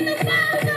in 0.00 0.06
the 0.06 0.14
clouds. 0.14 0.69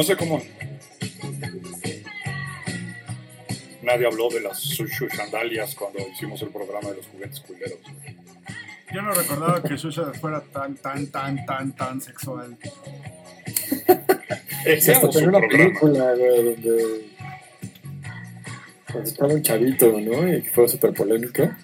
No 0.00 0.04
sé 0.04 0.16
cómo. 0.16 0.40
Nadie 3.82 4.06
habló 4.06 4.30
de 4.30 4.40
las 4.40 4.58
sandalias 5.14 5.74
cuando 5.74 5.98
hicimos 6.08 6.40
el 6.40 6.48
programa 6.48 6.88
de 6.88 6.96
los 6.96 7.06
juguetes 7.08 7.40
culeros. 7.40 7.78
Yo 8.94 9.02
no 9.02 9.12
recordaba 9.12 9.62
que 9.62 9.76
Shusha 9.76 10.14
fuera 10.14 10.40
tan, 10.40 10.76
tan, 10.76 11.06
tan, 11.08 11.44
tan, 11.44 11.76
tan 11.76 12.00
sexual. 12.00 12.56
Sí, 14.80 14.90
hasta 14.90 15.10
tenía 15.10 15.28
una 15.28 15.40
película, 15.40 16.14
güey, 16.14 16.44
donde, 16.44 17.10
donde 18.92 19.10
estaba 19.10 19.32
un 19.34 19.42
chavito, 19.42 20.00
¿no? 20.00 20.34
Y 20.34 20.42
que 20.42 20.50
fue 20.50 20.68
súper 20.68 20.94
polémica. 20.94 21.58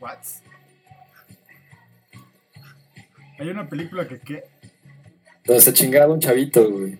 What? 0.00 0.18
Hay 3.38 3.48
una 3.48 3.68
película 3.68 4.08
que, 4.08 4.18
¿qué? 4.20 4.44
Donde 5.50 5.64
se 5.64 5.72
chingaba 5.72 6.14
un 6.14 6.20
chavito, 6.20 6.70
güey. 6.70 6.96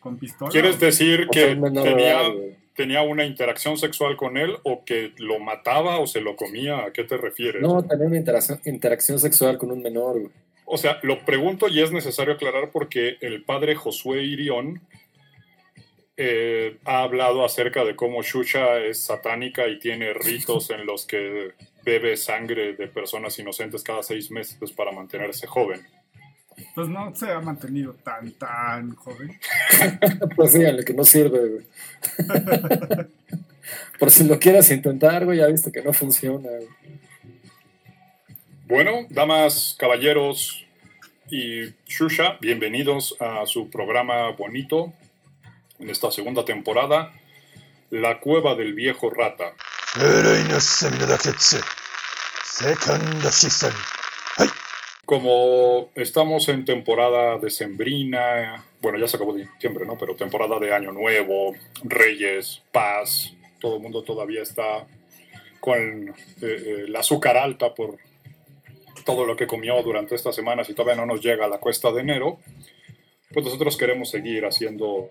¿Con 0.00 0.16
pistola? 0.16 0.50
¿Quieres 0.50 0.80
decir 0.80 1.28
que 1.30 1.54
menor 1.54 1.84
tenía, 1.84 2.06
de 2.06 2.10
edad, 2.10 2.32
güey. 2.32 2.56
tenía 2.74 3.02
una 3.02 3.26
interacción 3.26 3.76
sexual 3.76 4.16
con 4.16 4.38
él 4.38 4.56
o 4.62 4.86
que 4.86 5.12
lo 5.18 5.38
mataba 5.38 5.98
o 5.98 6.06
se 6.06 6.22
lo 6.22 6.34
comía? 6.34 6.86
¿A 6.86 6.92
qué 6.94 7.04
te 7.04 7.18
refieres? 7.18 7.60
No, 7.60 7.82
tenía 7.84 8.06
una 8.06 8.16
interacción, 8.16 8.58
interacción 8.64 9.18
sexual 9.18 9.58
con 9.58 9.70
un 9.70 9.82
menor, 9.82 10.18
güey. 10.18 10.32
O 10.64 10.78
sea, 10.78 10.98
lo 11.02 11.26
pregunto 11.26 11.68
y 11.68 11.82
es 11.82 11.92
necesario 11.92 12.32
aclarar 12.32 12.70
porque 12.70 13.18
el 13.20 13.44
padre 13.44 13.74
Josué 13.74 14.22
Irión 14.22 14.80
eh, 16.16 16.78
ha 16.86 17.02
hablado 17.02 17.44
acerca 17.44 17.84
de 17.84 17.96
cómo 17.96 18.22
Shusha 18.22 18.78
es 18.78 19.00
satánica 19.00 19.68
y 19.68 19.78
tiene 19.78 20.14
ritos 20.14 20.70
en 20.70 20.86
los 20.86 21.04
que 21.04 21.52
bebe 21.84 22.16
sangre 22.16 22.72
de 22.72 22.88
personas 22.88 23.38
inocentes 23.38 23.82
cada 23.82 24.02
seis 24.02 24.30
meses 24.30 24.72
para 24.72 24.90
mantenerse 24.90 25.46
joven. 25.46 25.86
Pues 26.74 26.88
no 26.88 27.14
se 27.14 27.30
ha 27.30 27.40
mantenido 27.40 27.94
tan, 27.94 28.32
tan 28.32 28.94
joven. 28.94 29.38
Pues 30.36 30.52
díganle 30.52 30.84
que 30.84 30.94
no 30.94 31.04
sirve, 31.04 31.48
güey. 31.48 31.66
Por 33.98 34.10
si 34.10 34.24
lo 34.24 34.38
quieras 34.38 34.70
intentar, 34.70 35.24
güey, 35.24 35.38
ya 35.38 35.46
viste 35.46 35.72
que 35.72 35.82
no 35.82 35.92
funciona, 35.92 36.48
güey. 36.48 36.68
Bueno, 38.66 39.06
damas, 39.10 39.76
caballeros 39.78 40.66
y 41.30 41.74
Shusha, 41.86 42.36
bienvenidos 42.40 43.16
a 43.20 43.46
su 43.46 43.70
programa 43.70 44.30
bonito 44.30 44.92
en 45.78 45.90
esta 45.90 46.10
segunda 46.10 46.44
temporada, 46.44 47.12
La 47.90 48.20
Cueva 48.20 48.54
del 48.54 48.74
Viejo 48.74 49.10
Rata. 49.10 49.52
Como 55.06 55.90
estamos 55.94 56.48
en 56.48 56.64
temporada 56.64 57.38
decembrina, 57.38 58.64
bueno, 58.82 58.98
ya 58.98 59.06
se 59.06 59.16
acabó 59.16 59.32
diciembre, 59.34 59.86
¿no? 59.86 59.96
Pero 59.96 60.16
temporada 60.16 60.58
de 60.58 60.74
Año 60.74 60.90
Nuevo, 60.92 61.54
Reyes, 61.84 62.62
Paz, 62.72 63.32
todo 63.60 63.76
el 63.76 63.82
mundo 63.82 64.02
todavía 64.02 64.42
está 64.42 64.84
con 65.60 66.08
eh, 66.08 66.14
eh, 66.42 66.84
el 66.86 66.96
azúcar 66.96 67.36
alta 67.36 67.72
por 67.72 67.98
todo 69.04 69.24
lo 69.24 69.36
que 69.36 69.46
comió 69.46 69.80
durante 69.82 70.16
estas 70.16 70.34
semanas 70.34 70.68
y 70.68 70.74
todavía 70.74 71.00
no 71.00 71.06
nos 71.06 71.22
llega 71.22 71.44
a 71.44 71.48
la 71.48 71.58
cuesta 71.58 71.92
de 71.92 72.00
enero, 72.00 72.40
pues 73.32 73.44
nosotros 73.44 73.76
queremos 73.76 74.10
seguir 74.10 74.44
haciendo 74.44 75.10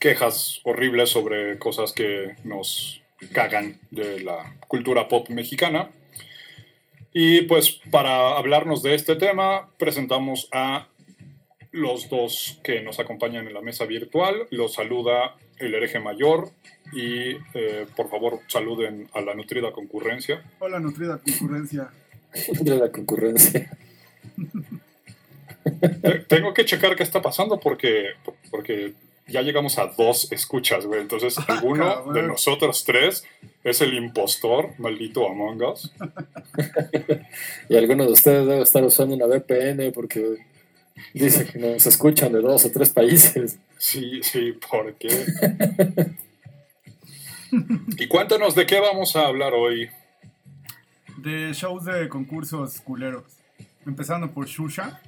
quejas 0.00 0.60
horribles 0.64 1.10
sobre 1.10 1.58
cosas 1.58 1.92
que 1.92 2.34
nos 2.44 3.00
cagan 3.32 3.78
de 3.90 4.20
la 4.20 4.56
cultura 4.66 5.08
pop 5.08 5.28
mexicana. 5.30 5.90
Y 7.18 7.40
pues 7.42 7.80
para 7.90 8.36
hablarnos 8.36 8.82
de 8.82 8.94
este 8.94 9.16
tema, 9.16 9.70
presentamos 9.78 10.50
a 10.52 10.86
los 11.72 12.10
dos 12.10 12.60
que 12.62 12.82
nos 12.82 13.00
acompañan 13.00 13.46
en 13.46 13.54
la 13.54 13.62
mesa 13.62 13.86
virtual. 13.86 14.46
Los 14.50 14.74
saluda 14.74 15.34
el 15.58 15.74
hereje 15.74 15.98
mayor 15.98 16.50
y 16.92 17.30
eh, 17.54 17.86
por 17.96 18.10
favor 18.10 18.40
saluden 18.48 19.08
a 19.14 19.22
la 19.22 19.32
nutrida 19.34 19.72
concurrencia. 19.72 20.42
Hola, 20.58 20.78
nutrida 20.78 21.18
concurrencia. 21.18 21.88
De 22.60 22.76
la 22.76 22.92
concurrencia. 22.92 23.70
Te- 26.02 26.18
Tengo 26.28 26.52
que 26.52 26.66
checar 26.66 26.96
qué 26.96 27.02
está 27.02 27.22
pasando 27.22 27.58
porque, 27.58 28.10
porque 28.50 28.92
ya 29.28 29.42
llegamos 29.42 29.78
a 29.78 29.86
dos 29.86 30.30
escuchas, 30.30 30.86
güey. 30.86 31.00
Entonces, 31.00 31.36
alguno 31.48 31.84
cabrón. 31.84 32.14
de 32.14 32.22
nosotros 32.22 32.84
tres 32.84 33.24
es 33.64 33.80
el 33.80 33.94
impostor, 33.94 34.78
maldito 34.78 35.28
Among 35.28 35.62
Us. 35.62 35.92
Y 37.68 37.76
alguno 37.76 38.04
de 38.04 38.12
ustedes 38.12 38.46
debe 38.46 38.62
estar 38.62 38.84
usando 38.84 39.16
una 39.16 39.26
VPN 39.26 39.92
porque 39.92 40.38
dice 41.12 41.46
que 41.46 41.58
nos 41.58 41.86
escuchan 41.86 42.32
de 42.32 42.40
dos 42.40 42.64
o 42.64 42.70
tres 42.70 42.90
países. 42.90 43.58
Sí, 43.78 44.20
sí, 44.22 44.52
¿por 44.52 44.94
qué? 44.94 45.08
y 47.98 48.06
cuéntanos 48.06 48.54
de 48.54 48.66
qué 48.66 48.80
vamos 48.80 49.16
a 49.16 49.26
hablar 49.26 49.52
hoy. 49.54 49.90
De 51.16 51.52
shows 51.52 51.84
de 51.84 52.08
concursos 52.08 52.80
culeros. 52.80 53.24
Empezando 53.84 54.30
por 54.30 54.46
Shusha. 54.46 55.00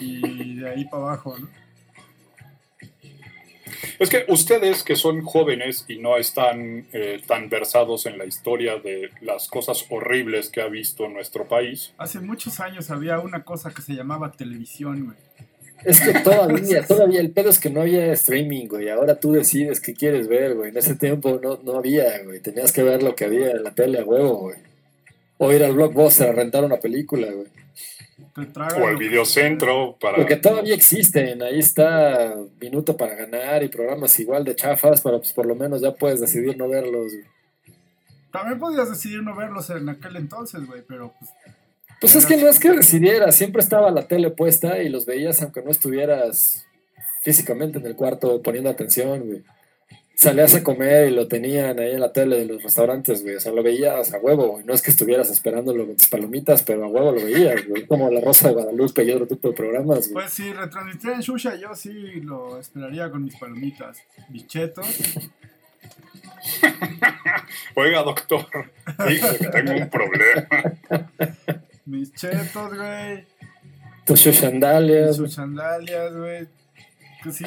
Y 0.00 0.60
de 0.60 0.70
ahí 0.70 0.84
para 0.84 1.02
abajo, 1.02 1.36
¿no? 1.36 1.61
Es 3.98 4.08
que 4.08 4.24
ustedes 4.28 4.82
que 4.82 4.96
son 4.96 5.22
jóvenes 5.22 5.84
y 5.88 5.98
no 5.98 6.16
están 6.16 6.86
eh, 6.92 7.20
tan 7.26 7.48
versados 7.48 8.06
en 8.06 8.18
la 8.18 8.24
historia 8.24 8.76
de 8.76 9.10
las 9.20 9.48
cosas 9.48 9.86
horribles 9.90 10.50
que 10.50 10.60
ha 10.60 10.68
visto 10.68 11.08
nuestro 11.08 11.46
país, 11.48 11.92
Hace 11.98 12.20
muchos 12.20 12.60
años 12.60 12.90
había 12.90 13.18
una 13.20 13.44
cosa 13.44 13.70
que 13.70 13.82
se 13.82 13.94
llamaba 13.94 14.32
televisión, 14.32 15.04
güey. 15.06 15.16
Es 15.84 16.00
que 16.00 16.20
todavía, 16.20 16.84
todavía 16.86 17.20
el 17.20 17.30
pedo 17.30 17.50
es 17.50 17.58
que 17.58 17.70
no 17.70 17.80
había 17.80 18.12
streaming, 18.12 18.66
güey. 18.66 18.88
Ahora 18.88 19.18
tú 19.18 19.32
decides 19.32 19.80
qué 19.80 19.94
quieres 19.94 20.28
ver, 20.28 20.54
güey. 20.54 20.70
En 20.70 20.76
ese 20.76 20.94
tiempo 20.94 21.40
no, 21.42 21.58
no 21.62 21.78
había, 21.78 22.22
güey. 22.24 22.40
Tenías 22.40 22.72
que 22.72 22.82
ver 22.82 23.02
lo 23.02 23.14
que 23.14 23.24
había 23.24 23.50
en 23.50 23.64
la 23.64 23.74
tele 23.74 23.98
a 23.98 24.04
huevo, 24.04 24.38
güey. 24.38 24.56
O 25.38 25.52
ir 25.52 25.64
al 25.64 25.72
blockbuster 25.72 26.28
a 26.28 26.32
rentar 26.32 26.64
una 26.64 26.78
película, 26.78 27.30
güey. 27.30 27.48
Te 28.34 28.46
tragan 28.46 28.82
o 28.82 28.86
que- 28.86 28.94
videocentro 28.96 29.96
para... 30.00 30.16
Porque 30.16 30.36
todavía 30.36 30.74
existen, 30.74 31.42
ahí 31.42 31.58
está 31.58 32.34
Minuto 32.60 32.96
para 32.96 33.14
Ganar 33.14 33.62
y 33.62 33.68
programas 33.68 34.18
igual 34.20 34.44
de 34.44 34.56
chafas, 34.56 35.00
pero 35.02 35.18
pues 35.18 35.32
por 35.32 35.44
lo 35.46 35.54
menos 35.54 35.80
ya 35.82 35.92
puedes 35.92 36.20
decidir 36.20 36.56
no 36.56 36.68
verlos. 36.68 37.12
güey. 37.12 37.24
También 38.30 38.58
podías 38.58 38.88
decidir 38.88 39.22
no 39.22 39.36
verlos 39.36 39.68
en 39.70 39.88
aquel 39.90 40.16
entonces, 40.16 40.66
güey, 40.66 40.82
pero 40.88 41.12
pues 41.18 41.30
Pues 42.00 42.14
es 42.16 42.24
que 42.24 42.36
no 42.38 42.48
es 42.48 42.58
que 42.58 42.70
decidieras, 42.70 43.34
siempre 43.36 43.60
estaba 43.60 43.90
la 43.90 44.08
tele 44.08 44.30
puesta 44.30 44.82
y 44.82 44.88
los 44.88 45.04
veías 45.04 45.42
aunque 45.42 45.60
no 45.62 45.70
estuvieras 45.70 46.64
físicamente 47.22 47.78
en 47.78 47.86
el 47.86 47.94
cuarto 47.94 48.40
poniendo 48.42 48.70
atención, 48.70 49.20
güey. 49.26 49.42
Salías 50.14 50.54
a 50.54 50.62
comer 50.62 51.08
y 51.08 51.14
lo 51.14 51.26
tenían 51.26 51.78
ahí 51.78 51.92
en 51.92 52.00
la 52.00 52.12
tele 52.12 52.38
de 52.38 52.46
los 52.46 52.62
restaurantes, 52.62 53.22
güey. 53.22 53.36
O 53.36 53.40
sea, 53.40 53.52
lo 53.52 53.62
veías 53.62 54.12
a 54.12 54.18
huevo, 54.18 54.48
güey. 54.48 54.64
No 54.64 54.74
es 54.74 54.82
que 54.82 54.90
estuvieras 54.90 55.30
esperándolo 55.30 55.86
con 55.86 55.96
tus 55.96 56.08
palomitas, 56.08 56.62
pero 56.62 56.84
a 56.84 56.88
huevo 56.88 57.12
lo 57.12 57.24
veías, 57.24 57.66
güey. 57.66 57.86
Como 57.86 58.10
La 58.10 58.20
Rosa 58.20 58.48
de 58.48 58.54
Guadalupe 58.54 59.04
y 59.04 59.10
otro 59.10 59.26
tipo 59.26 59.48
de 59.48 59.54
programas, 59.54 60.10
güey. 60.10 60.12
Pues 60.12 60.32
si 60.32 60.52
retransmitieran 60.52 61.20
Shusha, 61.20 61.56
yo 61.56 61.74
sí 61.74 62.20
lo 62.20 62.58
esperaría 62.58 63.10
con 63.10 63.24
mis 63.24 63.36
palomitas. 63.36 63.98
Bichetos. 64.28 64.86
Oiga, 67.74 68.02
doctor, 68.02 68.46
dígale 69.08 69.38
que 69.38 69.48
tengo 69.48 69.72
un 69.72 69.88
problema. 69.88 70.48
Mis 71.86 72.12
chetos, 72.12 72.76
güey. 72.76 73.24
Tus 74.04 74.26
Mis 74.26 74.36
sandalias, 74.36 75.16
sus 75.16 75.34
sandalias, 75.34 76.14
güey. 76.14 76.46
Sí. 77.30 77.44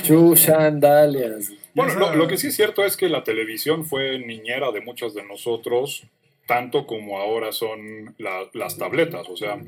Bueno, 1.74 1.96
lo, 1.96 2.16
lo 2.16 2.28
que 2.28 2.38
sí 2.38 2.48
es 2.48 2.56
cierto 2.56 2.86
es 2.86 2.96
que 2.96 3.10
la 3.10 3.24
televisión 3.24 3.86
fue 3.86 4.20
niñera 4.20 4.72
de 4.72 4.82
muchos 4.82 5.14
de 5.14 5.24
nosotros, 5.24 6.04
tanto 6.48 6.86
como 6.86 7.18
ahora 7.20 7.52
son 7.52 8.16
la- 8.18 8.48
las 8.54 8.78
tabletas. 8.78 9.28
O 9.30 9.36
sea, 9.36 9.60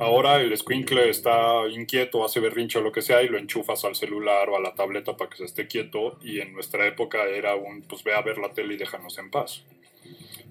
ahora 0.00 0.40
el 0.40 0.56
squinkle 0.56 1.10
está 1.10 1.66
inquieto, 1.70 2.24
hace 2.24 2.40
berrinche 2.40 2.78
o 2.78 2.82
lo 2.82 2.92
que 2.92 3.02
sea 3.02 3.22
y 3.22 3.28
lo 3.28 3.36
enchufas 3.36 3.84
al 3.84 3.96
celular 3.96 4.48
o 4.48 4.56
a 4.56 4.60
la 4.60 4.74
tableta 4.74 5.16
para 5.16 5.28
que 5.30 5.36
se 5.38 5.44
esté 5.44 5.66
quieto. 5.66 6.18
Y 6.22 6.40
en 6.40 6.52
nuestra 6.52 6.86
época 6.86 7.24
era 7.24 7.54
un, 7.56 7.82
pues 7.82 8.02
ve 8.04 8.14
a 8.14 8.22
ver 8.22 8.38
la 8.38 8.50
tele 8.50 8.74
y 8.74 8.76
déjanos 8.76 9.18
en 9.18 9.30
paz. 9.30 9.64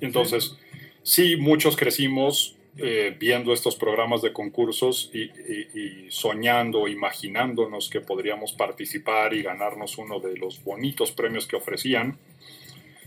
Y 0.01 0.06
entonces, 0.06 0.57
sí, 1.01 1.38
muchos 1.38 1.78
crecimos 1.78 2.56
eh, 2.78 3.16
viendo 3.20 3.54
estos 3.54 3.75
programas 3.75 4.22
de 4.22 4.34
concursos 4.34 5.12
y, 5.14 5.22
y- 5.24 5.68
y 5.74 6.08
soñando, 6.12 6.88
imaginándonos 6.88 7.90
que 7.90 8.02
podríamos 8.02 8.54
participar 8.54 9.34
y 9.34 9.44
ganarnos 9.44 9.98
uno 9.98 10.20
de 10.20 10.36
los 10.38 10.64
bonitos 10.64 11.12
premios 11.12 11.46
que 11.46 11.56
ofrecían. 11.56 12.18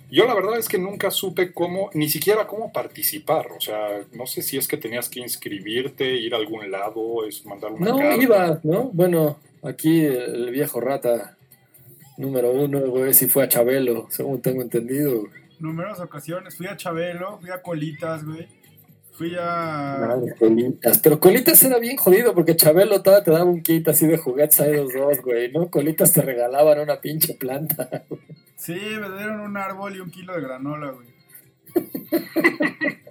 Yo 0.09 0.25
la 0.25 0.35
verdad 0.35 0.57
es 0.57 0.69
que 0.69 0.79
nunca 0.79 1.11
supe 1.11 1.53
cómo, 1.53 1.91
ni 1.95 2.09
siquiera 2.09 2.47
cómo 2.47 2.73
participar. 2.73 3.49
O 3.51 3.61
sea, 3.61 4.03
no 4.13 4.27
sé 4.29 4.41
si 4.43 4.57
es 4.57 4.69
que 4.69 4.77
tenías 4.77 5.09
que 5.09 5.19
inscribirte, 5.19 6.15
ir 6.15 6.33
a 6.33 6.37
algún 6.37 6.71
lado, 6.71 7.27
es 7.27 7.45
mandar 7.45 7.73
una 7.73 7.91
No, 7.91 7.99
carta. 7.99 8.23
iba, 8.23 8.61
¿no? 8.63 8.85
Bueno, 8.93 9.41
aquí 9.63 10.05
el 10.05 10.51
viejo 10.53 10.81
rata 10.81 11.37
número 12.19 12.53
uno, 12.53 12.79
güey, 12.83 13.13
sí 13.15 13.27
fue 13.27 13.43
a 13.43 13.49
Chabelo, 13.49 14.07
según 14.11 14.41
tengo 14.41 14.63
entendido. 14.63 15.25
Numerosas 15.59 16.05
ocasiones. 16.07 16.57
Fui 16.57 16.69
a 16.69 16.77
Chabelo, 16.77 17.39
fui 17.41 17.51
a 17.51 17.61
Colitas, 17.61 18.25
güey. 18.25 18.47
Fui 19.17 19.35
a. 19.39 20.15
Colitas. 20.39 20.99
Pero 20.99 21.19
Colitas 21.19 21.63
era 21.63 21.79
bien 21.79 21.97
jodido 21.97 22.35
porque 22.35 22.55
Chabelo 22.55 23.03
todavía 23.03 23.25
te 23.25 23.31
daba 23.31 23.45
un 23.45 23.63
kit 23.63 23.89
así 23.89 24.07
de 24.07 24.19
juguetes 24.19 24.61
a 24.61 24.67
los 24.67 24.93
dos, 24.93 25.23
güey, 25.23 25.51
¿no? 25.53 25.71
Colitas 25.71 26.13
te 26.13 26.21
regalaban 26.21 26.81
una 26.81 27.01
pinche 27.01 27.35
planta. 27.35 28.05
Sí, 28.57 28.75
me 28.75 29.17
dieron 29.17 29.41
un 29.41 29.57
árbol 29.57 29.97
y 29.97 30.01
un 30.01 30.11
kilo 30.11 30.35
de 30.35 30.41
granola, 30.43 30.91
güey. 30.91 31.07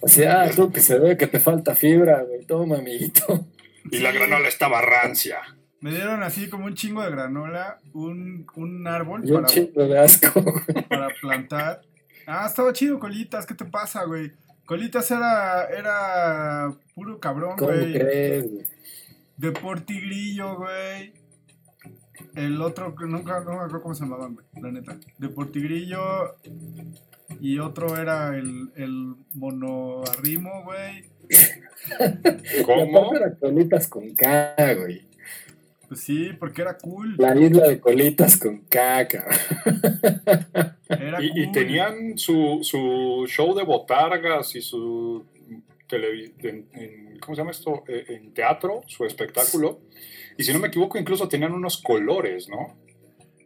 O 0.00 0.06
sea, 0.08 0.50
tú 0.50 0.70
que 0.70 0.80
se 0.80 0.98
ve 0.98 1.16
que 1.16 1.26
te 1.26 1.40
falta 1.40 1.74
fibra, 1.74 2.22
güey, 2.22 2.44
toma, 2.44 2.78
amiguito. 2.78 3.46
Y 3.90 3.98
la 3.98 4.12
granola 4.12 4.48
estaba 4.48 4.80
rancia. 4.80 5.38
Me 5.80 5.90
dieron 5.90 6.22
así 6.22 6.48
como 6.48 6.66
un 6.66 6.74
chingo 6.74 7.02
de 7.02 7.10
granola, 7.10 7.78
un, 7.94 8.46
un 8.54 8.86
árbol 8.86 9.22
Y 9.24 9.30
un 9.30 9.42
para, 9.42 9.46
chingo 9.48 9.86
de 9.86 9.98
asco, 9.98 10.40
güey. 10.42 10.84
para 10.88 11.08
plantar. 11.20 11.82
Ah, 12.30 12.44
estaba 12.46 12.74
chido, 12.74 12.98
Colitas, 12.98 13.46
¿qué 13.46 13.54
te 13.54 13.64
pasa, 13.64 14.04
güey? 14.04 14.32
Colitas 14.66 15.10
era, 15.10 15.64
era 15.64 16.74
puro 16.94 17.18
cabrón, 17.18 17.56
¿Cómo 17.56 17.70
güey. 17.72 17.94
crees, 17.94 18.52
güey? 18.52 18.66
Deportigrillo, 19.38 20.56
güey. 20.58 21.14
El 22.34 22.60
otro, 22.60 22.94
que 22.94 23.06
nunca, 23.06 23.40
no 23.40 23.52
me 23.52 23.56
acuerdo 23.56 23.80
cómo 23.80 23.94
se 23.94 24.04
llamaban, 24.04 24.34
güey, 24.34 24.46
la 24.60 24.72
neta. 24.72 24.98
Deportigrillo. 25.16 26.36
Y 27.40 27.60
otro 27.60 27.96
era 27.96 28.36
el, 28.36 28.72
el 28.76 29.14
monoarrimo, 29.32 30.64
güey. 30.64 31.08
¿Cómo? 32.66 33.10
Colitas 33.40 33.88
con 33.88 34.14
K, 34.14 34.54
güey. 34.74 35.07
Pues 35.88 36.00
sí, 36.00 36.30
porque 36.38 36.60
era 36.62 36.76
cool. 36.76 37.14
La 37.18 37.34
isla 37.34 37.66
de 37.68 37.80
Colitas 37.80 38.36
con 38.36 38.58
cabrón. 38.68 39.24
Era 40.88 41.22
Y, 41.22 41.30
y 41.34 41.44
cool. 41.44 41.52
tenían 41.52 42.18
su, 42.18 42.58
su 42.62 43.24
show 43.26 43.54
de 43.54 43.64
botargas 43.64 44.54
y 44.54 44.60
su 44.60 45.24
televi- 45.88 46.32
en, 46.40 46.66
en- 46.72 47.18
¿cómo 47.20 47.34
se 47.34 47.40
llama 47.40 47.50
esto? 47.52 47.84
Eh, 47.88 48.04
En 48.08 48.32
teatro, 48.34 48.82
su 48.86 49.04
espectáculo. 49.04 49.80
Y 50.36 50.44
si 50.44 50.52
no 50.52 50.58
me 50.58 50.68
equivoco, 50.68 50.98
incluso 50.98 51.26
tenían 51.28 51.52
unos 51.52 51.78
colores, 51.82 52.48
¿no? 52.48 52.76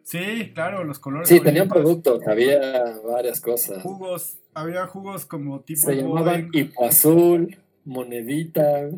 Sí, 0.05 0.51
claro, 0.53 0.83
los 0.85 0.99
colores. 0.99 1.29
Sí, 1.29 1.39
tenían 1.41 1.69
productos, 1.69 2.27
había 2.27 2.97
varias 3.07 3.41
cosas. 3.41 3.83
Jugos, 3.83 4.39
había 4.53 4.87
jugos 4.87 5.25
como 5.27 5.61
tipo. 5.61 5.81
Se 5.81 5.95
llamaban 5.95 6.49
Boden. 6.49 6.51
Hipo 6.53 6.85
Azul, 6.85 7.57
Monedita. 7.85 8.91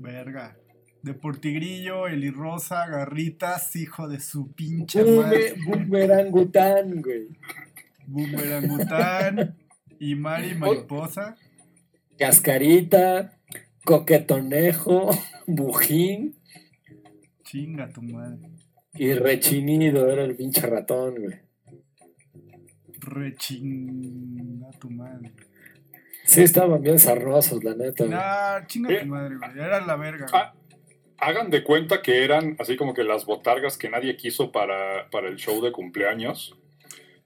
Verga. 0.00 0.56
Deportigrillo, 1.02 2.04
Rosa, 2.34 2.86
Garritas, 2.88 3.74
hijo 3.76 4.08
de 4.08 4.20
su 4.20 4.52
pinche 4.52 5.02
madre. 5.04 5.54
Boomerangután, 5.66 7.00
güey. 7.02 7.28
Boomerangután 8.06 9.56
y 10.00 10.14
Mari 10.14 10.54
Mariposa. 10.54 11.36
Cascarita, 12.18 13.38
Coquetonejo, 13.84 15.10
Bujín 15.46 16.34
Chinga 17.44 17.88
tu 17.90 18.02
madre. 18.02 18.38
y 18.94 19.12
Rechinido. 19.14 20.10
Era 20.10 20.24
el 20.24 20.34
pinche 20.36 20.60
ratón, 20.62 21.14
güey. 21.22 21.36
Rechinga 23.00 24.70
tu 24.80 24.90
madre. 24.90 25.32
Sí, 26.24 26.42
estaban 26.42 26.82
bien 26.82 26.98
sarnosos, 26.98 27.62
la 27.64 27.74
neta. 27.74 28.04
güey. 28.04 28.10
Nah, 28.16 28.66
chinga 28.66 28.92
Eh. 28.92 29.00
tu 29.00 29.06
madre, 29.06 29.36
güey. 29.36 29.50
Era 29.52 29.80
la 29.86 29.96
verga. 29.96 30.26
güey. 30.30 30.42
Ah, 30.42 30.54
hagan 31.18 31.50
de 31.50 31.62
cuenta 31.64 32.02
que 32.02 32.24
eran 32.24 32.56
así 32.58 32.76
como 32.76 32.94
que 32.94 33.04
las 33.04 33.24
botargas 33.26 33.76
que 33.78 33.88
nadie 33.90 34.16
quiso 34.16 34.52
para, 34.52 35.08
para 35.10 35.28
el 35.28 35.36
show 35.36 35.60
de 35.62 35.72
cumpleaños. 35.72 36.56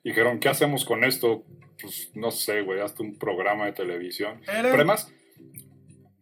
Dijeron, 0.05 0.41
¿qué 0.41 0.49
hacemos 0.49 0.85
con 0.85 1.05
esto? 1.05 1.45
Pues 1.81 2.11
no 2.15 2.31
sé, 2.31 2.63
güey, 2.63 2.81
hasta 2.81 3.03
un 3.03 3.19
programa 3.19 3.67
de 3.67 3.73
televisión. 3.73 4.41
Era- 4.45 4.63
Pero 4.63 4.75
además, 4.75 5.13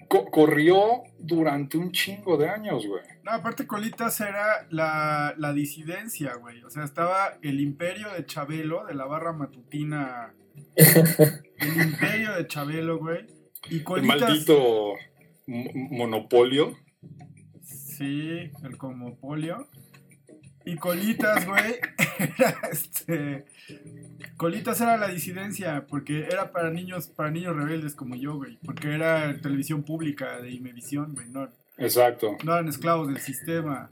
co- 0.08 0.26
corrió 0.26 1.02
durante 1.18 1.76
un 1.78 1.92
chingo 1.92 2.36
de 2.36 2.48
años, 2.48 2.86
güey. 2.86 3.02
No, 3.22 3.32
aparte 3.32 3.66
Colitas 3.66 4.20
era 4.20 4.66
la, 4.70 5.34
la 5.36 5.52
disidencia, 5.52 6.34
güey. 6.34 6.62
O 6.64 6.70
sea, 6.70 6.84
estaba 6.84 7.38
el 7.42 7.60
imperio 7.60 8.10
de 8.12 8.24
Chabelo, 8.26 8.86
de 8.86 8.94
la 8.94 9.04
barra 9.04 9.32
matutina. 9.32 10.34
el 10.76 11.82
imperio 11.82 12.32
de 12.34 12.46
Chabelo, 12.46 12.98
güey. 12.98 13.26
Y 13.68 13.76
El 13.76 13.84
Colitas... 13.84 14.20
maldito 14.20 14.94
mo- 15.46 15.70
monopolio. 15.74 16.76
Sí, 18.00 18.50
el 18.64 18.78
como 18.78 19.14
polio. 19.16 19.68
Y 20.64 20.76
Colitas, 20.76 21.46
güey, 21.46 21.74
era 22.38 22.58
este. 22.72 23.44
Colitas 24.38 24.80
era 24.80 24.96
la 24.96 25.08
disidencia, 25.08 25.84
porque 25.86 26.20
era 26.20 26.50
para 26.50 26.70
niños, 26.70 27.08
para 27.08 27.30
niños 27.30 27.54
rebeldes 27.54 27.94
como 27.94 28.14
yo, 28.14 28.36
güey. 28.36 28.56
Porque 28.64 28.94
era 28.94 29.38
televisión 29.42 29.82
pública 29.82 30.40
de 30.40 30.50
Imevisión, 30.50 31.12
güey. 31.12 31.28
No, 31.28 31.50
Exacto. 31.76 32.38
no 32.42 32.54
eran 32.54 32.68
esclavos 32.68 33.08
del 33.08 33.18
sistema. 33.18 33.90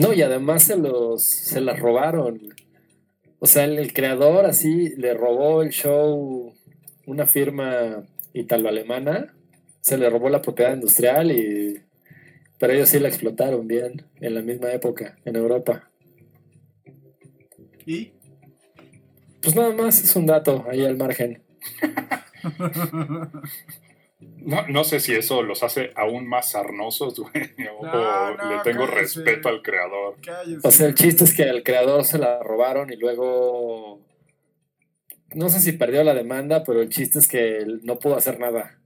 No, 0.00 0.12
y 0.12 0.22
además 0.22 0.64
se 0.64 0.76
los 0.76 1.22
se 1.22 1.60
las 1.60 1.78
robaron. 1.78 2.40
O 3.38 3.46
sea, 3.46 3.66
el, 3.66 3.78
el 3.78 3.92
creador 3.92 4.46
así 4.46 4.96
le 4.96 5.14
robó 5.14 5.62
el 5.62 5.70
show 5.70 6.52
una 7.06 7.26
firma 7.28 8.02
italo-alemana, 8.32 9.32
se 9.80 9.96
le 9.96 10.10
robó 10.10 10.28
la 10.28 10.42
propiedad 10.42 10.74
industrial 10.74 11.30
y 11.30 11.85
pero 12.58 12.72
ellos 12.72 12.88
sí 12.88 12.98
la 12.98 13.08
explotaron 13.08 13.66
bien 13.66 14.06
en 14.20 14.34
la 14.34 14.42
misma 14.42 14.72
época 14.72 15.16
en 15.24 15.36
Europa. 15.36 15.90
Y. 17.84 18.12
Pues 19.42 19.54
nada 19.54 19.72
más 19.72 20.02
es 20.02 20.16
un 20.16 20.26
dato 20.26 20.64
ahí 20.68 20.84
al 20.84 20.96
margen. 20.96 21.42
No, 24.38 24.66
no 24.68 24.84
sé 24.84 25.00
si 25.00 25.12
eso 25.12 25.42
los 25.42 25.64
hace 25.64 25.90
aún 25.96 26.28
más 26.28 26.52
sarnosos, 26.52 27.18
güey. 27.18 27.32
O, 27.80 27.84
No, 27.84 27.92
o 27.92 28.36
no, 28.36 28.56
le 28.56 28.62
tengo 28.62 28.86
cállese. 28.86 29.00
respeto 29.00 29.48
al 29.48 29.60
creador. 29.60 30.16
O 30.62 30.70
sea, 30.70 30.86
el 30.86 30.94
chiste 30.94 31.24
es 31.24 31.34
que 31.34 31.42
al 31.42 31.62
creador 31.64 32.04
se 32.04 32.18
la 32.18 32.40
robaron 32.42 32.92
y 32.92 32.96
luego 32.96 34.00
no 35.34 35.48
sé 35.48 35.60
si 35.60 35.72
perdió 35.72 36.04
la 36.04 36.14
demanda, 36.14 36.62
pero 36.64 36.80
el 36.80 36.88
chiste 36.88 37.18
es 37.18 37.26
que 37.26 37.58
él 37.58 37.80
no 37.82 37.98
pudo 37.98 38.16
hacer 38.16 38.38
nada. 38.38 38.78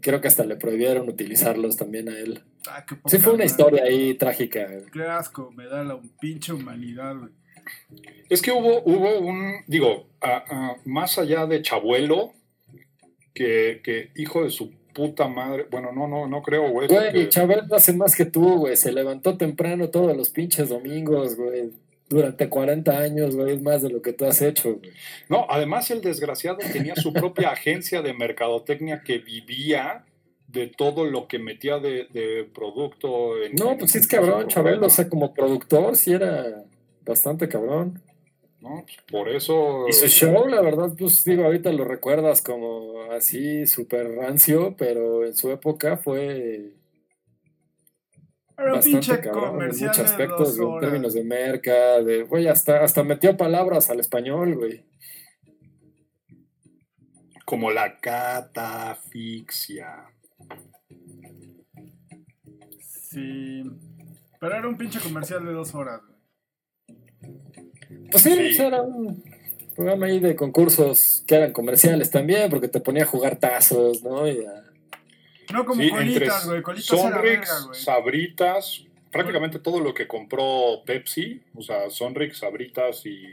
Creo 0.00 0.20
que 0.20 0.28
hasta 0.28 0.44
le 0.44 0.56
prohibieron 0.56 1.08
utilizarlos 1.08 1.76
también 1.76 2.08
a 2.08 2.18
él. 2.18 2.42
Ah, 2.68 2.84
qué 2.88 2.96
Sí, 3.06 3.18
fue 3.18 3.32
una 3.34 3.44
madre. 3.44 3.46
historia 3.46 3.82
ahí 3.84 4.14
trágica. 4.14 4.66
Qué 4.92 5.02
asco, 5.04 5.50
me 5.52 5.66
da 5.66 5.82
la 5.84 5.98
pinche 6.20 6.52
humanidad, 6.52 7.16
güey. 7.16 7.30
Es 8.28 8.40
que 8.42 8.50
hubo, 8.52 8.82
hubo 8.84 9.18
un, 9.20 9.56
digo, 9.66 10.06
a- 10.20 10.44
a- 10.48 10.76
más 10.84 11.18
allá 11.18 11.46
de 11.46 11.62
Chabuelo, 11.62 12.32
que, 13.34 13.80
que 13.84 14.10
hijo 14.16 14.42
de 14.44 14.50
su 14.50 14.72
puta 14.92 15.28
madre, 15.28 15.66
bueno, 15.70 15.92
no, 15.92 16.08
no, 16.08 16.26
no 16.26 16.42
creo, 16.42 16.68
güey. 16.70 16.88
Güey, 16.88 17.04
porque- 17.12 17.28
Chabel 17.28 17.68
no 17.68 17.76
hace 17.76 17.92
más 17.92 18.16
que 18.16 18.24
tú, 18.24 18.56
güey. 18.58 18.76
Se 18.76 18.90
levantó 18.92 19.36
temprano 19.36 19.88
todos 19.88 20.16
los 20.16 20.30
pinches 20.30 20.68
domingos, 20.68 21.36
güey. 21.36 21.70
Durante 22.10 22.48
40 22.48 22.98
años, 22.98 23.36
güey. 23.36 23.54
Es 23.54 23.62
más 23.62 23.82
de 23.82 23.88
lo 23.88 24.02
que 24.02 24.12
tú 24.12 24.26
has 24.26 24.42
hecho, 24.42 24.74
güey. 24.74 24.90
No, 25.28 25.46
además 25.48 25.90
el 25.90 26.02
desgraciado 26.02 26.58
tenía 26.58 26.96
su 26.96 27.12
propia 27.12 27.50
agencia 27.52 28.02
de 28.02 28.12
mercadotecnia 28.12 29.02
que 29.02 29.18
vivía 29.18 30.04
de 30.48 30.66
todo 30.66 31.04
lo 31.04 31.28
que 31.28 31.38
metía 31.38 31.78
de, 31.78 32.08
de 32.12 32.50
producto. 32.52 33.42
En, 33.42 33.54
No, 33.54 33.72
en 33.72 33.78
pues 33.78 33.92
sí 33.92 33.98
es 33.98 34.08
cabrón, 34.08 34.30
programa, 34.30 34.48
Chabel. 34.48 34.84
O 34.84 34.90
sea, 34.90 35.08
como 35.08 35.32
productor, 35.32 35.96
sí 35.96 36.12
era 36.12 36.64
bastante 37.06 37.48
cabrón. 37.48 38.02
¿no? 38.60 38.84
Pues 38.84 38.98
por 39.10 39.28
eso... 39.28 39.86
Y 39.88 39.92
su 39.92 40.08
show, 40.08 40.46
la 40.46 40.60
verdad, 40.60 40.92
pues 40.98 41.24
digo, 41.24 41.44
ahorita 41.44 41.72
lo 41.72 41.84
recuerdas 41.84 42.42
como 42.42 43.02
así 43.10 43.66
súper 43.66 44.16
rancio, 44.16 44.74
pero 44.76 45.24
en 45.24 45.34
su 45.34 45.50
época 45.50 45.96
fue 45.96 46.72
Era 48.60 48.66
un 48.72 48.72
bastante 48.76 48.90
pinche 49.06 49.20
cabrón 49.20 49.62
en 49.62 49.68
muchos 49.68 49.98
aspectos, 49.98 50.58
en 50.58 50.78
términos 50.80 51.14
de 51.14 51.24
merca, 51.24 52.02
de, 52.02 52.22
güey, 52.24 52.46
hasta, 52.48 52.84
hasta 52.84 53.02
metió 53.02 53.36
palabras 53.36 53.88
al 53.90 54.00
español, 54.00 54.54
güey. 54.56 54.84
Como 57.46 57.70
la 57.70 57.98
catafixia. 58.00 59.96
Sí. 63.10 63.62
Pero 64.38 64.54
era 64.56 64.68
un 64.68 64.76
pinche 64.76 65.00
comercial 65.00 65.44
de 65.44 65.52
dos 65.52 65.74
horas, 65.74 66.00
güey. 66.06 66.18
Pues 68.10 68.22
sí, 68.22 68.52
Sí. 68.54 68.62
era 68.62 68.82
un 68.82 69.22
programa 69.74 70.06
ahí 70.06 70.20
de 70.20 70.36
concursos 70.36 71.24
que 71.26 71.34
eran 71.36 71.52
comerciales 71.52 72.10
también, 72.10 72.50
porque 72.50 72.68
te 72.68 72.80
ponía 72.80 73.02
a 73.04 73.06
jugar 73.06 73.36
tazos, 73.38 74.02
¿no? 74.02 74.28
Y 74.28 74.44
a- 74.44 74.64
No 75.52 75.64
como 75.64 75.82
Sí, 75.82 75.90
colitas, 75.90 76.46
güey. 76.46 76.62
Colitas 76.62 76.86
Sonrix, 77.00 77.66
güey. 77.66 77.80
Sabritas, 77.80 78.84
prácticamente 79.10 79.58
todo 79.58 79.80
lo 79.80 79.92
que 79.94 80.06
compró 80.06 80.82
Pepsi, 80.86 81.42
o 81.54 81.62
sea, 81.62 81.90
Sonrix, 81.90 82.38
Sabritas 82.38 83.04
y 83.06 83.24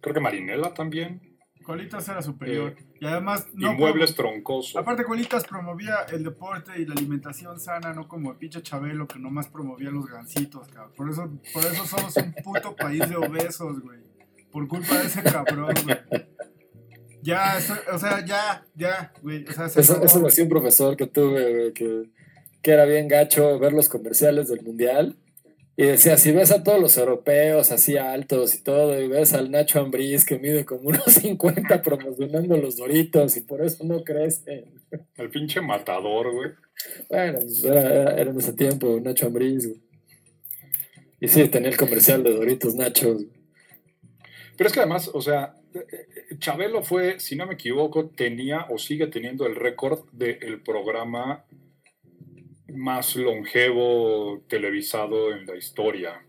creo 0.00 0.14
que 0.14 0.20
Marinela 0.20 0.74
también, 0.74 1.20
Colitas 1.62 2.08
era 2.08 2.20
superior. 2.22 2.74
y 3.00 3.06
además, 3.06 3.46
no 3.54 3.72
muebles 3.74 4.12
promo- 4.16 4.32
troncosos. 4.32 4.74
Aparte, 4.76 5.04
Colitas 5.04 5.44
promovía 5.44 5.94
el 6.10 6.24
deporte 6.24 6.72
y 6.80 6.84
la 6.86 6.94
alimentación 6.94 7.60
sana, 7.60 7.92
no 7.92 8.08
como 8.08 8.32
el 8.32 8.36
pinche 8.36 8.62
Chabelo 8.62 9.06
que 9.06 9.20
nomás 9.20 9.46
promovía 9.46 9.90
los 9.90 10.06
gancitos, 10.06 10.66
cabrón. 10.68 10.92
Por 10.96 11.08
eso, 11.10 11.30
por 11.52 11.64
eso 11.64 11.86
somos 11.86 12.16
un 12.16 12.32
puto 12.42 12.74
país 12.74 13.08
de 13.08 13.14
obesos, 13.14 13.80
güey. 13.80 14.00
Por 14.50 14.66
culpa 14.66 14.98
de 14.98 15.06
ese 15.06 15.22
cabrón, 15.22 15.72
güey. 15.84 15.96
Ya, 17.22 17.56
eso- 17.58 17.76
o 17.92 17.98
sea, 17.98 18.24
ya, 18.24 18.64
ya, 18.74 19.12
güey. 19.22 19.44
O 19.46 19.52
sea, 19.52 19.68
se 19.68 19.80
Eso, 19.80 20.02
eso 20.02 20.18
lo 20.20 20.26
hacía 20.28 20.44
un 20.44 20.50
profesor 20.50 20.96
que 20.96 21.06
tuve, 21.06 21.54
güey, 21.54 21.72
que, 21.72 22.10
que 22.62 22.70
era 22.70 22.84
bien 22.84 23.08
gacho 23.08 23.58
ver 23.58 23.72
los 23.72 23.88
comerciales 23.88 24.48
del 24.48 24.62
mundial. 24.62 25.16
Y 25.74 25.84
decía, 25.84 26.18
si 26.18 26.32
ves 26.32 26.50
a 26.50 26.62
todos 26.62 26.78
los 26.80 26.96
europeos 26.98 27.72
así 27.72 27.96
altos 27.96 28.54
y 28.54 28.62
todo, 28.62 29.00
y 29.00 29.08
ves 29.08 29.32
al 29.32 29.50
Nacho 29.50 29.80
Ambriz 29.80 30.26
que 30.26 30.38
mide 30.38 30.66
como 30.66 30.90
unos 30.90 31.04
50 31.14 31.80
promocionando 31.80 32.56
los 32.58 32.76
doritos 32.76 33.36
y 33.38 33.40
por 33.40 33.64
eso 33.64 33.82
no 33.84 34.04
crecen. 34.04 34.66
El 35.16 35.30
pinche 35.30 35.60
matador, 35.62 36.30
güey. 36.32 36.50
Bueno, 37.08 37.38
pues 37.40 37.64
era, 37.64 37.80
era- 37.80 38.10
era 38.20 38.30
en 38.32 38.38
ese 38.38 38.52
tiempo 38.52 39.00
Nacho 39.02 39.26
Ambriz, 39.28 39.66
güey. 39.66 39.80
Y 41.20 41.28
sí, 41.28 41.48
tenía 41.48 41.70
el 41.70 41.76
comercial 41.76 42.22
de 42.24 42.34
Doritos 42.34 42.74
Nachos. 42.74 43.22
Pero 44.56 44.66
es 44.68 44.72
que 44.74 44.80
además, 44.80 45.08
o 45.14 45.22
sea, 45.22 45.54
Chabelo 46.38 46.82
fue, 46.82 47.18
si 47.20 47.36
no 47.36 47.46
me 47.46 47.54
equivoco, 47.54 48.08
tenía 48.10 48.66
o 48.70 48.78
sigue 48.78 49.06
teniendo 49.06 49.46
el 49.46 49.56
récord 49.56 50.04
del 50.12 50.60
programa 50.62 51.44
más 52.68 53.16
longevo 53.16 54.42
televisado 54.48 55.32
en 55.34 55.46
la 55.46 55.56
historia. 55.56 56.22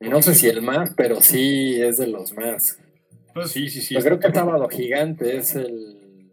No 0.00 0.22
sé 0.22 0.34
si 0.34 0.48
el 0.48 0.62
más, 0.62 0.94
pero 0.96 1.20
sí 1.20 1.80
es 1.80 1.98
de 1.98 2.06
los 2.08 2.32
más. 2.34 2.78
Pues, 3.32 3.50
Sí, 3.50 3.68
sí, 3.68 3.80
sí. 3.80 3.94
Yo 3.94 4.00
creo 4.00 4.18
que 4.18 4.28
está- 4.28 4.40
Sábado 4.40 4.68
Gigante 4.68 5.36
es 5.36 5.54
el... 5.56 6.30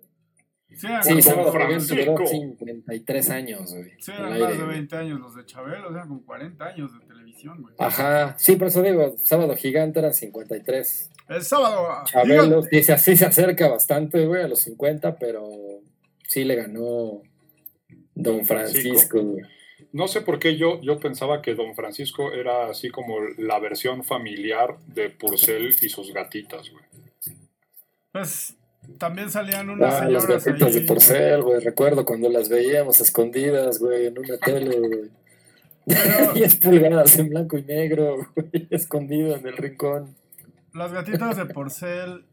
sí, 0.76 0.86
eran, 0.88 1.04
Sí, 1.04 1.14
Don 1.14 1.22
Sábado 1.22 1.52
Gigante 1.52 1.96
duró 1.96 2.16
Francisco. 2.18 2.28
53 2.28 3.30
años, 3.32 3.74
güey. 3.74 3.92
eran 4.08 4.34
aire, 4.34 4.40
más 4.46 4.52
de 4.58 4.64
güey. 4.64 4.70
20 4.78 4.96
años 4.98 5.20
los 5.20 5.36
de 5.36 5.46
Chabelo, 5.46 5.90
o 5.90 5.94
sea, 5.94 6.04
como 6.04 6.24
40 6.26 6.66
años 6.66 6.92
de 7.00 7.06
televisión, 7.32 7.62
güey. 7.62 7.76
Ajá, 7.78 8.36
sí, 8.38 8.56
por 8.56 8.68
eso 8.68 8.82
digo, 8.82 9.16
Sábado 9.24 9.56
Gigante 9.56 10.00
eran 10.00 10.14
53. 10.14 11.10
El 11.30 11.42
sábado, 11.44 11.88
Chabelo 12.06 12.64
gigante. 12.64 12.98
sí, 13.00 13.16
se- 13.18 13.26
acerca 13.26 13.70
bastante, 13.70 14.26
güey, 14.26 14.44
a 14.44 14.48
los 14.48 14.60
50, 14.62 15.16
pero 15.18 15.50
sí 16.28 16.44
le 16.44 16.56
ganó 16.56 17.22
Don 18.16 18.46
Francisco, 18.46 19.22
güey. 19.22 19.44
No 19.94 20.08
sé 20.08 20.22
por 20.22 20.40
qué 20.40 20.56
yo, 20.58 20.80
yo 20.82 21.00
pensaba 21.00 21.42
que 21.42 21.54
Don 21.56 21.76
Francisco 21.76 22.32
era 22.32 22.70
así 22.70 22.90
como 22.90 23.16
la 23.38 23.60
versión 23.60 24.04
familiar 24.04 24.78
de 24.88 25.10
Purcell 25.10 25.68
y 25.82 25.90
sus 25.90 26.14
gatitas, 26.14 26.70
güey. 26.72 26.86
Pues 28.12 28.56
también 28.98 29.30
salían 29.30 29.70
unas 29.70 29.94
Ah, 30.02 30.06
las 30.10 30.24
señoras 30.24 30.46
gatitas 30.46 30.74
de 30.74 30.82
porcel, 30.82 31.44
güey. 31.44 31.60
Recuerdo 31.62 32.06
cuando 32.06 32.30
las 32.30 32.50
veíamos 32.50 33.00
escondidas, 33.00 33.80
güey, 33.80 34.08
en 34.08 34.18
una 34.18 34.38
tele, 34.38 34.80
güey. 34.80 35.10
Pero 35.86 36.34
10 36.36 36.56
pulgadas 36.58 37.18
en 37.20 37.30
blanco 37.30 37.58
y 37.58 37.64
negro, 37.64 38.18
güey, 38.36 38.68
escondido 38.70 39.36
en 39.36 39.48
el 39.48 39.58
rincón. 39.58 40.16
las 40.74 40.92
gatitas 40.94 41.38
de 41.38 41.46
porcel 41.48 42.26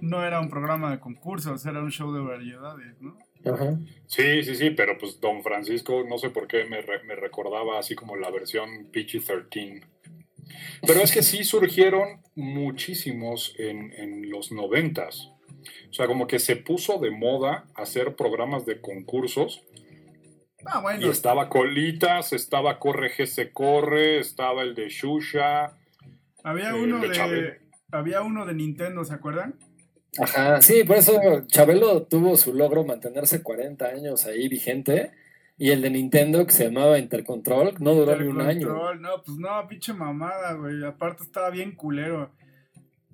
no 0.00 0.24
era 0.24 0.40
un 0.40 0.48
programa 0.48 0.90
de 0.90 1.00
concursos, 1.00 1.64
era 1.66 1.80
un 1.80 1.90
show 1.90 2.12
de 2.12 2.20
variedades, 2.20 3.00
¿no? 3.00 3.16
Ajá. 3.44 3.76
Sí, 4.06 4.42
sí, 4.44 4.54
sí, 4.54 4.70
pero 4.70 4.96
pues 4.98 5.18
Don 5.20 5.42
Francisco, 5.42 6.04
no 6.08 6.18
sé 6.18 6.30
por 6.30 6.46
qué 6.46 6.64
me, 6.64 6.80
re- 6.80 7.02
me 7.04 7.16
recordaba 7.16 7.78
así 7.78 7.94
como 7.96 8.14
la 8.16 8.30
versión 8.30 8.68
PG-13. 8.92 9.82
Pero 10.86 11.00
es 11.00 11.10
que 11.12 11.22
sí 11.22 11.42
surgieron 11.44 12.20
muchísimos 12.36 13.54
en, 13.58 13.92
en 13.94 14.30
los 14.30 14.52
noventas. 14.52 15.30
O 15.90 15.92
sea, 15.92 16.06
como 16.06 16.26
que 16.26 16.38
se 16.38 16.56
puso 16.56 16.98
de 16.98 17.10
moda 17.10 17.64
hacer 17.74 18.14
programas 18.16 18.64
de 18.66 18.80
concursos 18.80 19.62
Ah, 20.66 20.82
y 20.98 21.08
estaba 21.08 21.48
Colitas, 21.48 22.32
estaba 22.32 22.78
Corre 22.78 23.10
G 23.10 23.26
se 23.26 23.52
Corre, 23.52 24.18
estaba 24.18 24.62
el 24.62 24.74
de 24.74 24.88
Shusha. 24.88 25.72
había 26.44 26.70
eh, 26.70 26.74
uno 26.74 27.00
de 27.00 27.60
había 27.90 28.22
uno 28.22 28.46
de 28.46 28.54
Nintendo, 28.54 29.04
¿se 29.04 29.14
acuerdan? 29.14 29.54
Ajá, 30.18 30.60
sí, 30.62 30.84
por 30.84 30.96
eso 30.96 31.20
Chabelo 31.46 32.02
tuvo 32.04 32.36
su 32.36 32.54
logro 32.54 32.84
mantenerse 32.84 33.42
40 33.42 33.86
años 33.86 34.26
ahí 34.26 34.48
vigente. 34.48 35.12
Y 35.58 35.70
el 35.70 35.82
de 35.82 35.90
Nintendo, 35.90 36.44
que 36.46 36.52
se 36.52 36.64
llamaba 36.64 36.98
Intercontrol, 36.98 37.74
no 37.78 37.94
duró 37.94 38.16
ni 38.16 38.26
un 38.26 38.40
año. 38.40 38.52
Intercontrol, 38.52 39.02
No, 39.02 39.22
pues 39.22 39.38
no, 39.38 39.68
pinche 39.68 39.92
mamada, 39.92 40.54
güey. 40.54 40.84
Aparte 40.84 41.22
estaba 41.22 41.50
bien 41.50 41.76
culero. 41.76 42.32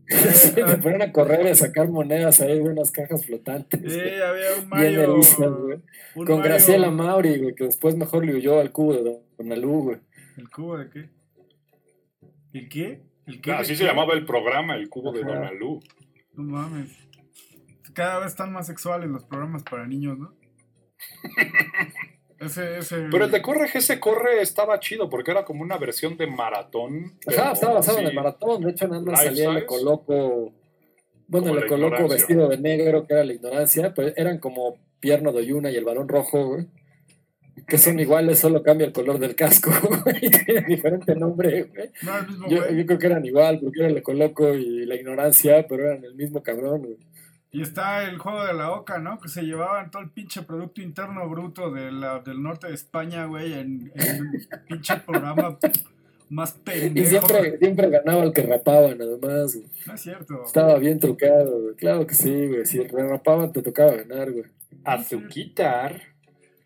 Te 0.55 0.77
ponían 0.79 1.03
a 1.09 1.13
correr 1.13 1.47
y 1.47 1.51
a 1.51 1.55
sacar 1.55 1.89
monedas 1.89 2.41
ahí 2.41 2.55
de 2.59 2.63
unas 2.69 2.91
cajas 2.91 3.25
flotantes. 3.27 3.81
Sí, 3.81 3.99
güey. 4.01 4.21
había 4.23 4.47
un 4.55 4.71
Bien 4.71 4.71
Mario. 4.71 5.15
güey. 5.17 5.79
un 6.15 6.27
Con 6.27 6.37
Mario- 6.39 6.43
Graciela 6.43 6.91
Mauri, 6.91 7.39
güey, 7.39 7.55
que 7.55 7.65
después 7.65 7.97
mejor 7.97 8.25
le 8.25 8.35
huyó 8.35 8.59
al 8.61 8.73
cubo 8.73 8.95
de 8.95 9.03
Don 9.05 9.19
Donalú, 9.37 9.83
güey. 9.85 9.99
¿El 10.37 10.49
cubo 10.51 10.79
de 10.79 10.89
qué? 10.91 11.11
¿El 12.53 12.69
qué? 12.69 13.03
¿El 13.27 13.41
qué? 13.41 13.53
Así 13.53 13.77
se 13.77 13.83
qué? 13.85 13.89
llamaba 13.91 14.15
el 14.15 14.25
programa, 14.25 14.77
el 14.77 14.89
cubo 14.89 15.13
de 15.13 15.21
Ajá. 15.23 15.35
Donalú. 15.35 15.81
No 16.35 16.43
mames. 16.45 16.91
Cada 17.93 18.21
vez 18.21 18.29
están 18.29 18.53
más 18.53 18.67
sexuales 18.67 19.11
los 19.11 19.25
programas 19.25 19.63
para 19.65 19.87
niños, 19.87 20.17
¿no? 20.19 20.35
Ese, 22.41 22.79
ese. 22.79 22.97
Pero 23.11 23.25
el 23.25 23.31
de 23.31 23.43
Corre 23.43 23.69
G 23.69 23.81
se 23.81 23.99
Corre 23.99 24.41
estaba 24.41 24.79
chido 24.79 25.09
porque 25.11 25.31
era 25.33 25.45
como 25.45 25.63
una 25.63 25.77
versión 25.77 26.17
de 26.17 26.27
maratón. 26.29 27.15
Ajá, 27.27 27.43
pero 27.43 27.53
estaba 27.53 27.75
basado 27.75 27.99
en 27.99 28.07
el 28.07 28.15
maratón. 28.15 28.63
De 28.63 28.71
hecho, 28.71 28.87
nada 28.89 29.01
más 29.03 29.21
Life 29.21 29.25
salía 29.37 29.49
Le 29.51 29.55
size. 29.61 29.67
Coloco. 29.67 30.53
Bueno, 31.27 31.49
Como 31.49 31.61
Le 31.61 31.67
Coloco 31.67 31.95
ignorancia. 31.95 32.17
vestido 32.17 32.49
de 32.49 32.59
negro, 32.59 33.07
que 33.07 33.15
era 33.15 33.25
la 33.25 33.33
ignorancia, 33.33 33.93
pero 33.95 34.13
eran 34.17 34.39
como 34.39 34.77
Pierno 35.01 35.33
de 35.33 35.45
Yuna 35.47 35.71
y 35.71 35.77
el 35.77 35.85
balón 35.85 36.09
rojo, 36.09 36.47
güey. 36.47 36.67
Que 37.67 37.77
son 37.77 37.99
iguales, 38.01 38.39
solo 38.39 38.63
cambia 38.63 38.87
el 38.87 38.93
color 38.93 39.19
del 39.19 39.35
casco, 39.35 39.71
güey. 40.05 40.17
y 40.23 40.31
Tienen 40.31 40.65
diferente 40.67 41.15
nombre, 41.17 41.65
güey. 41.65 41.91
No, 42.03 42.19
el 42.19 42.27
mismo 42.29 42.49
Yo, 42.49 42.57
güey. 42.63 42.77
yo 42.77 42.87
creo 42.87 42.99
que 42.99 43.07
eran 43.07 43.25
igual, 43.27 43.59
porque 43.61 43.81
era 43.81 43.89
Le 43.91 44.03
Coloco 44.03 44.55
y 44.55 44.87
la 44.87 44.95
ignorancia, 44.95 45.67
pero 45.69 45.87
eran 45.91 46.05
el 46.05 46.15
mismo 46.15 46.43
cabrón, 46.43 46.83
güey. 46.83 46.97
Y 47.51 47.63
está 47.63 48.05
el 48.05 48.19
juego 48.19 48.45
de 48.45 48.53
la 48.53 48.73
oca, 48.73 48.99
¿no? 48.99 49.19
Que 49.21 49.29
se 49.29 49.43
llevaban 49.43 49.91
todo 49.91 50.03
el 50.03 50.11
pinche 50.11 50.43
Producto 50.43 50.83
Interno 50.83 51.27
Bruto 51.29 51.71
de 51.71 51.91
la, 51.91 52.19
del 52.21 52.43
norte 52.43 52.69
de 52.69 52.75
España, 52.75 53.25
güey, 53.25 53.55
en, 53.55 53.91
en 53.95 54.21
un 54.21 54.33
pinche 54.69 54.97
programa 54.99 55.59
más 56.29 56.53
pendejo. 56.53 57.07
Y 57.07 57.09
siempre, 57.11 57.57
siempre 57.59 57.89
ganaba 57.89 58.23
el 58.25 58.35
que 58.35 58.43
rapaban, 58.43 59.01
además, 59.01 59.55
güey. 59.57 59.67
No 59.87 59.95
es 59.95 60.01
cierto. 60.03 60.43
Estaba 60.45 60.79
bien 60.79 61.01
trucado, 61.01 61.63
güey. 61.63 61.75
Claro 61.77 62.07
que 62.07 62.15
sí, 62.15 62.49
güey. 62.49 62.67
Si 62.67 62.83
rapaban, 62.87 63.51
te 63.51 63.63
tocaba 63.63 63.93
ganar, 63.93 64.31
güey. 64.31 64.45
Azuquitar. 64.85 66.03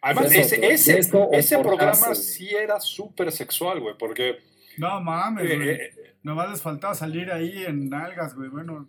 Además, 0.00 0.30
De 0.30 0.40
ese, 0.40 0.66
ese, 0.66 0.98
ese 0.98 1.58
programa 1.60 1.92
portazo. 1.92 2.14
sí 2.16 2.48
era 2.50 2.80
súper 2.80 3.30
sexual, 3.30 3.78
güey, 3.78 3.94
porque 3.96 4.38
No 4.78 5.00
mames, 5.00 5.48
eh, 5.48 5.56
güey. 5.56 5.68
eh, 5.70 5.90
Nomás 6.24 6.50
les 6.50 6.60
faltaba 6.60 6.94
salir 6.94 7.30
ahí 7.30 7.62
en 7.64 7.88
nalgas, 7.88 8.34
güey. 8.34 8.48
Bueno, 8.48 8.88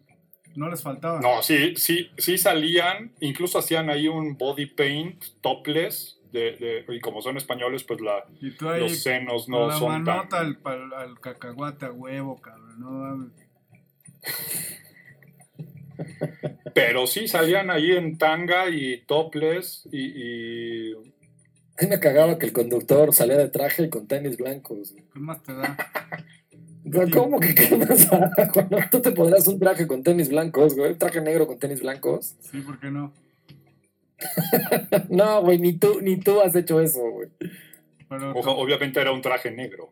no 0.55 0.69
les 0.69 0.81
faltaba. 0.81 1.19
no, 1.21 1.41
sí, 1.43 1.75
sí, 1.75 2.09
sí 2.17 2.37
salían, 2.37 3.11
incluso 3.19 3.59
hacían 3.59 3.89
ahí 3.89 4.07
un 4.07 4.37
body 4.37 4.67
paint 4.67 5.23
topless, 5.41 6.19
de, 6.31 6.55
de- 6.87 6.95
y 6.95 6.99
como 6.99 7.21
son 7.21 7.37
españoles, 7.37 7.83
pues 7.83 8.01
la, 8.01 8.23
Y 8.41 8.51
tú 8.51 8.67
ahí 8.69 8.81
los 8.81 8.99
senos 9.03 9.47
no 9.49 9.67
la 9.67 9.77
son 9.77 10.03
tan... 10.03 10.17
manota 10.17 10.39
al, 10.39 10.57
al, 10.63 10.93
al 10.93 11.19
cacahuate 11.19 11.85
a 11.85 11.91
huevo, 11.91 12.41
cabrón. 12.41 12.79
No. 12.79 13.31
Pero 16.73 17.05
sí 17.07 17.27
salían 17.27 17.69
ahí 17.69 17.91
en 17.91 18.17
tanga 18.17 18.69
y 18.69 19.01
topless 19.05 19.87
y... 19.91 19.99
y- 19.99 20.93
A 20.93 21.83
mí 21.83 21.87
me 21.89 21.99
cagaba 21.99 22.37
que 22.39 22.47
el 22.47 22.53
conductor 22.53 23.13
salía 23.13 23.37
de 23.37 23.49
traje 23.49 23.83
y 23.83 23.89
con 23.89 24.07
tenis 24.07 24.37
blancos. 24.37 24.93
¿Qué 25.13 25.19
más 25.19 25.41
te 25.43 25.53
da? 25.53 25.77
¿Cómo 27.13 27.39
que 27.39 27.55
qué 27.55 27.75
más? 27.75 28.09
Tú 28.91 29.01
te 29.01 29.11
podrás 29.11 29.47
un 29.47 29.59
traje 29.59 29.87
con 29.87 30.03
tenis 30.03 30.29
blancos, 30.29 30.75
güey. 30.75 30.91
Un 30.91 30.97
traje 30.97 31.21
negro 31.21 31.47
con 31.47 31.57
tenis 31.59 31.81
blancos. 31.81 32.35
Sí, 32.39 32.61
¿por 32.61 32.79
qué 32.79 32.89
no? 32.91 33.13
No, 35.09 35.41
güey, 35.41 35.59
ni 35.59 35.73
tú, 35.73 35.99
ni 36.01 36.17
tú 36.17 36.39
has 36.41 36.55
hecho 36.55 36.79
eso, 36.79 37.01
güey. 37.01 37.29
Pero 38.07 38.31
obviamente 38.33 39.01
era 39.01 39.11
un 39.11 39.21
traje 39.21 39.51
negro. 39.51 39.91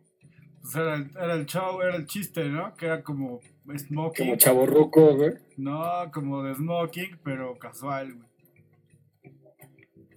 pues, 0.61 0.75
era, 0.75 0.95
el, 0.95 1.11
era 1.15 1.33
el 1.33 1.45
show, 1.45 1.81
era 1.81 1.95
el 1.95 2.05
chiste, 2.05 2.45
¿no? 2.45 2.75
Que 2.75 2.85
era 2.85 3.03
como 3.03 3.41
smoking. 3.75 4.25
Como 4.25 4.37
chaborruco, 4.37 5.15
güey. 5.15 5.33
No, 5.57 5.81
como 6.13 6.43
de 6.43 6.55
smoking, 6.55 7.19
pero 7.23 7.57
casual, 7.57 8.13
güey. 8.13 8.30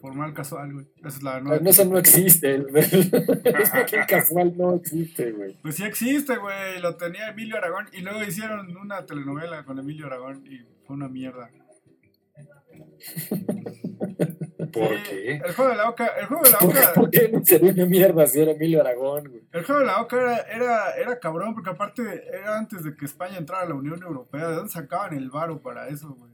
Formal 0.04 0.34
casual, 0.34 0.70
güey. 0.70 0.86
Esa 0.98 1.08
es 1.08 1.22
la 1.22 1.40
nueva. 1.40 1.62
No, 1.62 1.70
eso 1.70 1.82
no 1.86 1.96
existe. 1.96 2.54
El, 2.56 2.66
casual 4.06 4.54
no 4.54 4.74
existe, 4.74 5.32
güey. 5.32 5.56
Pues 5.62 5.76
sí 5.76 5.84
existe, 5.84 6.36
güey. 6.36 6.78
Lo 6.82 6.96
tenía 6.96 7.28
Emilio 7.30 7.56
Aragón. 7.56 7.86
Y 7.90 8.02
luego 8.02 8.22
hicieron 8.22 8.76
una 8.76 9.06
telenovela 9.06 9.64
con 9.64 9.78
Emilio 9.78 10.04
Aragón 10.04 10.44
y 10.46 10.58
fue 10.86 10.96
una 10.96 11.08
mierda. 11.08 11.48
¿Por 14.74 14.88
Sí, 14.88 15.02
qué? 15.08 15.34
El 15.42 15.54
juego 15.54 15.70
de 15.70 15.76
la 15.78 15.88
oca. 15.88 16.06
El 16.20 16.26
juego 16.26 16.42
de 16.42 16.50
la 16.50 16.58
¿Por, 16.58 16.68
oca. 16.68 16.92
por 16.94 17.10
qué 17.10 17.28
no 17.32 17.42
sería 17.42 17.72
una 17.72 17.86
mierda 17.86 18.26
si 18.26 18.40
era 18.42 18.52
Emilio 18.52 18.82
Aragón, 18.82 19.24
güey? 19.30 19.42
El 19.52 19.64
juego 19.64 19.80
de 19.80 19.86
la 19.86 20.02
oca 20.02 20.16
era, 20.18 20.36
era, 20.54 20.90
era 20.96 21.18
cabrón, 21.18 21.54
porque 21.54 21.70
aparte 21.70 22.02
era 22.30 22.58
antes 22.58 22.84
de 22.84 22.94
que 22.94 23.06
España 23.06 23.38
entrara 23.38 23.62
a 23.62 23.68
la 23.70 23.74
Unión 23.74 24.02
Europea. 24.02 24.48
¿De 24.48 24.54
dónde 24.56 24.70
sacaban 24.70 25.14
el 25.16 25.30
varo 25.30 25.62
para 25.62 25.88
eso, 25.88 26.12
güey? 26.14 26.30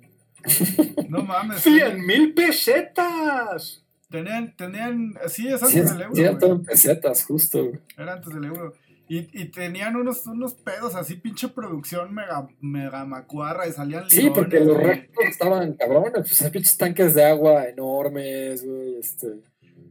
No 1.08 1.22
mames. 1.22 1.60
¡Cien 1.62 2.04
mil 2.06 2.34
pesetas! 2.34 3.84
Tenían, 4.10 4.54
tenían, 4.56 5.14
sí, 5.28 5.46
es 5.48 5.60
Sí, 5.60 5.66
antes 5.66 5.76
es- 5.76 5.92
del 5.92 6.02
euro, 6.02 6.14
sí, 6.16 6.46
en 6.46 6.64
pesetas, 6.64 7.24
justo, 7.24 7.64
güey. 7.66 7.80
Era 7.96 8.14
antes 8.14 8.34
del 8.34 8.44
euro. 8.44 8.74
Y, 9.08 9.28
y 9.40 9.46
tenían 9.46 9.96
unos, 9.96 10.24
unos 10.26 10.54
pedos 10.54 10.94
así, 10.94 11.14
pinche 11.16 11.48
producción 11.48 12.14
mega, 12.14 12.46
mega 12.60 13.04
macuarra 13.04 13.66
y 13.66 13.72
salían 13.72 14.08
Sí, 14.08 14.30
porque 14.32 14.60
leones, 14.60 14.68
los 14.68 14.76
güey. 14.76 14.86
reactores 14.88 15.30
estaban 15.30 15.72
cabrones, 15.74 16.12
pues 16.12 16.50
pinches 16.52 16.76
tanques 16.76 17.14
de 17.14 17.24
agua 17.24 17.66
enormes, 17.68 18.64
güey, 18.64 18.98
este, 19.00 19.26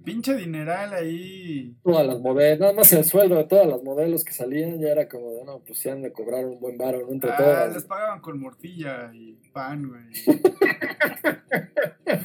Pinche 0.04 0.36
dineral 0.36 0.94
ahí. 0.94 1.76
todas 1.84 2.08
las 2.08 2.20
modelos, 2.20 2.60
nada 2.60 2.74
más 2.74 2.92
el 2.94 3.04
sueldo 3.04 3.36
de 3.36 3.44
todas 3.46 3.68
las 3.68 3.84
modelos 3.84 4.24
que 4.24 4.32
salían 4.34 4.80
ya 4.80 4.90
era 4.90 5.08
como 5.10 5.32
de, 5.34 5.44
no, 5.46 5.60
pues 5.60 5.80
se 5.80 5.92
han 5.92 6.02
de 6.02 6.12
cobrar 6.12 6.46
un 6.46 6.60
buen 6.60 6.78
varo 6.78 7.02
¿no? 7.06 7.12
entre 7.12 7.32
Ah, 7.32 7.38
todas. 7.38 7.74
les 7.76 7.84
pagaban 7.84 8.22
con 8.22 8.40
mortilla 8.40 9.12
y 9.14 9.34
pan, 9.54 9.88
güey. 9.90 10.04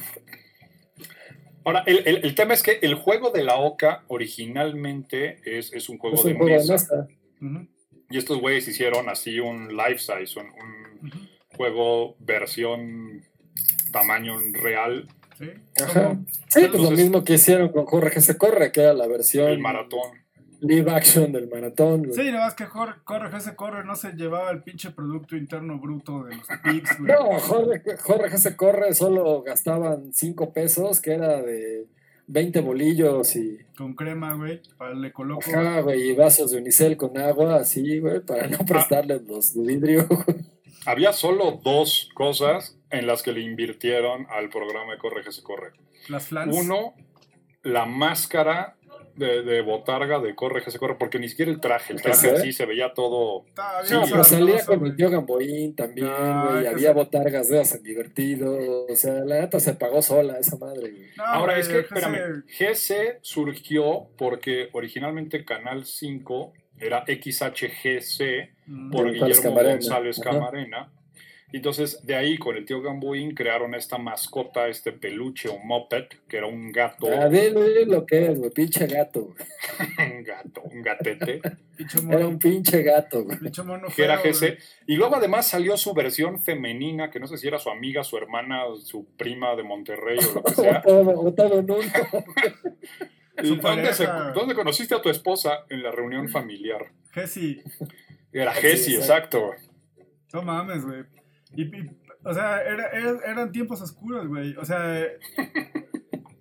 Ahora, 1.63 1.83
el, 1.87 2.03
el- 2.05 2.23
el 2.25 2.35
tema 2.35 2.53
es 2.53 2.61
que 2.61 2.77
el 2.81 2.93
juego 2.95 3.31
de 3.31 3.43
la 3.43 3.55
OCA 3.57 4.03
originalmente 4.07 5.39
es, 5.45 5.73
es 5.73 5.89
un 5.89 5.97
juego 5.97 6.15
Es 6.17 6.23
de 6.23 6.35
juego 6.35 6.61
de 6.61 6.67
mesa. 6.71 7.07
Y 8.09 8.17
estos 8.17 8.39
güeyes 8.39 8.67
hicieron 8.67 9.09
así 9.09 9.39
un 9.39 9.75
life 9.75 9.97
size, 9.97 10.39
un, 10.39 10.51
juego 11.55 12.15
versión 12.19 13.23
tamaño 13.91 14.35
real, 14.51 15.07
Sí. 15.37 15.51
Ajá. 15.83 16.17
Sí, 16.47 16.67
pues 16.69 16.81
lo 16.81 16.91
mismo 16.91 17.23
que 17.23 17.33
hicieron 17.33 17.69
con 17.69 17.85
Corre 17.85 18.11
que 18.11 18.21
se 18.21 18.37
corre, 18.37 18.71
que 18.71 18.81
era 18.81 18.93
la 18.93 19.07
versión 19.07 19.49
el 19.49 19.59
maratón. 19.59 20.11
live 20.61 20.89
action 20.91 21.31
del 21.31 21.49
maratón. 21.49 22.03
güey. 22.03 22.13
Sí, 22.13 22.31
nada 22.31 22.45
más 22.45 22.55
que 22.55 22.65
corre, 22.65 22.93
corre, 23.03 23.37
ese 23.37 23.55
corre, 23.55 23.83
no 23.83 23.95
se 23.95 24.13
llevaba 24.13 24.49
el 24.51 24.63
pinche 24.63 24.91
Producto 24.91 25.35
Interno 25.35 25.77
Bruto 25.79 26.23
de 26.23 26.37
los 26.37 26.47
güey. 26.99 27.11
No, 27.11 27.39
Jorge, 27.39 27.81
Jorge 27.97 28.29
que 28.29 28.37
se 28.37 28.55
corre 28.55 28.93
solo 28.93 29.43
gastaban 29.43 30.13
5 30.13 30.53
pesos, 30.53 31.01
que 31.01 31.13
era 31.13 31.41
de 31.41 31.87
20 32.27 32.61
bolillos 32.61 33.35
y, 33.35 33.59
Con 33.77 33.93
crema, 33.93 34.33
güey. 34.33 34.61
Para 34.77 34.93
le 34.93 35.11
coloco. 35.11 35.41
ajá, 35.47 35.81
güey, 35.81 36.09
y 36.09 36.13
vasos 36.13 36.51
de 36.51 36.57
unicel 36.57 36.97
con 36.97 37.17
agua, 37.17 37.57
así, 37.57 37.99
güey, 37.99 38.21
para 38.21 38.47
no 38.47 38.59
prestarles 38.59 39.23
los 39.23 39.53
de 39.53 39.61
vidrio. 39.61 40.07
Había 40.85 41.13
solo 41.13 41.59
dos 41.63 42.09
cosas 42.13 42.77
en 42.91 43.07
las 43.07 43.23
que 43.23 43.31
le 43.31 43.41
invirtieron 43.41 44.27
al 44.29 44.49
programa 44.49 44.93
de 44.93 44.99
Corre 44.99 45.23
que 45.23 45.31
se 45.31 45.41
corre. 45.41 45.71
Las 46.09 46.27
flans. 46.27 46.55
Uno, 46.55 46.93
la 47.63 47.85
máscara 47.85 48.77
de, 49.15 49.43
de 49.43 49.61
botarga 49.61 50.19
de 50.19 50.35
Corre 50.35 50.61
que 50.63 50.71
se 50.71 50.79
corre, 50.79 50.95
porque 50.99 51.19
ni 51.19 51.29
siquiera 51.29 51.51
el 51.51 51.59
traje, 51.61 51.93
el 51.93 52.01
traje 52.01 52.29
¿Sí? 52.29 52.35
así 52.35 52.53
se 52.53 52.65
veía 52.65 52.93
todo. 52.93 53.45
Estaba 53.47 53.85
Sí, 53.85 53.93
No, 53.93 54.03
pero 54.09 54.23
salía 54.23 54.65
con 54.65 54.85
el 54.85 54.95
tío 54.95 55.09
Gamboín 55.09 55.75
también, 55.75 56.07
No, 56.07 56.51
güey, 56.51 56.67
había 56.67 56.91
botargas 56.93 57.49
de 57.49 57.61
esas 57.61 57.77
en 57.79 57.83
divertido, 57.83 58.85
o 58.89 58.95
sea, 58.95 59.13
la 59.25 59.39
neta 59.41 59.59
se 59.59 59.73
pagó 59.73 60.01
sola 60.01 60.37
esa 60.39 60.57
madre, 60.57 61.11
Ahora, 61.17 61.53
güey, 61.53 61.61
es 61.61 61.67
que, 61.69 61.79
espérame, 61.79 62.43
GC 62.47 63.19
surgió 63.21 64.07
porque 64.17 64.69
originalmente 64.73 65.45
Canal 65.45 65.85
5 65.85 66.53
era 66.79 67.03
XHGC 67.05 68.53
Mm. 68.67 68.89
por 68.91 69.03
González 69.05 69.37
Guillermo 69.37 69.43
Camarena. 69.43 69.73
González. 69.75 70.19
Camarena. 70.19 70.91
Entonces, 71.57 72.05
de 72.05 72.15
ahí, 72.15 72.37
con 72.37 72.57
el 72.57 72.65
tío 72.65 72.81
Gamboín, 72.81 73.33
crearon 73.33 73.75
esta 73.75 73.97
mascota, 73.97 74.67
este 74.67 74.91
peluche 74.91 75.47
o 75.47 75.57
moped, 75.59 76.05
que 76.27 76.37
era 76.37 76.47
un 76.47 76.71
gato, 76.71 77.07
dile 77.29 77.51
dile 77.53 77.85
lo 77.85 78.05
que 78.05 78.27
es, 78.31 78.37
güey, 78.39 78.51
pinche 78.51 78.87
gato, 78.87 79.21
güey. 79.25 80.11
un 80.17 80.23
gato, 80.23 80.61
un 80.63 80.81
gatete, 80.81 81.41
Era 82.09 82.27
un 82.27 82.39
pinche 82.39 82.83
gato, 82.83 83.23
güey. 83.23 83.37
Pinche 83.39 83.63
mono 83.63 83.87
que 83.95 84.03
era 84.03 84.17
güey. 84.17 84.57
Y 84.87 84.95
luego 84.95 85.15
además 85.15 85.47
salió 85.47 85.77
su 85.77 85.93
versión 85.93 86.39
femenina, 86.41 87.09
que 87.09 87.19
no 87.19 87.27
sé 87.27 87.37
si 87.37 87.47
era 87.47 87.57
su 87.57 87.69
amiga, 87.69 88.03
su 88.03 88.17
hermana, 88.17 88.63
su 88.83 89.05
prima 89.15 89.55
de 89.55 89.63
Monterrey 89.63 90.17
o 90.19 90.33
lo 90.35 90.43
que 90.43 90.53
sea. 90.53 90.81
todo, 90.85 91.19
o 91.21 91.33
todo 91.33 91.59
en 91.59 91.71
uno. 91.71 91.83
¿Y 93.43 93.47
Su 93.47 93.55
¿Dónde, 93.57 93.93
se- 93.93 94.07
dónde 94.33 94.55
conociste 94.55 94.95
a 94.95 95.01
tu 95.01 95.09
esposa? 95.09 95.65
En 95.69 95.83
la 95.83 95.91
reunión 95.91 96.29
familiar. 96.29 96.91
Jessy. 97.13 97.61
Era 98.31 98.53
Sí, 98.55 98.61
Jessie, 98.61 98.95
exacto. 98.95 99.51
No 100.33 100.41
mames, 100.41 100.85
güey. 100.85 101.03
Y, 101.55 101.63
y- 101.63 101.97
o 102.23 102.33
sea, 102.33 102.61
era- 102.63 102.87
era- 102.89 103.19
eran 103.25 103.51
tiempos 103.51 103.81
oscuros, 103.81 104.27
güey. 104.27 104.55
O 104.57 104.65
sea, 104.65 105.03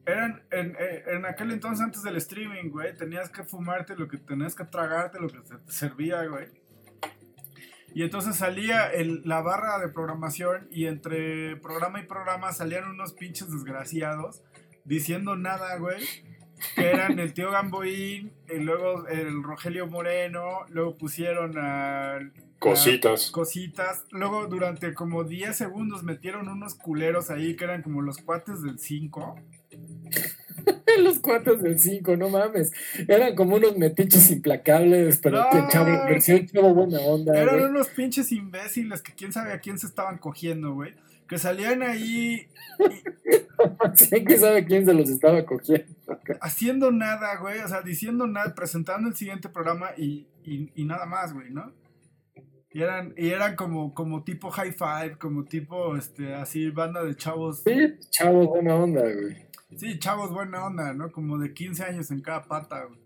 eran 0.06 0.42
en, 0.50 0.76
en 1.06 1.24
aquel 1.26 1.50
entonces 1.50 1.84
antes 1.84 2.02
del 2.02 2.16
streaming, 2.16 2.70
güey. 2.70 2.94
Tenías 2.96 3.30
que 3.30 3.44
fumarte 3.44 3.96
lo 3.96 4.08
que 4.08 4.18
tenías 4.18 4.54
que 4.54 4.64
tragarte, 4.64 5.18
lo 5.20 5.28
que 5.28 5.38
te 5.40 5.72
servía, 5.72 6.24
güey. 6.26 6.46
Y 7.94 8.02
entonces 8.02 8.36
salía 8.36 8.86
el- 8.92 9.22
la 9.24 9.40
barra 9.40 9.78
de 9.78 9.88
programación 9.88 10.66
y 10.70 10.86
entre 10.86 11.56
programa 11.56 12.00
y 12.00 12.06
programa 12.06 12.52
salían 12.52 12.88
unos 12.90 13.12
pinches 13.12 13.50
desgraciados 13.50 14.42
diciendo 14.84 15.36
nada, 15.36 15.76
güey. 15.76 16.02
Que 16.76 16.88
eran 16.90 17.18
el 17.18 17.34
tío 17.34 17.50
Gamboín, 17.50 18.32
y 18.48 18.58
luego 18.58 19.06
el 19.08 19.42
Rogelio 19.42 19.86
Moreno, 19.86 20.60
luego 20.70 20.96
pusieron 20.96 21.58
al 21.58 22.32
Cositas. 22.70 23.30
cositas. 23.30 24.04
Luego, 24.10 24.46
durante 24.46 24.94
como 24.94 25.24
10 25.24 25.56
segundos, 25.56 26.02
metieron 26.02 26.48
unos 26.48 26.74
culeros 26.74 27.30
ahí 27.30 27.56
que 27.56 27.64
eran 27.64 27.82
como 27.82 28.00
los 28.02 28.18
cuates 28.18 28.62
del 28.62 28.78
5. 28.78 29.36
Los 31.00 31.18
cuates 31.18 31.60
del 31.60 31.78
5, 31.80 32.16
no 32.16 32.28
mames. 32.28 32.70
Eran 33.08 33.34
como 33.34 33.56
unos 33.56 33.76
metiches 33.76 34.30
implacables, 34.30 35.18
pero 35.18 35.38
No. 35.42 35.50
que 35.50 35.64
chavo, 35.72 35.86
versión 36.04 36.46
chavo 36.46 36.72
buena 36.72 37.00
onda, 37.00 37.36
Eran 37.36 37.58
güey. 37.58 37.70
unos 37.70 37.88
pinches 37.88 38.30
imbéciles 38.30 39.02
que 39.02 39.12
quién 39.12 39.32
sabe 39.32 39.52
a 39.52 39.58
quién 39.58 39.76
se 39.78 39.88
estaban 39.88 40.18
cogiendo, 40.18 40.72
güey. 40.74 40.94
Que 41.26 41.38
salían 41.38 41.82
ahí 41.82 42.46
Sí, 43.94 44.24
que 44.24 44.38
sabe 44.38 44.64
quién 44.64 44.84
se 44.86 44.94
los 44.94 45.08
estaba 45.10 45.44
cogiendo. 45.44 45.86
haciendo 46.40 46.92
nada, 46.92 47.36
güey. 47.38 47.58
O 47.60 47.68
sea, 47.68 47.82
diciendo 47.82 48.26
nada, 48.28 48.54
presentando 48.54 49.08
el 49.08 49.16
siguiente 49.16 49.48
programa 49.48 49.88
y, 49.96 50.26
y- 50.44 50.70
y 50.76 50.84
nada 50.84 51.06
más, 51.06 51.32
güey, 51.32 51.50
¿no? 51.50 51.72
Y 52.74 52.82
eran, 52.82 53.14
y 53.16 53.30
eran 53.30 53.54
como, 53.54 53.94
como 53.94 54.24
tipo 54.24 54.50
high 54.50 54.72
five, 54.72 55.16
como 55.16 55.44
tipo, 55.44 55.96
este, 55.96 56.34
así, 56.34 56.70
banda 56.70 57.04
de 57.04 57.14
chavos. 57.14 57.62
Sí, 57.64 57.94
chavo 58.10 58.48
buena 58.48 58.74
onda, 58.74 59.02
güey. 59.02 59.36
Sí, 59.76 59.96
chavos 60.00 60.32
buena 60.32 60.66
onda, 60.66 60.92
¿no? 60.92 61.12
Como 61.12 61.38
de 61.38 61.54
15 61.54 61.84
años 61.84 62.10
en 62.10 62.20
cada 62.20 62.42
pata, 62.42 62.84
güey. 62.84 62.98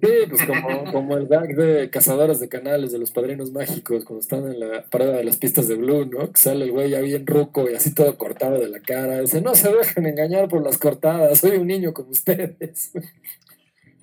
Sí, 0.00 0.08
pues 0.28 0.44
como, 0.44 0.84
como 0.92 1.16
el 1.16 1.28
gag 1.28 1.54
de 1.54 1.90
cazadores 1.90 2.40
de 2.40 2.48
canales 2.48 2.90
de 2.90 2.98
los 2.98 3.12
padrinos 3.12 3.52
mágicos 3.52 4.04
cuando 4.04 4.20
están 4.20 4.50
en 4.50 4.58
la 4.58 4.84
parada 4.90 5.18
de 5.18 5.24
las 5.24 5.36
pistas 5.36 5.68
de 5.68 5.76
Blue, 5.76 6.04
¿no? 6.04 6.32
Que 6.32 6.40
sale 6.40 6.64
el 6.64 6.72
güey 6.72 6.90
ya 6.90 6.98
bien 6.98 7.24
ruco 7.24 7.70
y 7.70 7.74
así 7.74 7.94
todo 7.94 8.18
cortado 8.18 8.58
de 8.58 8.68
la 8.68 8.80
cara. 8.80 9.20
Dice, 9.20 9.40
no 9.40 9.54
se 9.54 9.72
dejen 9.72 10.06
engañar 10.06 10.48
por 10.48 10.64
las 10.64 10.76
cortadas, 10.76 11.38
soy 11.38 11.56
un 11.56 11.68
niño 11.68 11.94
como 11.94 12.10
ustedes. 12.10 12.90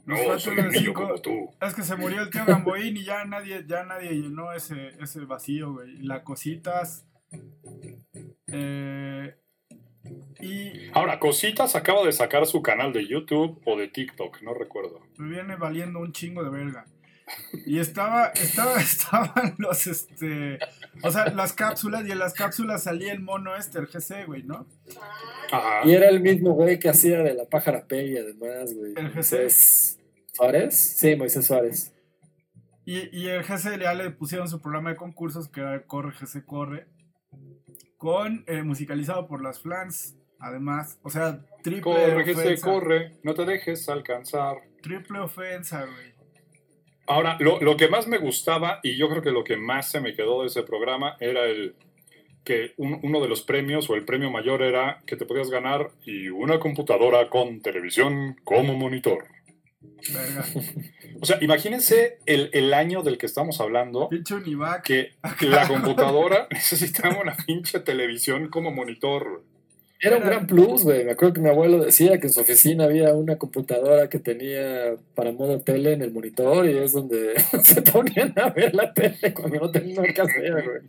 Nos 0.06 0.20
No, 0.20 0.26
falta 0.26 0.40
soy 0.40 0.54
uno 0.54 0.62
un 0.64 0.68
de 0.70 0.74
niño 0.80 0.86
cinco. 0.88 1.02
como 1.02 1.22
tú. 1.22 1.50
Es 1.62 1.74
que 1.74 1.84
se 1.84 1.96
murió 1.96 2.22
el 2.22 2.30
tío 2.30 2.46
Gamboín 2.46 2.96
y 2.98 3.04
ya 3.04 3.26
nadie, 3.26 3.64
ya 3.68 3.84
nadie 3.84 4.12
llenó 4.12 4.52
ese, 4.54 4.90
ese 5.02 5.22
vacío, 5.26 5.74
güey. 5.74 5.98
La 6.04 6.24
cositas. 6.24 7.06
eh, 8.48 9.36
y 10.40 10.90
Ahora, 10.94 11.20
Cositas 11.20 11.76
acaba 11.76 12.06
de 12.06 12.12
sacar 12.12 12.46
su 12.46 12.62
canal 12.62 12.94
de 12.94 13.08
YouTube 13.08 13.60
o 13.66 13.78
de 13.78 13.88
TikTok, 13.88 14.42
no 14.44 14.54
recuerdo. 14.54 15.00
me 15.18 15.30
viene 15.30 15.56
valiendo 15.56 16.00
un 16.00 16.12
chingo 16.12 16.44
de 16.44 16.50
verga. 16.52 16.86
Y 17.66 17.80
estaba, 17.80 18.28
estaba, 18.28 18.76
estaban 18.80 19.56
los, 19.58 19.88
este, 19.88 20.60
o 21.02 21.10
sea, 21.10 21.26
las 21.34 21.54
cápsulas, 21.54 22.06
y 22.08 22.12
en 22.12 22.20
las 22.20 22.34
cápsulas 22.34 22.84
salía 22.84 23.12
el 23.14 23.22
mono 23.22 23.56
este, 23.56 23.80
el 23.80 23.88
GC, 23.88 24.26
güey, 24.28 24.44
¿no? 24.44 24.68
Ajá. 25.52 25.82
Y 25.86 25.94
era 25.96 26.08
el 26.10 26.20
mismo 26.20 26.52
güey 26.52 26.78
que 26.78 26.90
hacía 26.90 27.24
de 27.24 27.34
la 27.34 27.46
pájara 27.46 27.88
Peggy, 27.88 28.18
además, 28.18 28.76
güey. 28.76 28.94
El 28.96 29.08
GC. 29.10 29.16
Moisés 29.16 29.95
Suárez. 30.36 30.76
Sí, 30.98 31.16
Moisés 31.16 31.46
Suárez. 31.48 31.94
Y, 32.86 33.10
y 33.18 33.28
el 33.30 33.44
GC 33.44 33.80
ya 33.82 33.94
le 33.94 34.12
pusieron 34.12 34.48
su 34.48 34.62
programa 34.62 34.92
de 34.92 34.96
concursos, 34.96 35.50
que 35.50 35.62
era 35.62 35.86
Corre 35.86 36.12
GC 36.12 36.46
Corre, 36.46 36.88
con, 37.98 38.44
eh, 38.48 38.62
musicalizado 38.64 39.28
por 39.28 39.42
las 39.42 39.60
flans, 39.62 40.16
además, 40.40 41.00
o 41.02 41.10
sea, 41.10 41.40
triple 41.64 41.82
Corre, 41.82 42.24
que 42.24 42.36
se 42.36 42.42
ofensa. 42.44 42.66
corre, 42.72 43.12
no 43.24 43.34
te 43.34 43.46
dejes 43.46 43.90
alcanzar. 43.90 44.58
Triple 44.84 45.20
ofensa, 45.20 45.86
güey. 45.86 46.14
Ahora, 47.08 47.38
lo, 47.40 47.60
lo 47.62 47.78
que 47.78 47.88
más 47.88 48.08
me 48.08 48.18
gustaba, 48.18 48.80
y 48.84 48.98
yo 48.98 49.10
creo 49.10 49.22
que 49.22 49.32
lo 49.32 49.44
que 49.44 49.58
más 49.58 49.90
se 49.90 50.00
me 50.02 50.16
quedó 50.16 50.42
de 50.42 50.48
ese 50.48 50.64
programa, 50.64 51.16
era 51.20 51.46
el 51.46 51.76
que 52.44 52.74
un- 52.78 53.00
uno 53.02 53.22
de 53.22 53.28
los 53.28 53.42
premios 53.42 53.90
o 53.90 53.96
el 53.96 54.06
premio 54.06 54.30
mayor 54.30 54.62
era 54.62 55.02
que 55.08 55.16
te 55.16 55.26
podías 55.26 55.50
ganar 55.50 55.90
y 56.06 56.30
una 56.30 56.60
computadora 56.60 57.30
con 57.30 57.62
televisión 57.62 58.36
como 58.44 58.74
monitor. 58.76 59.26
Verga. 60.14 60.46
O 61.22 61.26
sea, 61.26 61.38
imagínense 61.42 62.20
el, 62.26 62.50
el 62.52 62.74
año 62.74 63.02
del 63.02 63.18
que 63.18 63.26
estamos 63.26 63.62
hablando, 63.62 64.10
Pinche 64.10 64.36
Univac. 64.36 64.84
que 64.84 65.14
la 65.48 65.66
computadora 65.66 66.48
necesitaba 66.52 67.22
una 67.22 67.36
pinche 67.38 67.80
televisión 67.80 68.50
como 68.50 68.72
monitor. 68.72 69.44
Era 70.02 70.18
un 70.18 70.24
gran 70.24 70.46
plus, 70.46 70.84
güey. 70.84 71.06
Me 71.06 71.12
acuerdo 71.14 71.36
que 71.36 71.42
mi 71.42 71.50
abuelo 71.50 71.80
decía 71.80 72.20
que 72.20 72.28
en 72.28 72.34
su 72.34 72.42
oficina 72.42 72.84
había 72.84 73.14
una 73.14 73.38
computadora 73.38 74.10
que 74.10 74.20
tenía 74.20 74.98
para 75.16 75.32
modo 75.32 75.62
tele 75.62 75.94
en 75.94 76.02
el 76.02 76.12
monitor 76.12 76.68
y 76.68 76.78
es 76.78 76.92
donde 76.92 77.34
se 77.64 77.82
ponían 77.82 78.34
a 78.38 78.50
ver 78.50 78.76
la 78.76 78.94
tele 78.94 79.34
cuando 79.34 79.62
no 79.62 79.72
tenían 79.72 79.96
nada 79.96 80.14
que 80.14 80.22
hacer, 80.22 80.52
güey. 80.52 80.82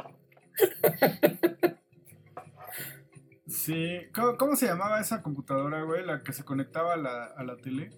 Sí. 3.49 4.01
¿Cómo, 4.15 4.37
cómo 4.37 4.57
se 4.57 4.67
llamaba 4.67 5.01
esa 5.01 5.23
computadora, 5.23 5.83
güey? 5.83 6.05
La 6.05 6.23
que 6.23 6.33
se 6.33 6.45
conectaba 6.45 6.95
a 6.95 6.97
la, 6.97 7.25
a 7.27 7.45
la 7.45 7.57
tele. 7.57 7.91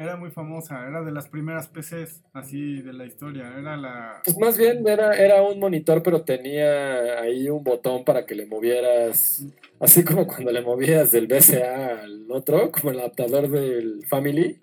Era 0.00 0.16
muy 0.16 0.30
famosa. 0.30 0.88
Era 0.88 1.02
de 1.02 1.12
las 1.12 1.28
primeras 1.28 1.68
PCs, 1.68 2.22
así, 2.32 2.80
de 2.80 2.94
la 2.94 3.04
historia. 3.04 3.52
Era 3.58 3.76
la... 3.76 4.22
Pues 4.24 4.38
más 4.38 4.56
bien 4.56 4.88
era, 4.88 5.14
era 5.14 5.42
un 5.42 5.60
monitor, 5.60 6.02
pero 6.02 6.22
tenía 6.22 7.20
ahí 7.20 7.50
un 7.50 7.62
botón 7.62 8.02
para 8.02 8.24
que 8.24 8.34
le 8.34 8.46
movieras, 8.46 9.44
así 9.78 10.02
como 10.02 10.26
cuando 10.26 10.52
le 10.52 10.62
movías 10.62 11.12
del 11.12 11.26
BCA 11.26 12.00
al 12.00 12.30
otro, 12.30 12.72
como 12.72 12.92
el 12.92 13.00
adaptador 13.00 13.50
del 13.50 14.06
Family. 14.08 14.58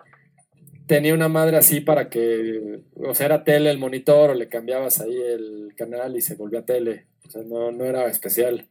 Tenía 0.88 1.14
una 1.14 1.28
madre 1.28 1.56
así 1.56 1.80
para 1.82 2.08
que, 2.08 2.80
o 2.96 3.14
sea, 3.14 3.26
era 3.26 3.44
tele 3.44 3.70
el 3.70 3.78
monitor 3.78 4.30
o 4.30 4.34
le 4.34 4.48
cambiabas 4.48 5.00
ahí 5.00 5.16
el 5.16 5.72
canal 5.76 6.16
y 6.16 6.20
se 6.20 6.34
volvía 6.34 6.64
tele. 6.64 7.06
O 7.28 7.30
sea, 7.30 7.42
no, 7.44 7.70
no 7.70 7.84
era 7.84 8.06
especial. 8.06 8.66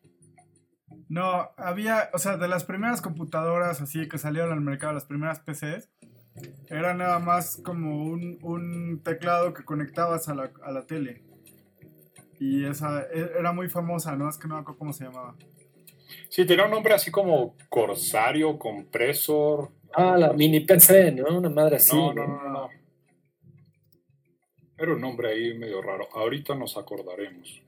No, 1.08 1.50
había, 1.56 2.10
o 2.14 2.18
sea, 2.18 2.36
de 2.36 2.50
las 2.50 2.66
primeras 2.66 3.02
computadoras 3.02 3.80
así 3.82 4.10
que 4.10 4.18
salieron 4.18 4.52
al 4.52 4.60
mercado, 4.60 4.92
las 4.92 5.06
primeras 5.06 5.40
PCs, 5.40 5.90
era 6.70 6.94
nada 6.94 7.20
más 7.20 7.62
como 7.64 8.04
un, 8.04 8.40
un 8.42 9.02
teclado 9.04 9.54
que 9.54 9.64
conectabas 9.64 10.28
a 10.30 10.36
la, 10.36 10.52
a 10.64 10.72
la 10.72 10.86
tele. 10.86 11.22
Y 12.40 12.66
esa 12.66 13.04
e- 13.12 13.32
era 13.40 13.52
muy 13.52 13.70
famosa, 13.70 14.16
¿no? 14.16 14.30
Es 14.30 14.38
que 14.38 14.48
no 14.48 14.56
me 14.56 14.62
acuerdo 14.62 14.80
cómo 14.80 14.94
se 14.94 15.06
llamaba. 15.06 15.36
Sí, 16.30 16.46
tenía 16.46 16.66
un 16.66 16.72
nombre 16.72 16.94
así 16.94 17.10
como 17.12 17.56
Corsario, 17.70 18.58
Compresor. 18.60 19.72
Ah, 19.94 20.18
la 20.18 20.34
mini 20.34 20.60
PC, 20.60 21.12
¿no? 21.14 21.38
Una 21.38 21.50
madre 21.50 21.78
así. 21.78 21.96
no, 21.96 22.14
no, 22.14 22.28
no, 22.28 22.44
no, 22.44 22.50
no. 22.50 22.70
Era 24.78 24.94
un 24.94 25.02
nombre 25.02 25.30
ahí 25.32 25.58
medio 25.58 25.82
raro. 25.82 26.08
Ahorita 26.14 26.54
nos 26.54 26.78
acordaremos. 26.78 27.62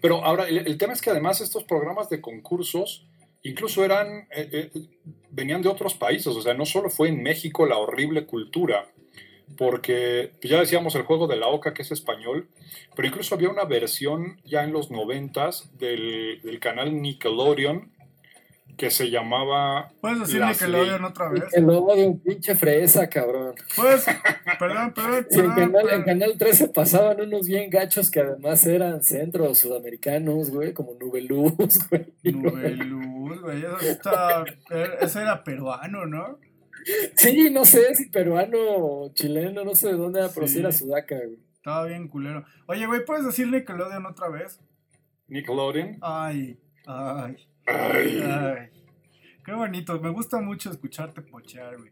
Pero 0.00 0.24
ahora, 0.24 0.48
el, 0.48 0.58
el 0.66 0.78
tema 0.78 0.94
es 0.94 1.02
que 1.02 1.10
además 1.10 1.40
estos 1.42 1.64
programas 1.64 2.08
de 2.08 2.20
concursos 2.22 3.06
incluso 3.42 3.84
eran, 3.84 4.28
eh, 4.30 4.48
eh, 4.52 4.70
venían 5.30 5.62
de 5.62 5.68
otros 5.68 5.94
países. 5.94 6.28
O 6.28 6.42
sea, 6.42 6.54
no 6.54 6.66
solo 6.66 6.90
fue 6.90 7.08
en 7.08 7.22
México 7.22 7.66
la 7.66 7.78
horrible 7.78 8.26
cultura, 8.26 8.86
porque 9.56 10.32
ya 10.42 10.60
decíamos 10.60 10.94
el 10.94 11.02
juego 11.02 11.26
de 11.26 11.36
la 11.36 11.48
oca 11.48 11.74
que 11.74 11.82
es 11.82 11.92
español, 11.92 12.48
pero 12.96 13.08
incluso 13.08 13.34
había 13.34 13.50
una 13.50 13.64
versión 13.64 14.40
ya 14.44 14.64
en 14.64 14.72
los 14.72 14.90
noventas 14.90 15.70
del 15.78 16.58
canal 16.60 17.00
Nickelodeon 17.02 17.92
que 18.76 18.90
se 18.90 19.10
llamaba 19.10 19.92
¿Puedes 20.00 20.20
decir 20.20 20.44
Nickelodeon 20.44 21.04
otra 21.04 21.28
vez? 21.28 21.44
Que 21.54 21.60
lo 21.60 21.78
odio, 21.84 22.06
un 22.08 22.20
pinche 22.20 22.54
fresa, 22.54 23.08
cabrón. 23.08 23.54
Pues, 23.76 24.04
perdón, 24.58 24.92
perdón. 24.94 25.26
Sí, 25.30 25.40
en, 25.40 25.54
perdón, 25.54 25.72
canal, 25.72 25.90
en. 25.90 26.02
Canal 26.04 26.34
13 26.38 26.68
pasaban 26.68 27.20
unos 27.20 27.46
bien 27.46 27.70
gachos 27.70 28.10
que 28.10 28.20
además 28.20 28.66
eran 28.66 29.02
centros 29.02 29.58
sudamericanos, 29.58 30.50
güey, 30.50 30.72
como 30.72 30.94
Nubeluz, 30.94 31.54
güey. 31.90 32.06
Nubeluz, 32.34 33.40
güey, 33.40 33.58
eso 33.58 33.78
está- 33.80 34.44
Eso 35.00 35.20
era 35.20 35.44
peruano, 35.44 36.06
¿no? 36.06 36.38
Sí, 37.14 37.48
no 37.50 37.64
sé 37.64 37.94
si 37.94 38.08
peruano 38.08 38.58
o 38.58 39.12
chileno, 39.14 39.64
no 39.64 39.74
sé 39.74 39.88
de 39.88 39.94
dónde 39.94 40.18
era, 40.20 40.30
pero 40.34 40.48
Sí. 40.48 40.58
era 40.58 40.72
sudaca, 40.72 41.14
güey. 41.16 41.38
Estaba 41.54 41.86
bien 41.86 42.08
culero. 42.08 42.44
Oye, 42.66 42.86
güey, 42.86 43.04
¿puedes 43.04 43.24
decir 43.24 43.46
Nickelodeon 43.48 44.04
otra 44.06 44.28
vez? 44.28 44.58
Nickelodeon. 45.28 45.98
Ay, 46.00 46.58
ay, 46.86 47.36
Ay. 47.66 48.22
ay. 48.22 48.68
Qué 49.44 49.52
bonito. 49.52 50.00
Me 50.00 50.10
gusta 50.10 50.40
mucho 50.40 50.70
escucharte 50.70 51.22
pochear, 51.22 51.76
güey. 51.76 51.90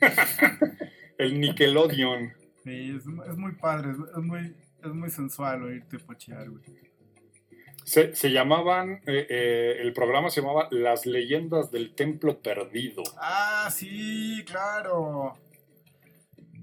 El 1.18 1.40
Nickelodeon. 1.40 2.32
Sí, 2.64 2.96
es, 2.96 3.04
es 3.30 3.36
muy 3.36 3.52
padre, 3.52 3.90
es, 3.90 3.96
es 4.16 4.22
muy, 4.22 4.54
es 4.82 4.92
muy 4.92 5.10
sensual 5.10 5.62
oírte 5.62 5.98
pochear, 5.98 6.48
güey. 6.48 6.62
Se, 7.84 8.14
se 8.14 8.30
llamaban, 8.30 9.00
eh, 9.06 9.26
eh, 9.28 9.76
el 9.80 9.92
programa 9.92 10.30
se 10.30 10.40
llamaba 10.40 10.68
Las 10.70 11.06
leyendas 11.06 11.70
del 11.70 11.94
templo 11.94 12.40
perdido. 12.40 13.02
Ah, 13.16 13.68
sí, 13.70 14.44
claro. 14.46 15.34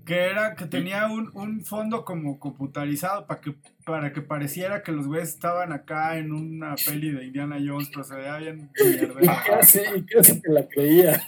Que 0.07 0.21
era, 0.21 0.55
que 0.55 0.65
tenía 0.65 1.07
un, 1.07 1.29
un 1.33 1.65
fondo 1.65 2.05
como 2.05 2.39
computarizado 2.39 3.27
para 3.27 3.41
que, 3.41 3.55
para 3.85 4.13
que 4.13 4.21
pareciera 4.21 4.81
que 4.81 4.93
los 4.93 5.05
güeyes 5.05 5.29
estaban 5.29 5.73
acá 5.73 6.17
en 6.17 6.31
una 6.31 6.75
peli 6.75 7.11
de 7.11 7.25
Indiana 7.25 7.57
Jones, 7.59 7.89
pero 7.89 8.05
se 8.05 8.15
veía 8.15 8.37
bien 8.37 8.71
casi, 9.45 9.81
casi 10.09 10.41
te 10.41 10.49
la 10.49 10.65
creías. 10.65 11.23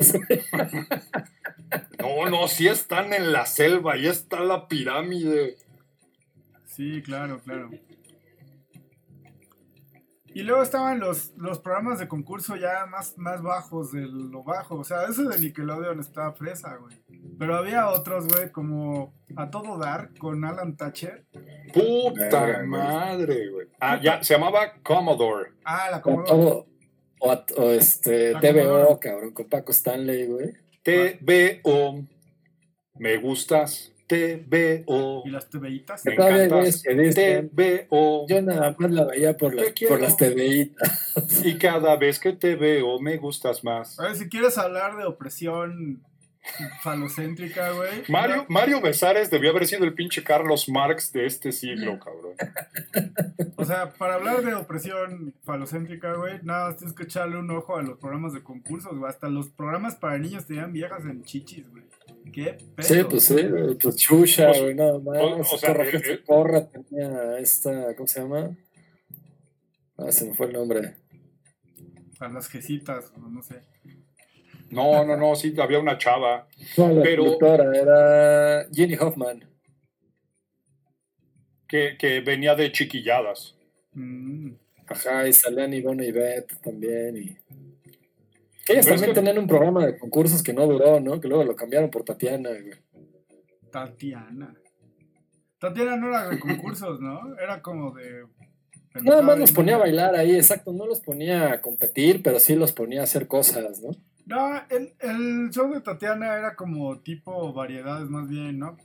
No, 1.99 2.29
no, 2.29 2.47
sí 2.47 2.67
están 2.67 3.11
en 3.11 3.33
la 3.33 3.45
selva, 3.45 3.93
ahí 3.93 4.07
está 4.07 4.39
la 4.39 4.67
pirámide. 4.69 5.57
Sí, 6.65 7.01
claro, 7.03 7.41
claro. 7.43 7.69
Y 10.39 10.43
luego 10.43 10.63
estaban 10.63 10.99
los, 10.99 11.33
los 11.37 11.59
programas 11.59 11.99
de 11.99 12.07
concurso 12.07 12.55
ya 12.55 12.85
más, 12.85 13.17
más 13.17 13.41
bajos 13.41 13.91
de 13.91 14.01
lo 14.07 14.43
bajo. 14.43 14.75
O 14.75 14.83
sea, 14.85 15.03
ese 15.03 15.23
de 15.23 15.37
Nickelodeon 15.39 15.99
estaba 15.99 16.31
fresa, 16.33 16.77
güey. 16.77 16.95
Pero 17.37 17.55
había 17.57 17.89
otros, 17.89 18.27
güey, 18.27 18.49
como 18.51 19.13
A 19.35 19.49
Todo 19.49 19.77
Dar 19.77 20.11
con 20.17 20.45
Alan 20.45 20.77
Thatcher. 20.77 21.25
Puta 21.73 22.63
madre, 22.63 23.49
güey. 23.49 23.67
Ah, 23.81 23.99
ya, 24.01 24.23
se 24.23 24.33
llamaba 24.35 24.73
Commodore. 24.81 25.51
Ah, 25.65 25.89
la 25.91 26.01
Commodore. 26.01 26.65
o 27.19 27.31
a- 27.31 27.45
o 27.57 27.69
este, 27.71 28.31
La 28.31 28.39
TVO, 28.39 28.53
Commodore. 28.63 28.99
cabrón, 28.99 29.33
con 29.33 29.49
Paco 29.49 29.71
Stanley, 29.73 30.25
güey. 30.27 30.53
TVO. 30.83 32.05
Me 32.95 33.17
gustas. 33.17 33.91
TVO. 34.09 35.21
Y 35.23 35.29
las 35.29 35.49
TVitas. 35.49 36.03
Me 36.03 36.13
encantas. 36.13 36.81
TVO. 36.81 38.25
Yo 38.27 38.41
nada 38.41 38.75
más 38.77 38.91
la 38.91 39.05
veía 39.05 39.37
por 39.37 39.53
las, 39.53 39.71
por 39.87 40.01
las 40.01 40.17
TVitas. 40.17 41.15
Y 41.45 41.57
cada 41.57 41.95
vez 41.95 42.19
que 42.19 42.33
te 42.33 42.55
veo, 42.55 42.99
me 42.99 43.17
gustas 43.17 43.63
más. 43.63 43.99
A 43.99 44.03
ver, 44.03 44.15
si 44.15 44.27
quieres 44.27 44.57
hablar 44.57 44.97
de 44.97 45.05
opresión 45.05 46.01
falocéntrica, 46.81 47.71
güey. 47.71 48.03
Mario, 48.07 48.45
Mario 48.49 48.81
Besares 48.81 49.29
debió 49.29 49.51
haber 49.51 49.67
sido 49.67 49.83
el 49.83 49.93
pinche 49.93 50.23
Carlos 50.23 50.67
Marx 50.69 51.11
de 51.11 51.25
este 51.27 51.51
siglo, 51.51 51.99
cabrón. 51.99 52.33
O 53.57 53.65
sea, 53.65 53.91
para 53.93 54.15
hablar 54.15 54.41
de 54.41 54.55
opresión 54.55 55.35
falocéntrica, 55.43 56.13
güey, 56.15 56.39
nada 56.41 56.69
más 56.69 56.77
tienes 56.77 56.95
que 56.95 57.03
echarle 57.03 57.37
un 57.37 57.51
ojo 57.51 57.77
a 57.77 57.83
los 57.83 57.99
programas 57.99 58.33
de 58.33 58.41
concursos, 58.41 58.97
güey. 58.97 59.09
Hasta 59.09 59.29
los 59.29 59.49
programas 59.49 59.95
para 59.95 60.17
niños 60.17 60.47
tenían 60.47 60.73
viejas 60.73 61.03
en 61.05 61.23
chichis, 61.23 61.69
güey. 61.69 61.83
¿Qué 62.31 62.57
pedo? 62.75 62.87
Sí, 62.87 63.03
pues 63.09 63.23
sí, 63.25 63.35
pues 63.81 63.95
Chucha, 63.95 64.47
Pues, 64.47 64.61
güey, 64.61 64.75
nada 64.75 64.99
más. 64.99 65.17
o- 65.17 65.37
o 65.39 65.57
sea, 65.57 65.73
corra, 65.73 65.85
eh, 65.89 66.01
eh. 66.05 66.19
corra, 66.25 66.67
tenía 66.69 67.39
esta, 67.39 67.95
¿cómo 67.95 68.07
se 68.07 68.21
llama? 68.21 68.55
Ah, 69.97 70.11
se 70.11 70.25
me 70.27 70.33
fue 70.33 70.47
el 70.47 70.53
nombre. 70.53 70.95
A 72.19 72.27
las 72.29 72.47
jesitas, 72.49 73.11
o 73.15 73.19
no 73.29 73.41
sé. 73.41 73.61
No, 74.69 75.03
no, 75.05 75.17
no, 75.17 75.35
sí, 75.35 75.53
había 75.59 75.79
una 75.79 75.97
chava. 75.97 76.47
No, 76.77 76.89
la 76.93 77.01
Pero- 77.01 77.23
productora 77.23 77.77
era 77.77 78.67
Jenny 78.73 78.95
Hoffman. 78.95 79.45
que, 81.67 81.97
que 81.99 82.21
venía 82.21 82.55
de 82.55 82.71
chiquilladas. 82.71 83.55
Mm. 83.93 84.53
Ajá, 84.87 85.27
y 85.27 85.33
salían 85.33 85.71
Ivonne 85.73 86.07
y 86.07 86.11
Beth 86.11 86.59
también. 86.63 87.15
Y... 87.17 87.37
Ellas 88.69 88.85
Pero 88.85 88.95
es 88.95 89.01
también 89.01 89.09
que- 89.09 89.13
tenían 89.19 89.37
un 89.39 89.47
programa 89.47 89.85
de 89.85 89.97
concursos 89.97 90.43
que 90.43 90.53
no 90.53 90.65
duró, 90.67 90.99
¿no? 90.99 91.19
Que 91.19 91.27
luego 91.27 91.43
lo 91.43 91.55
cambiaron 91.55 91.89
por 91.89 92.03
Tatiana, 92.03 92.49
güey. 92.49 92.73
Tatiana. 93.71 94.53
Tatiana 95.59 95.97
no 95.97 96.07
era 96.07 96.29
de 96.29 96.39
concursos, 96.39 97.01
¿no? 97.01 97.37
Era 97.37 97.61
como 97.61 97.91
de. 97.93 98.25
Nada 99.03 99.21
más 99.21 99.37
los 99.37 99.51
ponía 99.51 99.75
a 99.75 99.79
bailar 99.79 100.15
ahí, 100.15 100.35
exacto. 100.35 100.73
No 100.73 100.85
los 100.87 100.99
ponía 101.01 101.51
a 101.53 101.61
competir, 101.61 102.23
pero 102.23 102.39
sí 102.39 102.55
los 102.55 102.71
ponía 102.71 103.01
a 103.01 103.03
hacer 103.03 103.27
cosas, 103.27 103.81
¿no? 103.81 103.91
No, 104.25 104.51
el, 104.69 104.93
el 104.99 105.49
show 105.51 105.71
de 105.73 105.81
Tatiana 105.81 106.37
era 106.37 106.55
como 106.55 106.99
tipo 106.99 107.51
variedades 107.53 108.09
más 108.09 108.27
bien, 108.27 108.59
¿no? 108.59 108.77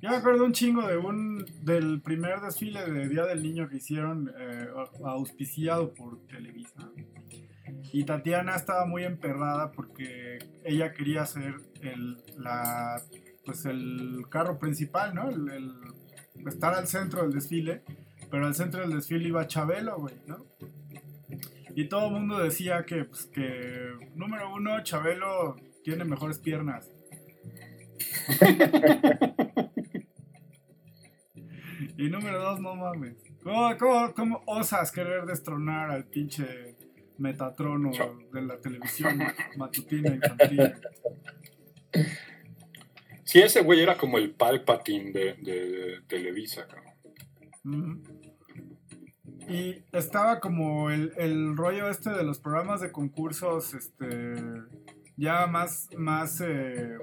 Yo 0.00 0.10
me 0.10 0.16
acuerdo 0.16 0.44
un 0.44 0.52
chingo 0.52 0.86
de 0.86 0.96
un 0.98 1.44
del 1.62 2.00
primer 2.02 2.40
desfile 2.40 2.84
de 2.90 3.08
Día 3.08 3.24
del 3.24 3.42
Niño 3.42 3.68
que 3.68 3.76
hicieron 3.78 4.30
eh, 4.38 4.68
auspiciado 5.04 5.92
por 5.94 6.24
Televisa. 6.26 6.90
Y 7.92 8.04
Tatiana 8.04 8.56
estaba 8.56 8.86
muy 8.86 9.04
emperrada 9.04 9.72
porque 9.72 10.38
ella 10.64 10.92
quería 10.92 11.24
ser 11.26 11.54
el, 11.82 12.18
pues 13.44 13.64
el 13.64 14.24
carro 14.30 14.58
principal, 14.58 15.14
¿no? 15.14 15.28
El, 15.30 15.48
el- 15.50 16.46
estar 16.48 16.74
al 16.74 16.86
centro 16.86 17.22
del 17.22 17.32
desfile. 17.32 17.82
Pero 18.30 18.46
al 18.46 18.54
centro 18.54 18.80
del 18.80 18.92
desfile 18.92 19.28
iba 19.28 19.46
Chabelo, 19.46 19.98
güey, 19.98 20.14
¿no? 20.26 20.44
Y 21.74 21.88
todo 21.88 22.06
el 22.06 22.12
mundo 22.12 22.38
decía 22.38 22.84
que, 22.84 23.04
pues, 23.04 23.26
que, 23.26 23.92
número 24.14 24.52
uno, 24.54 24.82
Chabelo 24.82 25.56
tiene 25.84 26.04
mejores 26.04 26.38
piernas. 26.38 26.90
y 31.98 32.08
número 32.08 32.40
dos, 32.42 32.60
no 32.60 32.74
mames. 32.74 33.16
¿Cómo, 33.42 33.76
cómo, 33.78 34.14
cómo 34.14 34.42
osas 34.46 34.90
querer 34.90 35.24
destronar 35.26 35.90
al 35.90 36.04
pinche 36.04 36.75
Metatrono 37.18 37.92
Chao. 37.92 38.18
de 38.32 38.42
la 38.42 38.58
televisión 38.58 39.18
matutina 39.56 40.14
infantil? 40.14 40.74
Sí, 43.24 43.40
ese 43.40 43.62
güey 43.62 43.80
era 43.80 43.96
como 43.96 44.18
el 44.18 44.30
Palpatine 44.30 45.10
de, 45.12 45.34
de 45.34 46.00
Televisa, 46.06 46.66
cabrón. 46.66 48.02
Y 49.48 49.82
estaba 49.92 50.40
como 50.40 50.90
el, 50.90 51.12
el 51.16 51.56
rollo 51.56 51.88
este 51.88 52.10
de 52.10 52.24
los 52.24 52.38
programas 52.38 52.80
de 52.80 52.92
concursos, 52.92 53.74
este, 53.74 54.34
ya 55.16 55.46
más, 55.46 55.88
más, 55.96 56.40
eh, 56.40 56.98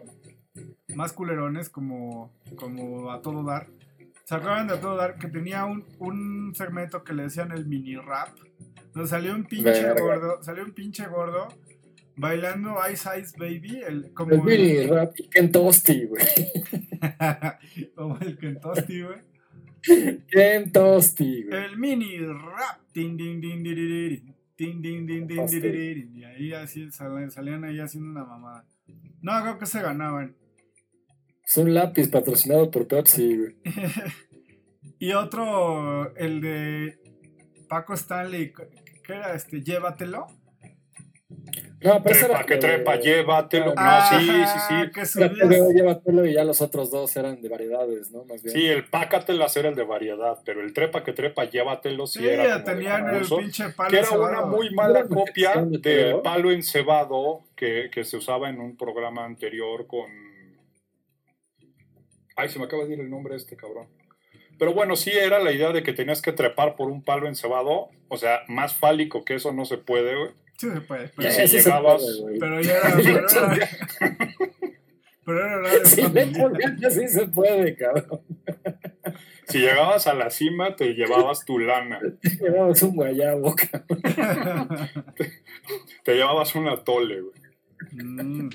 más 0.96 1.14
culerones, 1.14 1.70
como, 1.70 2.34
como 2.56 3.12
a 3.12 3.22
todo 3.22 3.44
dar. 3.44 3.68
¿Se 4.26 4.36
acuerdan 4.36 4.68
de 4.68 4.76
a 4.76 4.82
todo 4.82 4.96
dar? 4.96 5.18
Que 5.18 5.28
tenía 5.28 5.66
un, 5.66 5.86
un 6.00 6.54
segmento 6.56 7.04
que 7.04 7.14
le 7.14 7.24
decían 7.24 7.52
el 7.52 7.66
mini 7.66 7.96
rap. 7.96 8.30
Donde 8.94 9.10
salió 9.10 9.34
un 9.34 9.46
pinche 9.46 9.72
Verga. 9.72 10.02
gordo, 10.02 10.44
salió 10.44 10.64
un 10.64 10.74
pinche 10.74 11.06
gordo 11.08 11.48
bailando 12.16 12.76
Ice 12.92 13.10
Ice 13.20 13.34
Baby, 13.38 13.82
el, 13.88 14.14
como 14.14 14.32
El 14.34 14.44
mini 14.44 14.86
rap 14.88 15.14
y 15.18 15.28
Ken 15.30 15.52
Toasty, 15.52 16.06
güey. 16.06 16.24
como 17.96 18.18
el 18.20 18.38
Kentosti, 18.38 19.02
güey. 19.02 19.18
Ken 20.30 20.72
Toasty, 20.72 21.44
güey. 21.44 21.64
El 21.66 21.78
mini 21.78 22.18
rap. 22.20 22.80
Tin, 22.92 23.18
din, 23.18 23.42
din, 23.42 23.64
diriririn. 23.64 24.36
Tin, 24.56 24.82
din, 24.82 25.06
din, 25.08 25.28
din, 25.28 25.40
Hostia. 25.40 25.60
diriririn. 25.60 26.16
Y 26.16 26.24
ahí 26.24 26.54
así 26.54 26.92
sal- 26.92 27.32
salían 27.32 27.64
ahí 27.64 27.80
haciendo 27.80 28.12
una 28.12 28.24
mamada. 28.24 28.66
No, 29.22 29.42
creo 29.42 29.58
que 29.58 29.66
se 29.66 29.82
ganaban. 29.82 30.36
Es 31.44 31.58
un 31.58 31.74
lápiz 31.74 32.08
patrocinado 32.10 32.70
por 32.72 32.88
Pepsi, 32.88 33.38
güey. 33.38 33.56
y 35.00 35.12
otro, 35.14 36.16
el 36.16 36.40
de 36.42 37.00
Paco 37.68 37.94
Stanley, 37.96 38.54
¿qué 39.04 39.14
era 39.14 39.34
este? 39.36 39.62
Llévatelo. 39.62 40.28
No, 41.82 42.02
pero 42.02 42.16
Trepa, 42.18 42.26
era 42.36 42.46
que 42.46 42.58
trepa, 42.58 42.96
de- 42.98 43.04
llévatelo. 43.04 43.74
Ah, 43.76 44.10
no, 44.14 44.20
sí, 44.20 44.26
sí, 44.26 44.32
Ajá, 44.42 44.68
sí. 44.86 44.92
Que 44.92 45.02
Llévatelo, 45.04 45.56
subías. 45.66 45.74
llévatelo, 45.76 46.26
y 46.26 46.34
ya 46.34 46.44
los 46.46 46.62
otros 46.62 46.92
dos 46.92 47.14
eran 47.18 47.42
de 47.42 47.50
variedades, 47.50 48.12
¿no? 48.12 48.24
Más 48.24 48.42
bien. 48.42 48.56
Sí, 48.56 48.66
el 48.68 48.86
pácatelas 48.88 49.58
era 49.58 49.68
el 49.68 49.76
de 49.76 49.84
variedad, 49.84 50.40
pero 50.46 50.62
el 50.62 50.72
trepa 50.74 51.04
que 51.04 51.12
trepa, 51.12 51.44
llévatelo, 51.44 52.08
sí, 52.08 52.20
Sí, 52.20 52.28
era 52.30 52.64
tenían 52.64 53.14
el 53.16 53.26
pinche 53.28 53.70
palo 53.70 53.90
que 53.90 53.98
era 53.98 54.12
una 54.12 54.46
muy 54.46 54.74
mala 54.74 55.04
copia 55.06 55.56
de 55.66 55.78
del 55.80 56.22
palo 56.22 56.52
encebado 56.52 57.42
que, 57.56 57.90
que 57.92 58.06
se 58.06 58.16
usaba 58.16 58.50
en 58.50 58.62
un 58.62 58.78
programa 58.78 59.26
anterior 59.26 59.86
con... 59.88 60.10
Ay, 62.38 62.48
se 62.50 62.60
me 62.60 62.66
acaba 62.66 62.86
de 62.86 62.94
ir 62.94 63.00
el 63.02 63.10
nombre 63.10 63.34
de 63.34 63.40
este 63.40 63.58
cabrón. 63.58 63.88
Pero 64.60 64.74
bueno, 64.74 64.96
sí 64.96 65.12
era 65.12 65.40
la 65.40 65.52
idea 65.52 65.72
de 65.72 65.84
que 65.84 65.94
tenías 65.94 66.22
que 66.22 66.32
trepar 66.32 66.76
por 66.76 66.90
un 66.90 67.04
palo 67.04 67.28
encebado. 67.28 67.90
O 68.08 68.18
sea, 68.18 68.42
más 68.48 68.74
fálico 68.76 69.26
que 69.26 69.36
eso 69.36 69.52
no 69.54 69.66
se 69.66 69.78
puede, 69.78 70.16
güey. 70.16 70.32
Sí 70.58 70.70
se 70.70 70.82
puede. 70.82 71.06
Y 71.06 71.10
Pero, 71.18 71.32
si 71.32 71.48
se 71.48 71.58
llegabas- 71.60 72.02
puede, 72.22 72.40
pero 72.40 72.62
ya 72.62 72.74
era. 72.78 72.94
Pero 75.26 75.40
era, 75.40 75.58
pero 75.96 76.10
era 76.26 76.46
horario 76.46 76.92
Sí, 76.92 77.08
se 77.08 77.28
puede, 77.28 77.76
cabrón. 77.78 78.22
Si 79.48 79.60
llegabas 79.60 80.06
a 80.08 80.14
la 80.16 80.30
cima, 80.30 80.76
te 80.76 80.94
llevabas 80.96 81.46
tu 81.46 81.60
lana. 81.60 82.00
Llevamos 82.42 82.82
un 82.84 82.96
guayabo, 82.96 83.56
cabrón. 83.56 84.68
Te 86.04 86.16
llevabas 86.16 86.54
un 86.56 86.68
atole, 86.68 87.22
güey. 87.22 87.34
Mm. 88.04 88.50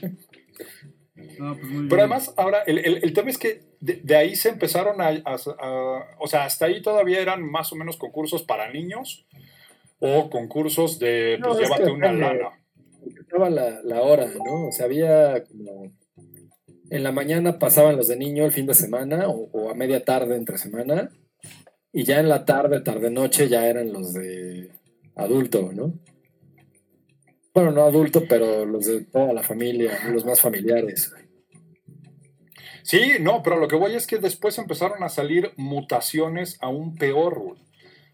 No, 1.39 1.55
pues 1.55 1.63
muy 1.65 1.71
bien. 1.71 1.89
Pero 1.89 2.03
además, 2.03 2.35
ahora, 2.37 2.63
el, 2.67 2.79
el- 2.79 3.01
el 3.03 3.13
tema 3.15 3.31
es 3.31 3.39
que 3.39 3.63
de, 3.81 4.01
de 4.03 4.17
ahí 4.17 4.37
se 4.37 4.49
empezaron 4.49 5.01
a, 5.01 5.09
a- 5.09 5.37
a- 5.61 6.07
O 6.19 6.27
sea, 6.27 6.45
hasta 6.45 6.67
ahí 6.67 6.83
todavía 6.83 7.21
eran 7.21 7.43
más 7.43 7.73
o 7.73 7.77
menos 7.77 7.97
concursos 7.97 8.43
para 8.43 8.71
niños 8.73 9.27
o 10.01 10.31
concursos 10.31 10.99
de, 10.99 11.37
No, 11.41 11.49
pues, 11.49 11.61
es 11.61 11.65
llévate 11.65 11.85
que 11.85 11.91
una 11.91 12.13
lana. 12.13 12.51
Estaba 13.21 13.51
la, 13.51 13.81
la 13.83 14.03
hora, 14.03 14.27
¿no? 14.45 14.69
O 14.69 14.73
sea, 14.73 14.87
había 14.87 15.45
como. 15.45 15.93
En 16.91 17.03
la 17.03 17.13
mañana 17.13 17.59
pasaban 17.59 17.97
los 17.97 18.09
de 18.09 18.17
niño 18.17 18.45
el 18.47 18.53
fin 18.53 18.67
de 18.67 18.73
semana 18.75 19.29
o, 19.29 19.51
o 19.53 19.71
a 19.71 19.75
media 19.75 20.05
tarde 20.05 20.37
entre 20.37 20.57
semana. 20.57 21.11
Y 21.93 22.05
ya 22.05 22.21
en 22.21 22.29
la 22.29 22.45
tarde, 22.45 22.81
tarde-noche, 22.81 23.49
ya 23.49 23.67
eran 23.67 23.93
los 23.93 24.15
de 24.15 24.71
adulto, 25.17 25.71
¿no? 25.73 25.93
Bueno, 27.55 27.73
no 27.73 27.83
adulto, 27.85 28.23
pero 28.29 28.65
los 28.65 28.87
de 28.87 29.05
toda 29.05 29.33
la 29.33 29.43
familia, 29.43 29.99
los 30.11 30.25
más 30.25 30.41
familiares. 30.41 31.13
Sí, 32.89 33.17
no, 33.21 33.43
pero 33.43 33.59
lo 33.59 33.69
que 33.69 33.77
voy 33.77 33.95
es 33.95 34.07
que 34.07 34.17
después 34.17 34.57
empezaron 34.57 35.03
a 35.03 35.11
salir 35.11 35.53
mutaciones 35.57 36.57
aún 36.63 36.97
peor, 36.97 37.39
güey. 37.39 37.61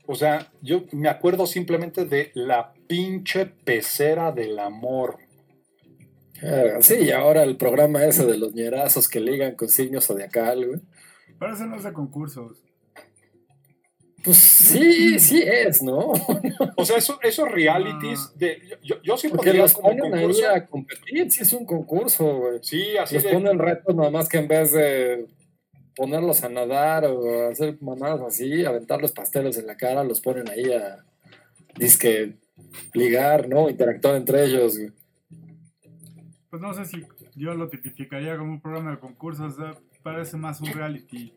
O 0.08 0.16
sea, 0.16 0.50
yo 0.62 0.82
me 0.90 1.08
acuerdo 1.08 1.46
simplemente 1.46 2.06
de 2.06 2.32
la 2.34 2.72
pinche 2.88 3.46
pecera 3.46 4.32
del 4.32 4.58
amor. 4.58 5.18
Sí, 6.80 6.96
y 7.02 7.12
ahora 7.12 7.44
el 7.44 7.56
programa 7.56 8.04
ese 8.04 8.26
de 8.26 8.37
los 8.37 8.52
ñerazos 8.52 9.06
que 9.06 9.20
ligan 9.20 9.54
con 9.54 9.68
signos 9.68 10.08
zodiacal, 10.08 10.66
güey. 10.66 10.80
Pero 11.38 11.54
eso 11.54 11.66
no 11.66 11.76
es 11.76 11.84
de 11.84 11.92
concursos. 11.92 12.64
Pues 14.24 14.38
sí, 14.38 15.18
sí 15.18 15.42
es, 15.46 15.82
¿no? 15.82 16.12
O 16.76 16.84
sea, 16.84 16.96
eso- 16.96 17.18
esos 17.22 17.48
realities 17.50 18.32
de. 18.37 18.58
Yo, 18.82 18.96
yo 19.02 19.16
sí 19.18 19.28
Porque 19.28 19.52
los 19.52 19.74
como 19.74 19.88
ponen 19.88 20.14
ahí 20.14 20.22
concurso. 20.22 20.48
a 20.50 20.66
competir, 20.66 21.30
sí 21.30 21.42
es 21.42 21.52
un 21.52 21.66
concurso, 21.66 22.24
güey. 22.38 22.58
Sí, 22.62 22.96
así 22.96 23.16
Les 23.16 23.24
de. 23.24 23.32
ponen 23.32 23.58
retos 23.58 23.94
nada 23.94 24.10
más 24.10 24.28
que 24.28 24.38
en 24.38 24.48
vez 24.48 24.72
de 24.72 25.26
ponerlos 25.94 26.42
a 26.42 26.48
nadar 26.48 27.04
o 27.04 27.48
hacer 27.50 27.76
mamadas 27.82 28.20
así, 28.22 28.64
aventarles 28.64 29.12
pasteles 29.12 29.58
en 29.58 29.66
la 29.66 29.76
cara, 29.76 30.02
los 30.02 30.20
ponen 30.20 30.48
ahí 30.48 30.72
a 30.72 31.04
disque 31.76 32.34
ligar, 32.94 33.48
¿no? 33.48 33.68
Interactuar 33.68 34.16
entre 34.16 34.44
ellos, 34.46 34.78
güey. 34.78 34.90
Pues 36.50 36.62
no 36.62 36.72
sé 36.72 36.84
si 36.87 37.04
yo 37.34 37.54
lo 37.54 37.68
tipificaría 37.68 38.38
como 38.38 38.52
un 38.52 38.60
programa 38.60 38.92
de 38.92 38.98
concursos. 38.98 39.52
o 39.54 39.56
sea, 39.56 39.74
parece 40.02 40.37
más 40.37 40.60
un 40.60 40.68
reality. 40.72 41.32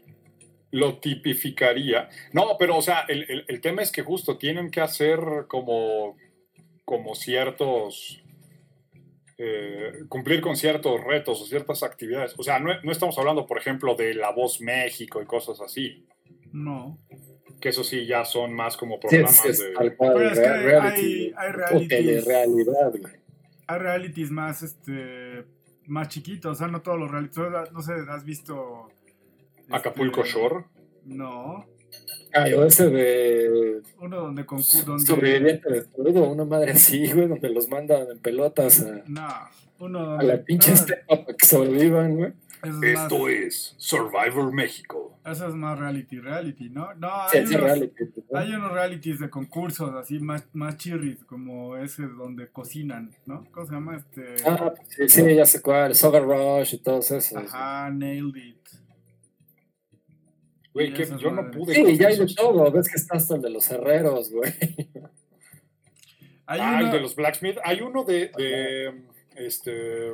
Lo 0.71 0.99
tipificaría. 0.99 2.10
No, 2.34 2.58
pero 2.60 2.77
o 2.77 2.82
sea, 2.82 3.01
el, 3.08 3.25
el- 3.30 3.45
el 3.47 3.62
tema 3.62 3.82
es 3.82 3.91
que 3.91 4.03
justo 4.03 4.38
tienen 4.38 4.69
que 4.71 4.82
hacer 4.82 5.19
como, 5.47 6.17
como 6.86 7.15
ciertos, 7.15 8.21
eh, 9.38 10.03
cumplir 10.10 10.41
con 10.41 10.56
ciertos 10.58 11.03
retos 11.03 11.41
o 11.41 11.45
ciertas 11.45 11.84
actividades. 11.84 12.34
O 12.38 12.43
sea, 12.43 12.60
no, 12.60 12.69
no 12.84 12.91
estamos 12.91 13.17
hablando, 13.17 13.45
por 13.45 13.58
ejemplo, 13.58 13.95
de 13.95 14.13
La 14.13 14.32
Voz 14.32 14.62
México 14.62 15.21
y 15.21 15.25
cosas 15.25 15.62
así, 15.62 16.06
No. 16.51 16.97
que 17.62 17.69
eso 17.69 17.84
sí 17.84 18.06
ya 18.06 18.25
son 18.25 18.53
más 18.53 18.75
como 18.77 18.95
Sí, 18.95 19.01
programas 19.01 19.45
es, 19.45 19.51
es 19.51 19.60
de... 19.60 19.71
tal 19.73 19.95
cual, 19.95 20.13
Pero 20.15 20.30
es 20.32 20.39
que 20.39 20.47
rea- 20.47 20.58
hay- 20.58 20.63
reality, 20.63 21.34
hay- 21.38 21.45
hay 21.45 21.51
realities. 21.51 22.27
Hay 23.69 23.80
realities 23.80 24.32
más, 24.32 24.63
este, 24.63 25.43
más 25.86 26.08
chiquitos. 26.08 26.51
O 26.53 26.56
sea, 26.56 26.67
no 26.67 26.82
todos 26.82 26.97
los 26.99 27.12
realities. 27.12 27.38
No 27.73 27.82
sé, 27.82 27.93
¿has 28.10 28.23
visto... 28.23 28.89
este, 29.67 29.75
Acapulco 29.75 30.23
Shore. 30.23 30.65
No. 31.06 31.65
Ay, 32.34 32.53
o 32.53 32.65
ese 32.65 32.89
de 32.89 33.82
Uno 34.01 34.17
donde 34.17 34.45
concurso. 34.45 34.84
Donde, 34.86 35.06
sobreviviente 35.06 35.69
de 35.71 35.82
todo, 35.84 36.30
una 36.30 36.45
madre 36.45 36.71
así, 36.73 37.12
güey, 37.13 37.27
donde 37.27 37.49
los 37.49 37.67
mandan 37.69 38.08
en 38.12 38.19
pelotas 38.19 38.82
a, 38.82 39.03
No. 39.08 39.27
Uno 39.80 39.99
a 39.99 40.03
donde. 40.06 40.25
la 40.25 40.43
pinche 40.43 40.69
no, 40.69 40.75
estepa 40.75 41.23
para 41.23 41.38
que 41.38 41.45
sobrevivan, 41.45 42.15
güey. 42.15 42.34
eso 42.63 42.84
es 42.84 42.93
más, 42.93 43.03
Esto 43.03 43.30
es 43.30 43.75
Survivor 43.77 44.51
México. 44.51 45.19
eso 45.25 45.47
es 45.47 45.53
más 45.53 45.80
reality, 45.80 46.19
reality, 46.19 46.69
¿no? 46.69 46.93
No, 46.95 47.10
hay, 47.32 47.41
unos, 47.41 47.62
reality, 47.62 48.03
¿no? 48.30 48.39
hay 48.39 48.53
unos 48.53 48.71
realities 48.71 49.19
de 49.19 49.30
concursos 49.30 49.93
así 49.95 50.19
más, 50.19 50.45
más 50.53 50.77
chirris, 50.77 51.23
como 51.25 51.77
ese 51.77 52.03
donde 52.08 52.47
cocinan, 52.49 53.12
¿no? 53.25 53.45
¿Cómo 53.51 53.65
se 53.65 53.73
llama? 53.73 53.97
Este. 53.97 54.36
Ah, 54.45 54.73
sí, 54.89 55.08
sí, 55.08 55.36
ya 55.36 55.45
sé 55.45 55.62
cuál, 55.62 55.95
Sugar 55.95 56.23
Rush 56.23 56.75
y 56.75 56.77
todos 56.80 57.12
esos. 57.12 57.38
Ajá, 57.38 57.89
Nailed 57.91 58.36
It. 58.36 58.58
Güey, 60.78 60.94
que 60.94 61.06
yo 61.18 61.32
no 61.32 61.50
pude 61.52 61.74
Sí, 61.74 61.98
ya 61.98 62.08
hay 62.10 62.18
de 62.18 62.28
todo. 62.36 62.72
Ves 62.72 62.88
que 62.88 62.98
está 62.98 63.18
hasta 63.18 63.36
el 63.36 63.42
de 63.42 63.50
los 63.50 63.70
herreros, 63.72 64.32
güey. 64.32 64.54
Hay 66.46 66.60
Ah, 66.62 66.78
el 66.80 66.84
uno- 66.86 66.94
de 66.94 67.00
los 67.02 67.16
Blacksmith. 67.16 67.58
Hay 67.63 67.82
uno 67.82 68.04
de, 68.04 68.32
de, 68.38 68.94
este, 69.36 70.13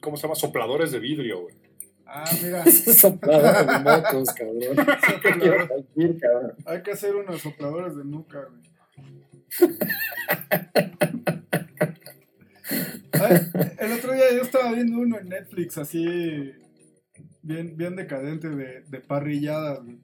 ¿cómo 0.00 0.16
se 0.16 0.22
llama? 0.24 0.34
Sopladores 0.34 0.92
de 0.92 0.98
vidrio, 0.98 1.40
güey. 1.42 1.54
Ah, 2.06 2.24
mira, 2.42 2.64
Soplador 2.70 3.66
de 3.66 3.78
motos, 3.80 4.28
cabrón. 4.34 4.86
¿Qué 5.22 5.30
quiero 5.40 5.66
decir, 5.66 6.20
cabrón? 6.20 6.52
hay 6.66 6.82
que 6.82 6.90
hacer 6.92 7.16
unos 7.16 7.40
sopladores 7.42 7.96
de 7.96 8.04
nuca, 8.04 8.46
güey. 8.46 8.68
Ay, 13.12 13.36
El 13.78 13.92
otro 13.92 14.12
día 14.12 14.32
yo 14.34 14.42
estaba 14.42 14.72
viendo 14.72 14.98
uno 14.98 15.18
en 15.18 15.28
Netflix 15.28 15.78
así, 15.78 16.52
bien, 17.48 17.76
bien 17.76 17.96
decadente 17.96 18.48
de, 18.50 18.82
de 18.82 19.00
parrilladas, 19.00 19.82
güey. 19.82 19.98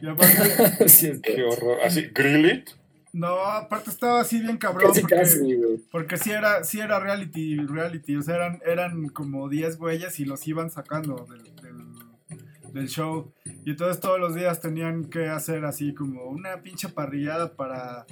Y 0.00 0.06
aparte, 0.08 0.88
Sí, 0.88 1.06
es 1.06 1.20
Qué 1.20 1.42
horror. 1.42 1.78
Así, 1.84 2.08
grill 2.12 2.50
it. 2.50 2.68
no, 3.12 3.40
aparte 3.46 3.90
estaba 3.90 4.20
así 4.20 4.40
bien 4.40 4.58
cabrón. 4.58 4.88
Casi, 4.88 5.00
porque, 5.00 5.14
casi, 5.14 5.56
porque 5.90 6.16
sí 6.18 6.32
era, 6.32 6.64
sí 6.64 6.80
era 6.80 7.00
reality, 7.00 7.56
reality. 7.60 8.16
O 8.16 8.22
sea, 8.22 8.34
eran, 8.34 8.60
eran 8.66 9.08
como 9.08 9.48
10 9.48 9.78
güeyes 9.78 10.20
y 10.20 10.24
los 10.24 10.46
iban 10.46 10.70
sacando 10.70 11.26
del, 11.30 11.44
del, 11.56 12.72
del 12.74 12.88
show. 12.88 13.32
Y 13.64 13.70
entonces 13.70 14.00
todos 14.00 14.20
los 14.20 14.34
días 14.34 14.60
tenían 14.60 15.04
que 15.08 15.28
hacer 15.28 15.64
así 15.64 15.94
como 15.94 16.24
una 16.24 16.60
pinche 16.60 16.88
parrillada 16.88 17.54
para 17.54 18.04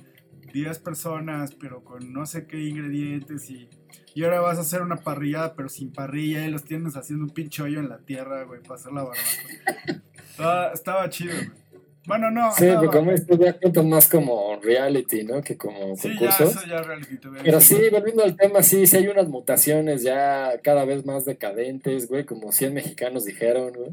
10 0.55 0.79
personas, 0.79 1.55
pero 1.55 1.83
con 1.83 2.13
no 2.13 2.25
sé 2.27 2.47
qué 2.47 2.61
ingredientes 2.61 3.51
y... 3.51 3.69
Y 4.15 4.23
ahora 4.25 4.41
vas 4.41 4.59
a 4.59 4.61
hacer 4.61 4.81
una 4.83 4.97
parrillada, 4.97 5.55
pero 5.55 5.69
sin 5.69 5.93
parrilla, 5.93 6.47
y 6.47 6.51
los 6.51 6.65
tienes 6.65 6.97
haciendo 6.97 7.25
un 7.25 7.31
pinche 7.31 7.63
hoyo 7.63 7.81
en 7.81 7.89
la 7.89 7.99
tierra, 7.99 8.45
güey, 8.45 8.61
para 8.63 8.75
hacer 8.77 8.93
la 8.93 9.03
barbacoa. 9.03 10.03
estaba, 10.31 10.73
estaba 10.73 11.11
chido, 11.11 11.35
güey. 11.35 11.51
Bueno, 12.07 12.31
no. 12.31 12.53
Sí, 12.53 12.65
estaba- 12.67 12.81
pero 12.81 12.93
como 12.93 13.13
estos 13.13 13.39
ya 13.39 13.59
cuentan 13.59 13.89
más 13.89 14.09
como 14.09 14.61
reality, 14.63 15.25
¿no? 15.25 15.41
Que 15.43 15.57
como 15.57 15.97
Sí, 15.97 16.11
ya, 16.13 16.19
concursos. 16.37 16.57
eso 16.57 16.67
ya 16.67 16.83
reality. 16.83 17.17
Pero 17.43 17.61
sí, 17.61 17.77
volviendo 17.91 18.23
al 18.25 18.37
tema, 18.37 18.63
sí, 18.63 18.87
sí 18.87 18.99
hay 18.99 19.09
unas 19.09 19.27
mutaciones 19.29 20.03
ya 20.03 20.53
cada 20.63 20.85
vez 20.85 21.07
más 21.07 21.25
decadentes, 21.25 22.07
güey, 22.09 22.25
como 22.25 22.53
100 22.53 22.75
mexicanos 22.75 23.25
dijeron, 23.25 23.73
güey. 23.73 23.91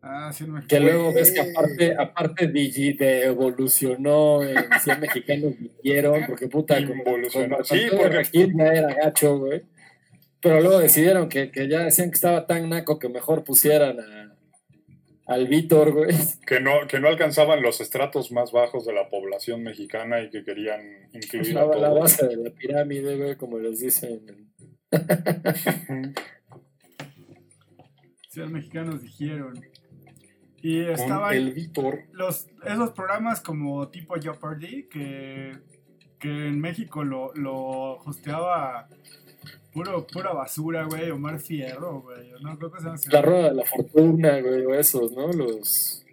Ah, 0.00 0.30
sí, 0.32 0.44
me 0.44 0.64
Que 0.66 0.78
luego 0.78 1.12
ves 1.12 1.32
que 1.32 1.40
aparte, 1.40 1.94
aparte 1.98 2.46
Digi 2.46 2.92
de 2.92 3.24
evolucionó 3.24 4.42
en 4.44 4.56
100 4.82 5.00
mexicanos 5.00 5.54
dijeron, 5.82 6.22
porque 6.26 6.46
puta, 6.46 6.76
como 6.86 7.02
Sí, 7.64 7.86
porque- 7.90 8.08
Regil 8.08 8.54
ya 8.56 8.66
era 8.66 8.94
gacho, 8.94 9.38
güey. 9.38 9.62
Pero 10.40 10.60
luego 10.60 10.78
decidieron 10.78 11.28
que, 11.28 11.50
que 11.50 11.68
ya 11.68 11.80
decían 11.82 12.10
que 12.10 12.14
estaba 12.14 12.46
tan 12.46 12.68
naco 12.68 13.00
que 13.00 13.08
mejor 13.08 13.42
pusieran 13.42 13.98
a, 13.98 14.36
al 15.26 15.48
Víctor, 15.48 15.92
güey. 15.92 16.14
Que 16.46 16.60
no, 16.60 16.86
que 16.86 17.00
no 17.00 17.08
alcanzaban 17.08 17.60
los 17.60 17.80
estratos 17.80 18.30
más 18.30 18.52
bajos 18.52 18.86
de 18.86 18.92
la 18.92 19.08
población 19.08 19.64
mexicana 19.64 20.20
y 20.22 20.30
que 20.30 20.44
querían 20.44 20.80
incluir 21.12 21.54
La, 21.54 21.62
a 21.62 21.66
la 21.66 21.72
todos. 21.88 21.98
base 21.98 22.26
de 22.28 22.36
la 22.36 22.50
pirámide, 22.50 23.16
güey, 23.16 23.34
como 23.34 23.58
les 23.58 23.80
dicen. 23.80 24.20
Sí, 28.28 28.40
los 28.40 28.50
mexicanos 28.50 29.02
dijeron. 29.02 29.60
Y 30.62 30.80
el 30.80 31.52
Víctor. 31.52 32.00
los, 32.12 32.48
esos 32.64 32.90
programas 32.90 33.40
como 33.40 33.88
tipo 33.88 34.16
Jeopardy, 34.16 34.84
que, 34.84 35.56
que 36.18 36.48
en 36.48 36.60
México 36.60 37.04
lo, 37.04 37.32
lo 37.34 37.98
hosteaba 38.04 38.88
puro, 39.72 40.06
pura 40.06 40.32
basura, 40.32 40.84
güey, 40.84 41.10
Omar 41.10 41.38
Fierro, 41.38 42.00
güey. 42.00 42.32
No 42.42 42.58
creo 42.58 42.72
que 42.72 42.78
se 42.78 42.84
llama 42.84 42.94
así. 42.96 43.10
La 43.10 43.22
rueda 43.22 43.50
de 43.50 43.54
la 43.54 43.64
fortuna, 43.64 44.40
güey, 44.40 44.64
o 44.64 44.74
esos, 44.74 45.12
¿no? 45.12 45.32
Los... 45.32 46.04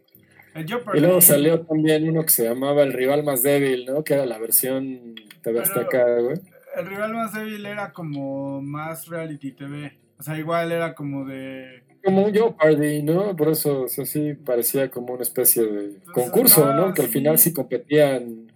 El 0.53 0.67
Jeopardy. 0.67 0.99
Y 0.99 1.01
luego 1.01 1.21
salió 1.21 1.61
también 1.61 2.07
uno 2.07 2.21
que 2.21 2.29
se 2.29 2.43
llamaba 2.43 2.83
El 2.83 2.93
Rival 2.93 3.23
Más 3.23 3.41
Débil, 3.41 3.85
¿no? 3.85 4.03
Que 4.03 4.13
era 4.13 4.25
la 4.25 4.37
versión 4.37 5.15
TV 5.41 5.59
Azteca, 5.59 6.19
güey. 6.19 6.37
El 6.75 6.87
rival 6.87 7.13
más 7.13 7.33
débil 7.33 7.65
era 7.65 7.93
como 7.93 8.61
más 8.61 9.07
reality 9.07 9.53
TV. 9.53 9.97
O 10.17 10.23
sea, 10.23 10.37
igual 10.37 10.71
era 10.71 10.93
como 10.93 11.25
de. 11.25 11.84
Como 12.05 12.23
un 12.25 12.31
Jeopardy, 12.33 13.01
¿no? 13.01 13.35
Por 13.35 13.49
eso, 13.49 13.81
o 13.83 13.87
sea, 13.87 14.05
sí 14.05 14.35
parecía 14.35 14.91
como 14.91 15.13
una 15.13 15.23
especie 15.23 15.63
de 15.63 15.79
Entonces, 15.85 16.11
concurso, 16.13 16.73
¿no? 16.73 16.93
Que 16.93 17.01
al 17.01 17.07
final 17.09 17.39
sí 17.39 17.51
competían 17.51 18.51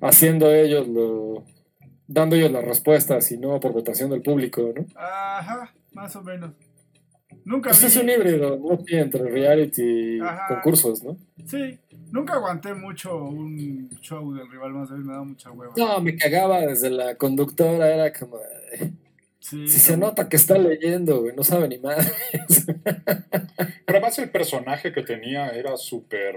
haciendo 0.00 0.52
ellos 0.52 0.86
lo... 0.88 1.44
dando 2.06 2.36
ellos 2.36 2.52
las 2.52 2.64
respuestas 2.64 3.30
y 3.32 3.38
no 3.38 3.58
por 3.60 3.72
votación 3.72 4.10
del 4.10 4.22
público, 4.22 4.72
¿no? 4.76 4.86
Ajá, 4.94 5.74
más 5.92 6.14
o 6.16 6.22
menos. 6.22 6.52
Nunca 7.44 7.70
Pues 7.70 7.80
vi. 7.80 7.86
es 7.88 7.96
un 7.96 8.08
híbrido, 8.10 8.56
¿no? 8.58 8.78
Entre 8.86 9.22
reality 9.24 9.82
y 10.16 10.20
Ajá. 10.20 10.46
concursos, 10.48 11.02
¿no? 11.02 11.16
Sí, 11.46 11.78
nunca 12.12 12.34
aguanté 12.34 12.74
mucho 12.74 13.24
un 13.24 13.90
show 14.00 14.32
del 14.34 14.48
rival 14.48 14.72
más 14.72 14.88
débil, 14.90 15.04
me 15.06 15.12
da 15.14 15.24
mucha 15.24 15.50
hueva. 15.50 15.72
No, 15.76 16.00
me 16.00 16.14
cagaba 16.16 16.60
desde 16.60 16.90
la 16.90 17.16
conductora, 17.16 17.92
era 17.92 18.12
como... 18.12 18.38
Sí, 19.42 19.66
Si 19.66 19.80
se 19.80 19.96
nota 19.96 20.28
que 20.28 20.36
está 20.36 20.56
leyendo, 20.56 21.20
güey, 21.20 21.34
no 21.34 21.42
sabe 21.42 21.66
ni 21.68 21.78
más. 21.78 22.12
Pero 23.84 23.98
además 23.98 24.18
el 24.20 24.30
personaje 24.30 24.92
que 24.92 25.02
tenía 25.02 25.48
era 25.50 25.76
súper... 25.76 26.36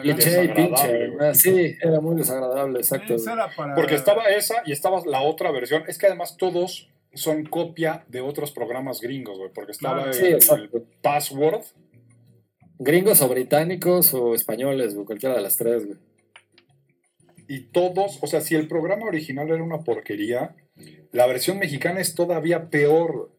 Cliché 0.00 0.44
y 0.44 0.48
pinche. 0.48 1.10
ah, 1.20 1.34
Sí, 1.34 1.76
era 1.82 2.00
muy 2.00 2.16
desagradable, 2.16 2.78
exacto. 2.78 3.14
Esa 3.16 3.32
era 3.34 3.50
para- 3.54 3.74
Porque 3.74 3.96
estaba 3.96 4.24
esa 4.30 4.62
y 4.64 4.72
estaba 4.72 5.02
la 5.04 5.20
otra 5.22 5.50
versión. 5.50 5.82
Es 5.88 5.98
que 5.98 6.06
además 6.06 6.36
todos 6.38 6.88
son 7.12 7.44
copia 7.44 8.04
de 8.08 8.20
otros 8.20 8.52
programas 8.52 9.00
gringos, 9.00 9.36
güey. 9.36 9.50
Porque 9.52 9.72
estaba 9.72 10.04
el, 10.04 10.14
Sí, 10.14 10.26
el 10.26 10.40
Password. 11.02 11.64
Gringos 12.78 13.20
o 13.20 13.28
británicos 13.28 14.14
o 14.14 14.34
españoles, 14.34 14.94
güey, 14.94 15.04
cualquiera 15.06 15.34
de 15.34 15.42
las 15.42 15.56
tres, 15.56 15.84
güey. 15.86 15.98
Y 17.48 17.64
todos, 17.72 18.18
o 18.22 18.26
sea, 18.28 18.40
si 18.40 18.54
el 18.54 18.68
programa 18.68 19.06
original 19.06 19.48
era 19.50 19.62
una 19.62 19.80
porquería, 19.80 20.54
la 21.12 21.26
versión 21.26 21.58
mexicana 21.58 22.00
es 22.00 22.14
todavía 22.14 22.70
peor. 22.70 23.30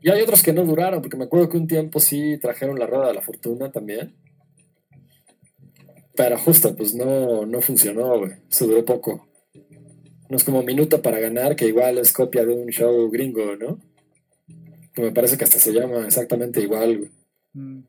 Y 0.00 0.10
hay 0.10 0.22
otros 0.22 0.42
que 0.42 0.52
no 0.52 0.64
duraron, 0.64 1.02
porque 1.02 1.16
me 1.16 1.24
acuerdo 1.24 1.48
que 1.48 1.56
un 1.56 1.66
tiempo 1.66 2.00
sí 2.00 2.38
trajeron 2.38 2.78
la 2.78 2.86
rueda 2.86 3.08
de 3.08 3.14
la 3.14 3.22
fortuna 3.22 3.72
también. 3.72 4.14
Pero 6.14 6.38
justo, 6.38 6.74
pues 6.76 6.94
no, 6.94 7.46
no 7.46 7.60
funcionó, 7.60 8.18
güey. 8.18 8.32
Se 8.48 8.66
duró 8.66 8.84
poco. 8.84 9.28
No 10.28 10.36
es 10.36 10.44
como 10.44 10.62
Minuto 10.62 11.00
para 11.00 11.20
ganar, 11.20 11.56
que 11.56 11.66
igual 11.66 11.98
es 11.98 12.12
copia 12.12 12.44
de 12.44 12.54
un 12.54 12.68
show 12.68 13.10
gringo, 13.10 13.56
¿no? 13.56 13.78
Que 14.92 15.02
me 15.02 15.12
parece 15.12 15.38
que 15.38 15.44
hasta 15.44 15.58
se 15.58 15.72
llama 15.72 16.04
exactamente 16.04 16.60
igual, 16.60 16.98
güey. 16.98 17.10
Mm. 17.54 17.84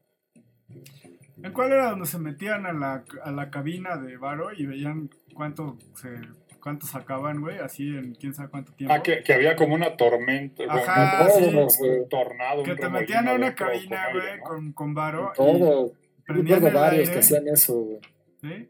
¿En 1.44 1.54
cuál 1.54 1.72
era 1.72 1.90
donde 1.90 2.06
se 2.06 2.20
metían 2.20 2.66
a 2.66 2.74
la, 2.74 3.04
a 3.24 3.32
la 3.32 3.50
cabina 3.50 3.98
de 3.98 4.18
Varo 4.18 4.54
y 4.54 4.66
veían 4.66 5.10
cuánto 5.34 5.78
se 5.96 6.10
cuánto 6.60 6.86
sacaban, 6.86 7.42
güey? 7.42 7.58
Así 7.60 7.88
en 7.88 8.14
quién 8.16 8.34
sabe 8.34 8.50
cuánto 8.50 8.72
tiempo. 8.74 8.94
Ah, 8.94 9.02
que, 9.02 9.24
que 9.24 9.34
había 9.34 9.56
como 9.56 9.76
una 9.76 9.96
tormenta, 9.98 10.64
Ajá, 10.68 11.30
sí. 11.30 11.44
un, 11.44 11.58
un 11.58 12.10
tornado. 12.10 12.64
Que 12.64 12.72
un 12.72 12.78
te 12.78 12.90
metían 12.90 13.28
a 13.28 13.34
una 13.34 13.56
cabina, 13.56 14.10
güey, 14.12 14.38
¿no? 14.38 14.44
con, 14.44 14.74
con 14.74 14.94
Varo. 14.94 15.32
Todo. 15.36 15.94
Recuerdo 16.26 16.72
varios 16.72 17.10
aire, 17.10 17.12
que 17.14 17.20
hacían 17.20 17.48
eso, 17.48 17.74
güey. 17.80 18.00
¿sí? 18.42 18.70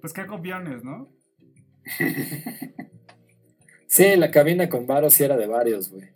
Pues 0.00 0.12
qué 0.12 0.26
copiones, 0.26 0.82
¿no? 0.82 1.08
Sí, 3.86 4.16
la 4.16 4.30
cabina 4.30 4.70
con 4.70 4.86
Varo 4.86 5.10
sí 5.10 5.22
era 5.22 5.36
de 5.36 5.46
varios, 5.46 5.90
güey. 5.90 6.08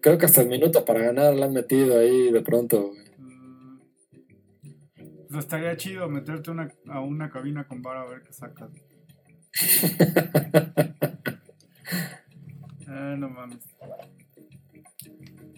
Creo 0.00 0.16
que 0.16 0.24
hasta 0.24 0.40
el 0.40 0.48
minuto 0.48 0.86
para 0.86 1.00
ganar 1.00 1.34
la 1.34 1.44
han 1.44 1.52
metido 1.52 1.98
ahí 1.98 2.32
de 2.32 2.40
pronto, 2.40 2.88
güey. 2.88 3.05
Pues 5.28 5.44
estaría 5.44 5.76
chido 5.76 6.08
meterte 6.08 6.50
una, 6.50 6.68
a 6.88 7.00
una 7.00 7.30
cabina 7.30 7.64
con 7.64 7.82
Varo 7.82 8.00
a 8.00 8.06
ver 8.06 8.22
qué 8.22 8.32
sacas. 8.32 8.70
Eh, 12.88 13.16
no 13.18 13.28
mames. 13.28 13.64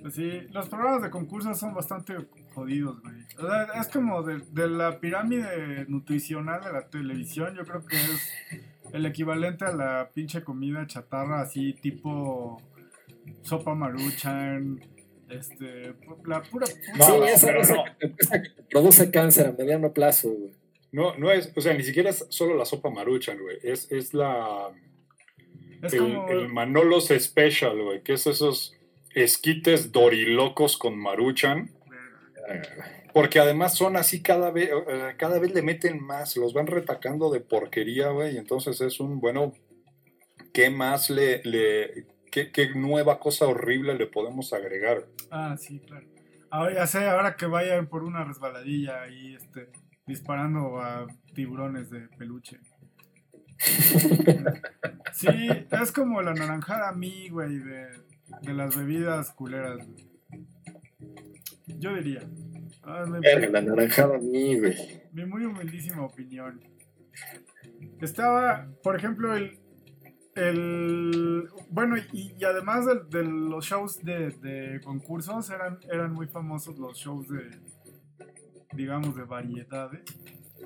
Pues 0.01 0.15
sí, 0.15 0.41
los 0.51 0.69
programas 0.69 1.03
de 1.03 1.11
concursos 1.11 1.59
son 1.59 1.75
bastante 1.75 2.17
jodidos, 2.55 3.01
güey. 3.03 3.17
O 3.39 3.47
sea, 3.47 3.65
es 3.81 3.89
como 3.89 4.23
de, 4.23 4.39
de 4.53 4.69
la 4.69 5.01
pirámide 5.01 5.85
nutricional 5.89 6.63
de 6.63 6.73
la 6.73 6.89
televisión, 6.89 7.55
yo 7.55 7.65
creo 7.65 7.85
que 7.85 7.97
es 7.97 8.33
el 8.93 9.05
equivalente 9.07 9.65
a 9.65 9.73
la 9.73 10.11
pinche 10.15 10.43
comida 10.43 10.87
chatarra, 10.87 11.43
así 11.43 11.75
tipo 11.75 12.63
sopa 13.43 13.75
maruchan, 13.75 14.81
este, 15.31 15.95
la 16.27 16.43
pura... 16.43 16.67
No, 16.97 17.05
sí, 17.05 17.13
esa, 17.33 17.57
esa 17.59 17.75
no. 17.75 17.85
que, 17.99 18.09
te- 18.09 18.15
esa 18.23 18.43
que 18.43 18.51
te 18.51 18.63
produce 18.65 19.11
cáncer 19.11 19.47
a 19.47 19.53
mediano 19.53 19.93
plazo, 19.93 20.31
güey. 20.31 20.53
No, 20.91 21.17
no 21.17 21.31
es, 21.31 21.53
o 21.55 21.61
sea, 21.61 21.75
ni 21.75 21.83
siquiera 21.83 22.11
es 22.11 22.25
solo 22.31 22.57
la 22.57 22.65
sopa 22.65 22.91
maruchan, 22.91 23.39
güey. 23.39 23.59
Es, 23.63 23.93
es 23.93 24.15
la. 24.15 24.71
Es 25.83 25.93
el, 25.93 25.99
como... 26.01 26.29
el 26.29 26.49
Manolos 26.49 27.09
Special, 27.09 27.83
güey, 27.83 28.03
que 28.03 28.15
es 28.15 28.27
esos 28.27 28.75
esquites 29.15 29.93
dorilocos 29.93 30.79
con 30.79 30.99
maruchan. 30.99 31.71
Porque 33.13 33.39
además 33.39 33.77
son 33.77 33.97
así 33.97 34.23
cada 34.23 34.51
vez, 34.51 34.71
eh, 34.71 35.15
cada 35.19 35.39
vez 35.39 35.53
le 35.53 35.61
meten 35.61 36.03
más, 36.03 36.37
los 36.37 36.55
van 36.55 36.67
retacando 36.67 37.31
de 37.31 37.41
porquería, 37.41 38.09
güey. 38.09 38.35
Y 38.35 38.39
entonces 38.39 38.81
es 38.81 39.01
un, 39.01 39.21
bueno, 39.21 39.53
¿qué 40.53 40.71
más 40.71 41.11
le, 41.11 41.43
le 41.45 42.07
qué, 42.31 42.51
qué 42.53 42.75
nueva 42.75 43.19
cosa 43.21 43.47
horrible 43.47 43.95
le 43.95 44.07
podemos 44.07 44.53
agregar? 44.53 45.07
Ah, 45.31 45.57
sí, 45.59 45.81
claro. 45.81 46.07
Ahora 46.51 46.75
ya 46.75 46.87
sé, 46.87 47.07
ahora 47.07 47.37
que 47.37 47.47
vayan 47.47 47.89
por 47.89 48.05
una 48.05 48.25
resbaladilla 48.25 49.03
ahí, 49.03 49.35
este, 49.35 49.69
disparando 50.07 50.81
a 50.81 51.07
tiburones 51.35 51.91
de 51.91 52.09
peluche. 52.19 52.59
Sí, 55.13 55.27
es 55.71 55.91
como 55.91 56.23
la 56.23 56.33
naranjada 56.33 56.91
a 56.91 56.93
mí, 56.93 57.29
güey, 57.29 57.59
de, 57.59 57.87
de 58.43 58.55
las 58.55 58.77
bebidas 58.77 59.33
culeras. 59.33 59.79
güey. 59.85 60.07
Yo 61.67 61.95
diría. 61.95 62.23
Ah, 62.85 63.05
Verga, 63.21 63.49
la 63.49 63.63
naranjada 63.63 64.17
a 64.17 64.21
mí, 64.21 64.59
güey. 64.61 64.77
mi 65.13 65.27
muy 65.27 65.45
humildísima 65.45 66.05
opinión. 66.05 66.61
Estaba, 68.01 68.69
por 68.83 68.95
ejemplo, 68.97 69.35
el, 69.35 69.59
el, 70.39 71.49
bueno, 71.71 71.97
y, 72.13 72.35
y 72.39 72.45
además 72.45 72.87
de, 72.87 73.19
de 73.19 73.25
los 73.25 73.65
shows 73.65 74.03
de, 74.05 74.31
de 74.31 74.81
concursos, 74.83 75.51
eran, 75.51 75.79
eran 75.91 76.13
muy 76.13 76.27
famosos 76.27 76.79
los 76.79 76.97
shows 76.97 77.29
de, 77.29 77.51
digamos, 78.73 79.17
de 79.17 79.25
variedades. 79.25 80.03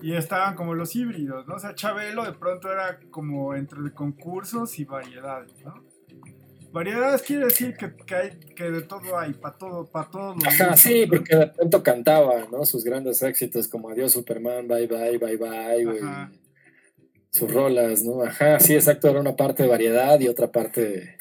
Y 0.01 0.15
estaban 0.15 0.55
como 0.57 0.75
los 0.75 0.97
híbridos, 0.97 1.47
¿no? 1.47 1.55
O 1.55 1.59
sea, 1.59 1.75
Chabelo 1.75 2.25
de 2.25 2.33
pronto 2.33 2.73
era 2.73 2.99
como 3.11 3.55
entre 3.55 3.93
concursos 3.93 4.79
y 4.79 4.85
variedades, 4.85 5.53
¿no? 5.65 5.75
Variedades 6.73 7.23
quiere 7.23 7.45
decir 7.45 7.77
que, 7.77 7.95
que 7.95 8.15
hay 8.15 8.31
que 8.57 8.71
de 8.71 8.81
todo 8.83 9.19
hay, 9.19 9.35
para 9.35 9.59
todo, 9.59 9.85
para 9.91 10.11
todos 10.11 10.37
los 10.37 10.47
Ajá, 10.47 10.75
sí, 10.75 11.05
¿no? 11.05 11.19
porque 11.19 11.37
de 11.37 11.47
pronto 11.49 11.83
cantaba, 11.83 12.47
¿no? 12.51 12.65
Sus 12.65 12.83
grandes 12.83 13.23
éxitos 13.23 13.69
como 13.69 13.91
Adiós 13.91 14.13
Superman, 14.13 14.67
Bye 14.67 14.87
Bye, 14.87 15.19
Bye 15.19 15.37
Bye, 15.37 15.85
güey. 15.85 16.01
Sus 17.33 17.53
rolas, 17.53 18.03
¿no? 18.03 18.23
Ajá, 18.23 18.61
sí, 18.61 18.75
exacto, 18.75 19.09
era 19.09 19.19
una 19.21 19.35
parte 19.35 19.63
de 19.63 19.69
variedad 19.69 20.21
y 20.21 20.29
otra 20.29 20.53
parte... 20.53 21.17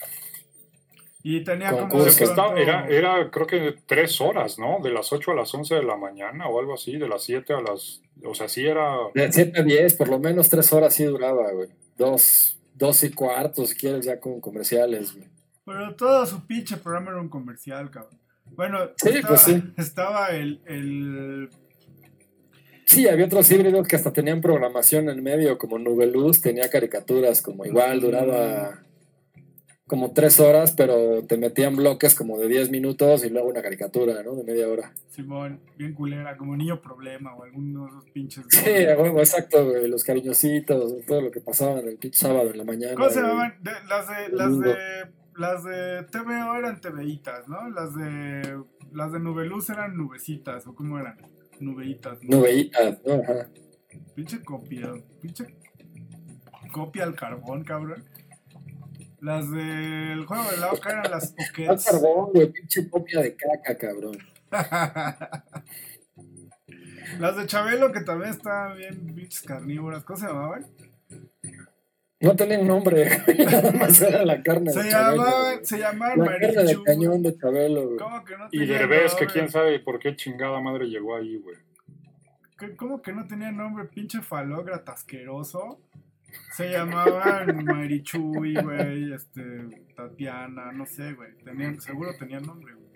Y 1.23 1.43
tenía 1.43 1.69
como 1.69 1.81
Concurso. 1.83 1.97
de 1.99 2.03
Pues 2.05 2.17
que 2.17 2.23
está- 2.25 2.45
pronto- 2.47 2.57
era, 2.61 2.87
era, 2.87 3.29
creo 3.31 3.45
que 3.47 3.75
tres 3.85 4.19
horas, 4.21 4.57
¿no? 4.57 4.79
De 4.83 4.89
las 4.89 5.13
8 5.13 5.31
a 5.31 5.35
las 5.35 5.53
11 5.53 5.75
de 5.75 5.83
la 5.83 5.95
mañana 5.95 6.47
o 6.49 6.59
algo 6.59 6.73
así, 6.73 6.97
de 6.97 7.07
las 7.07 7.23
7 7.23 7.53
a 7.53 7.61
las... 7.61 8.01
O 8.25 8.33
sea, 8.33 8.49
sí 8.49 8.65
era... 8.65 8.95
De 9.13 9.31
7 9.31 9.59
a 9.59 9.63
10, 9.63 9.93
por 9.95 10.09
lo 10.09 10.19
menos 10.19 10.49
tres 10.49 10.73
horas 10.73 10.93
sí 10.95 11.03
duraba, 11.05 11.51
güey. 11.51 11.69
Dos, 11.95 12.57
dos 12.73 13.03
y 13.03 13.11
cuartos, 13.11 13.69
si 13.69 13.75
quieres, 13.75 14.03
ya 14.05 14.19
con 14.19 14.41
comerciales, 14.41 15.13
güey. 15.15 15.27
Pero 15.63 15.95
todo 15.95 16.25
su 16.25 16.45
pinche 16.47 16.75
programa 16.77 17.11
era 17.11 17.21
un 17.21 17.29
comercial, 17.29 17.89
cabrón. 17.91 18.19
Bueno, 18.45 18.79
Sí, 18.97 19.09
estaba, 19.09 19.27
pues 19.29 19.41
sí. 19.41 19.63
estaba 19.77 20.27
el, 20.31 20.59
el 20.65 21.49
Sí, 22.91 23.07
había 23.07 23.25
otros 23.25 23.49
híbridos 23.49 23.87
que 23.87 23.95
hasta 23.95 24.11
tenían 24.11 24.41
programación 24.41 25.09
en 25.09 25.23
medio, 25.23 25.57
como 25.57 25.79
Nubeluz, 25.79 26.41
tenía 26.41 26.69
caricaturas, 26.69 27.41
como 27.41 27.65
igual 27.65 28.01
duraba 28.01 28.79
como 29.87 30.11
tres 30.13 30.39
horas, 30.39 30.71
pero 30.71 31.23
te 31.25 31.37
metían 31.37 31.75
bloques 31.75 32.15
como 32.15 32.37
de 32.37 32.47
10 32.47 32.69
minutos 32.69 33.25
y 33.25 33.29
luego 33.29 33.49
una 33.49 33.61
caricatura, 33.61 34.23
¿no? 34.23 34.35
De 34.35 34.43
media 34.45 34.67
hora. 34.69 34.93
Simón, 35.09 35.59
bien 35.77 35.93
culera, 35.93 36.37
como 36.37 36.55
niño 36.55 36.81
problema 36.81 37.33
o 37.35 37.43
alguno 37.43 37.83
de 37.83 37.89
esos 37.91 38.05
pinches. 38.11 38.45
Sí, 38.49 38.69
exacto, 38.69 39.69
güey. 39.69 39.89
Los 39.89 40.05
cariñositos, 40.05 41.05
todo 41.05 41.21
lo 41.21 41.31
que 41.31 41.41
pasaba 41.41 41.79
en 41.79 41.89
el 41.89 41.97
pinche 41.97 42.19
sábado 42.19 42.51
en 42.51 42.57
la 42.57 42.63
mañana. 42.63 42.95
¿Cómo 42.95 43.09
se 43.09 43.19
güey. 43.19 43.31
llamaban? 43.31 43.55
De- 43.61 43.71
las 43.89 44.07
de 44.07 44.29
las 44.35 44.59
de 44.59 44.75
las 45.35 45.63
de 45.63 46.03
TVO 46.09 46.55
eran 46.55 46.79
TVitas, 46.81 47.47
¿no? 47.49 47.69
Las 47.69 47.93
de 47.95 48.61
las 48.93 49.11
de 49.11 49.19
Nubeluz 49.19 49.69
eran 49.69 49.97
nubecitas 49.97 50.67
o 50.67 50.75
cómo 50.75 50.99
eran? 50.99 51.17
Nubeitas. 51.61 52.17
¿no? 52.23 52.37
Nubeitas, 52.37 52.99
¿no? 53.05 53.13
Ajá. 53.13 53.49
Pinche 54.15 54.43
copia, 54.43 54.91
pinche 55.21 55.45
copia 56.71 57.03
al 57.03 57.15
carbón, 57.15 57.63
cabrón. 57.63 58.03
Las 59.19 59.49
del 59.51 60.25
juego 60.25 60.49
de 60.51 60.57
la 60.57 60.71
Oca 60.71 60.89
eran 60.91 61.11
las 61.11 61.29
Al 61.29 61.35
Pockets. 61.35 61.85
carbón, 61.85 62.31
güey, 62.33 62.51
pinche 62.51 62.89
copia 62.89 63.21
de 63.21 63.35
caca, 63.35 63.77
cabrón. 63.77 64.17
Las 67.19 67.35
de 67.35 67.45
Chabelo, 67.45 67.91
que 67.91 68.01
también 68.01 68.31
estaban 68.31 68.77
bien 68.77 69.13
pinches 69.13 69.41
carnívoras. 69.41 70.03
¿Cómo 70.03 70.17
se 70.17 70.27
llamaban? 70.27 70.65
No 72.21 72.35
tenían 72.35 72.67
nombre. 72.67 73.09
Nada 73.51 73.71
más 73.71 74.01
era 74.01 74.23
la 74.25 74.41
carne 74.43 74.71
Se 74.71 74.83
de 74.83 74.89
Chabelo, 74.91 75.23
llamaban, 75.23 75.65
se 75.65 75.77
llamaban 75.79 76.19
La 76.19 76.25
carne 76.39 76.63
de 76.65 76.83
cañón 76.83 77.23
de 77.23 77.37
Chabelo, 77.37 77.85
güey. 77.87 77.97
¿Cómo 77.97 78.23
que 78.23 78.37
no 78.37 78.45
Y 78.51 78.59
tenían 78.59 78.77
Derbez, 78.79 79.15
que 79.15 79.21
nombre? 79.25 79.27
quién 79.33 79.49
sabe 79.49 79.79
por 79.79 79.99
qué 79.99 80.15
chingada 80.15 80.59
madre 80.61 80.85
llegó 80.85 81.15
ahí, 81.15 81.37
güey. 81.37 81.57
¿Qué- 82.59 82.75
¿Cómo 82.75 83.01
que 83.01 83.11
no 83.11 83.25
tenía 83.27 83.51
nombre? 83.51 83.85
Pinche 83.85 84.21
falógrata 84.21 84.91
asqueroso. 84.91 85.81
Se 86.55 86.69
llamaban 86.69 87.65
Marichuy, 87.65 88.53
güey, 88.61 89.13
este, 89.13 89.41
Tatiana, 89.95 90.71
no 90.71 90.85
sé, 90.85 91.13
güey. 91.13 91.35
Tenían, 91.43 91.81
seguro 91.81 92.11
tenían 92.17 92.43
nombre, 92.43 92.73
güey. 92.75 92.91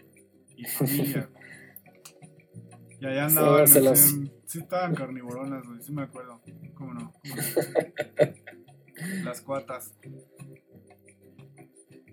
Y 0.56 0.66
familia. 0.66 1.30
Y 3.00 3.06
allá 3.08 3.26
andaban, 3.26 3.68
se 3.68 3.82
las- 3.82 4.06
hacían- 4.06 4.32
sí 4.46 4.60
estaban 4.60 4.94
carnívoronas, 4.96 5.66
güey, 5.68 5.82
sí 5.82 5.92
me 5.92 6.04
acuerdo. 6.04 6.40
¿Cómo 6.76 6.94
no? 6.94 7.12
¿Cómo 7.12 7.36
no? 7.36 7.44
Las 9.24 9.42
cuatas. 9.42 9.94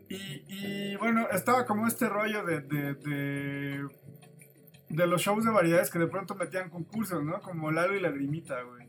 Y, 0.08 0.44
y 0.46 0.96
bueno, 0.96 1.26
estaba 1.30 1.64
como 1.64 1.86
este 1.86 2.08
rollo 2.08 2.44
de, 2.44 2.60
de, 2.60 2.94
de, 2.94 3.86
de 4.90 5.06
los 5.06 5.22
shows 5.22 5.44
de 5.44 5.50
variedades 5.50 5.90
que 5.90 5.98
de 5.98 6.06
pronto 6.06 6.34
metían 6.34 6.68
concursos, 6.68 7.24
¿no? 7.24 7.40
Como 7.40 7.70
Lalo 7.70 7.96
y 7.96 8.00
Lagrimita, 8.00 8.62
güey. 8.62 8.88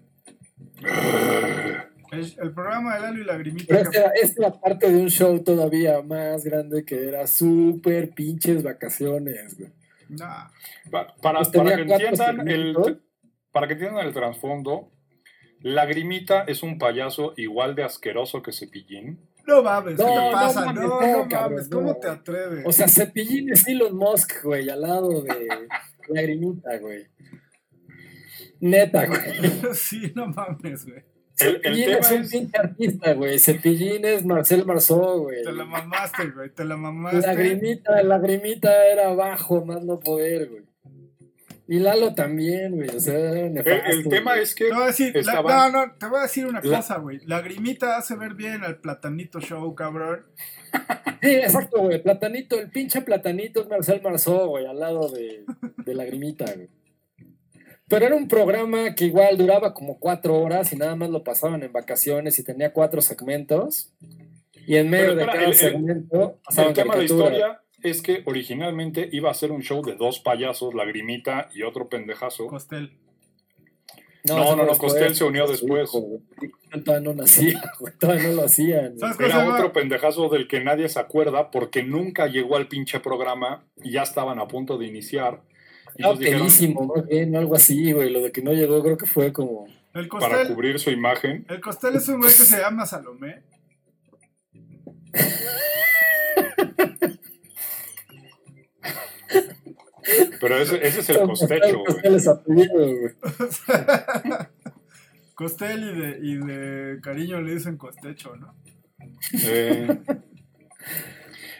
El, 2.12 2.32
el 2.42 2.54
programa 2.54 2.94
de 2.94 3.02
Lalo 3.02 3.22
y 3.22 3.24
Lagrimita. 3.24 3.66
Pero 3.70 3.90
esta, 3.90 4.12
esta 4.22 4.52
parte 4.62 4.92
de 4.92 5.02
un 5.02 5.10
show 5.10 5.44
todavía 5.44 6.00
más 6.04 6.44
grande 6.44 6.86
que 6.86 7.08
era 7.08 7.26
súper 7.26 8.12
pinches 8.14 8.62
vacaciones, 8.62 9.58
güey. 9.58 9.72
Nah. 10.10 10.48
Pa- 10.92 11.16
Para, 11.22 11.42
para 11.42 11.76
que 11.76 11.82
entiendan 11.82 12.48
el, 12.48 13.02
para 13.52 13.66
que 13.68 13.74
entiendan 13.74 14.06
el 14.06 14.14
trasfondo, 14.14 14.92
Lagrimita 15.64 16.44
es 16.44 16.62
un 16.62 16.78
payaso 16.78 17.34
igual 17.38 17.74
de 17.76 17.84
asqueroso 17.84 18.42
que 18.44 18.52
Cepillín. 18.52 19.20
No 19.48 19.64
mames, 19.64 19.98
¿qué 19.98 20.04
No, 20.04 20.10
te 20.10 20.16
no 20.16 20.32
pasa? 20.32 20.66
mames, 20.66 20.84
No, 20.84 20.88
no, 20.90 20.96
no, 21.18 21.30
cabrón, 21.30 21.52
mames, 21.54 21.70
¿cómo 21.70 21.88
no. 21.90 21.96
te 21.96 22.08
atreves? 22.10 22.64
O 22.66 22.72
sea, 22.72 22.88
Cepillín 22.88 23.52
es 23.52 23.68
Elon 23.68 23.96
Musk, 23.98 24.44
güey, 24.44 24.70
al 24.70 24.82
lado 24.82 25.22
de 25.22 25.68
Lagrimita, 26.10 26.78
güey. 26.80 27.08
Neta, 28.60 29.06
güey. 29.06 29.20
sí, 29.74 30.12
no 30.16 30.28
mames, 30.28 30.86
güey. 30.86 31.04
El, 31.40 31.56
el 31.56 31.62
Cepillín 31.64 31.86
tema 31.86 32.00
es 32.00 32.12
un 32.12 32.30
pinche 32.30 32.58
artista, 32.58 33.14
güey. 33.14 33.40
Cepillín 33.40 34.06
es 34.06 34.26
Marcel 34.26 34.66
Marceau, 34.66 35.24
güey. 35.24 35.44
Te 35.44 35.52
la 35.52 35.66
mamaste, 35.66 36.30
güey, 36.30 36.50
te 36.54 36.64
la 36.64 36.78
mamaste. 36.78 37.22
Lagrimita, 37.28 38.04
Lagrimita 38.04 38.86
era 38.88 39.08
abajo, 39.10 39.66
más 39.66 39.84
no 39.84 40.00
poder, 40.00 40.50
güey. 40.50 40.64
Y 41.74 41.80
Lalo 41.80 42.14
también, 42.14 42.76
güey. 42.76 42.90
O 42.90 43.00
sea, 43.00 43.18
era 43.18 43.48
el, 43.90 44.08
tema 44.08 44.32
güey. 44.34 44.44
es 44.44 44.54
que 44.54 44.66
Te 44.66 44.74
voy 44.74 44.84
a 44.84 44.88
decir, 44.88 45.14
la- 45.16 45.20
estaban- 45.22 45.72
no, 45.72 45.86
no, 45.88 45.94
te 45.98 46.06
voy 46.06 46.20
a 46.20 46.22
decir 46.24 46.46
una 46.46 46.62
La- 46.62 46.78
cosa, 46.78 46.98
güey. 47.00 47.20
Lagrimita 47.26 47.98
hace 47.98 48.16
ver 48.16 48.36
bien 48.36 48.64
al 48.64 48.78
Platanito 48.78 49.40
Show, 49.40 49.74
cabrón. 49.74 50.26
Sí, 51.24 51.30
exacto, 51.36 51.82
güey. 51.82 52.04
Platanito, 52.04 52.60
el 52.60 52.70
pinche 52.70 53.02
platanito 53.02 53.62
es 53.62 53.70
Marcel 53.70 54.02
Marceau, 54.02 54.50
güey, 54.50 54.66
al 54.66 54.78
lado 54.80 55.10
de, 55.10 55.46
de 55.78 55.96
Lagrimita, 55.96 56.46
güey. 56.54 56.68
Pero 57.88 58.06
era 58.06 58.16
un 58.16 58.28
programa 58.28 58.94
que 58.94 59.06
igual 59.06 59.38
duraba 59.38 59.74
como 59.74 60.00
cuatro 60.00 60.40
horas 60.40 60.74
y 60.74 60.76
nada 60.76 60.96
más 60.96 61.10
lo 61.10 61.24
pasaban 61.24 61.64
en 61.64 61.72
vacaciones 61.72 62.38
y 62.40 62.44
tenía 62.44 62.74
cuatro 62.74 63.02
segmentos. 63.02 63.94
Y 64.68 64.76
en 64.76 64.90
medio 64.90 65.06
Pero 65.08 65.16
de 65.16 65.22
espera, 65.22 65.40
cada 65.40 65.48
el- 65.52 65.56
segmento 65.58 66.40
pasaban 66.44 66.70
el 66.70 66.76
tema 66.76 66.96
de 66.98 67.06
historia 67.06 67.62
es 67.84 68.02
que 68.02 68.24
originalmente 68.26 69.10
iba 69.12 69.30
a 69.30 69.34
ser 69.34 69.52
un 69.52 69.62
show 69.62 69.84
de 69.84 69.96
dos 69.96 70.20
payasos, 70.20 70.74
Lagrimita 70.74 71.50
y 71.54 71.64
otro 71.64 71.90
pendejazo. 71.90 72.48
Costel. 72.48 72.98
No, 74.26 74.56
no, 74.56 74.66
no, 74.66 74.78
Costel 74.78 75.16
se 75.16 75.26
unió 75.26 75.46
después. 75.48 75.92
Todavía 76.86 77.10
no 77.10 77.14
nacía, 77.14 77.62
güey, 77.78 77.94
todavía 78.00 78.30
no 78.30 78.36
lo 78.36 78.46
hacían. 78.46 78.98
¿Sabes 78.98 79.18
cómo 79.18 79.30
se 79.30 79.36
Era 79.36 79.54
otro 79.54 79.74
pendejazo 79.74 80.30
del 80.30 80.48
que 80.48 80.62
nadie 80.62 80.88
se 80.88 81.00
acuerda 81.00 81.52
porque 81.52 81.84
nunca 81.84 82.28
llegó 82.28 82.56
al 82.56 82.70
pinche 82.70 83.02
programa 83.02 83.66
y 83.84 83.92
ya 83.92 84.04
estaban 84.04 84.40
a 84.40 84.48
punto 84.48 84.78
de 84.78 84.88
iniciar. 84.88 85.42
Dijeron, 85.96 86.20
pedísimo, 86.20 86.86
más 86.88 87.06
bien, 87.06 87.36
algo 87.36 87.56
así, 87.56 87.92
güey. 87.92 88.10
Lo 88.10 88.22
de 88.22 88.32
que 88.32 88.42
no 88.42 88.54
llegó 88.54 88.82
creo 88.82 88.98
que 88.98 89.06
fue 89.06 89.34
como... 89.34 89.68
El 89.94 90.08
para 90.08 90.48
cubrir 90.48 90.80
su 90.80 90.90
imagen. 90.90 91.46
el 91.50 91.60
Costel 91.62 91.98
es 91.98 92.08
un 92.08 92.20
güey 92.20 92.32
que 92.32 92.44
se 92.44 92.60
llama 92.60 92.86
Salomé. 92.86 93.44
Pero 100.40 100.58
ese, 100.58 100.86
ese 100.86 101.00
es 101.02 101.10
el 101.10 101.22
costecho, 101.22 101.80
güey. 101.80 101.86
Costel 101.86 102.16
es 102.16 102.28
apellido, 102.28 102.74
güey. 102.74 103.14
Costel 105.36 105.84
y 105.84 106.00
de, 106.00 106.20
y 106.22 106.36
de 106.38 107.02
cariño 107.02 107.42
le 107.42 107.56
dicen 107.56 107.78
Costecho, 107.78 108.36
¿no? 108.36 108.54
Eh, 109.46 109.88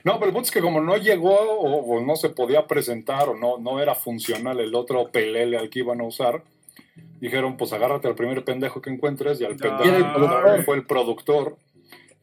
No, 0.04 0.16
pero 0.20 0.28
el 0.28 0.34
punto 0.34 0.48
es 0.48 0.52
que 0.52 0.62
como 0.62 0.82
no 0.82 0.98
llegó 0.98 1.34
o, 1.34 1.96
o 1.96 2.02
no 2.06 2.16
se 2.18 2.30
podía 2.30 2.68
presentar 2.68 3.30
o 3.30 3.36
no, 3.38 3.58
no 3.58 3.80
era 3.80 3.96
funcional 3.96 4.60
el 4.60 4.76
otro 4.76 5.10
pelele 5.12 5.58
al 5.58 5.70
que 5.70 5.80
iban 5.80 6.02
a 6.02 6.04
usar, 6.04 6.44
dijeron, 7.22 7.56
pues 7.56 7.72
agárrate 7.72 8.10
al 8.10 8.16
primer 8.16 8.44
pendejo 8.44 8.82
que 8.82 8.90
encuentres 8.90 9.40
y 9.40 9.46
al 9.46 9.56
pendejo 9.56 10.62
fue 10.66 10.76
el 10.76 10.86
productor. 10.86 11.58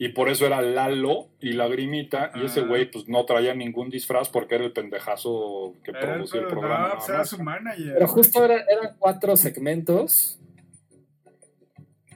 Y 0.03 0.09
por 0.09 0.31
eso 0.31 0.47
era 0.47 0.63
Lalo 0.63 1.29
y 1.41 1.53
Lagrimita, 1.53 2.33
y 2.35 2.47
ese 2.47 2.63
güey 2.63 2.91
pues 2.91 3.07
no 3.07 3.27
traía 3.27 3.55
ningún 3.55 3.91
disfraz 3.91 4.31
porque 4.31 4.55
era 4.55 4.65
el 4.65 4.73
pendejazo 4.73 5.75
que 5.85 5.91
Era 5.91 6.01
producía 6.01 6.41
el 6.41 6.47
no, 6.47 6.51
programa. 6.51 6.95
pues 6.97 7.09
era 7.11 7.25
su 7.27 7.43
manager. 7.43 7.93
Pero 7.93 8.07
justo 8.09 8.43
era- 8.43 8.65
eran 8.67 8.97
cuatro 8.99 9.37
segmentos. 9.37 10.39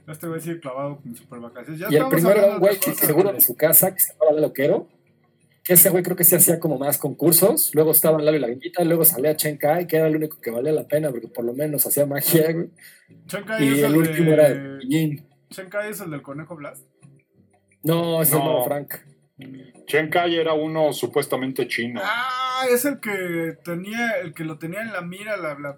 Este 0.09 0.27
güey 0.27 0.41
sigue 0.41 0.61
clavado 0.61 0.97
con 0.97 1.15
super 1.15 1.41
vacaciones. 1.41 1.79
Ya 1.81 1.89
y 1.91 1.97
el 1.97 2.09
primero 2.09 2.39
era 2.39 2.53
un 2.55 2.59
güey 2.59 2.81
que 2.81 2.93
seguro 2.95 3.33
de 3.35 3.41
su 3.43 3.55
casa, 3.55 3.93
que 3.95 4.01
se 4.01 4.15
llamaba 4.15 4.41
Loquero. 4.41 4.89
Que 5.63 5.75
ese 5.75 5.91
güey 5.91 6.03
creo 6.03 6.17
que 6.17 6.25
sí 6.25 6.35
hacía 6.35 6.59
como 6.61 6.79
más 6.79 6.97
concursos. 6.97 7.71
Luego 7.75 7.91
estaba 7.91 8.19
Lalo 8.21 8.37
y 8.39 8.41
la 8.41 8.49
Guimita, 8.49 8.83
luego 8.85 9.05
salía 9.05 9.37
Chen 9.37 9.59
Kai, 9.59 9.87
que 9.87 9.97
era 9.97 10.09
el 10.09 10.17
único 10.17 10.41
que 10.41 10.51
valía 10.51 10.73
la 10.73 10.89
pena 10.89 11.11
porque 11.11 11.29
por 11.29 11.45
lo 11.45 11.53
menos 11.53 11.87
hacía 11.87 12.07
magia, 12.07 12.51
güey. 12.53 12.69
Shankai 13.27 13.63
Y 13.63 13.73
es 13.73 13.79
el 13.81 13.85
el 13.93 13.97
último 13.97 14.31
era 14.33 14.79
Yin. 14.89 15.23
Shankai 15.51 15.91
es 15.91 16.01
el 16.01 16.11
del 16.11 16.23
conejo 16.23 16.57
Blast. 16.57 16.83
No, 17.85 18.23
ese 18.23 18.33
es 18.33 18.39
el 18.39 18.45
No. 18.45 18.53
Mago 18.53 18.65
Frank. 18.65 18.95
Chen 19.87 20.09
Kai 20.11 20.37
era 20.37 20.55
uno 20.55 20.93
supuestamente 20.93 21.69
chino. 21.69 22.01
Ah, 22.03 22.65
es 22.71 22.85
el 22.85 22.99
que 23.01 23.57
tenía, 23.63 24.19
el 24.23 24.33
que 24.33 24.45
lo 24.45 24.59
tenía 24.59 24.81
en 24.81 24.93
la 24.93 25.03
mira, 25.03 25.37
la, 25.37 25.59
la. 25.59 25.77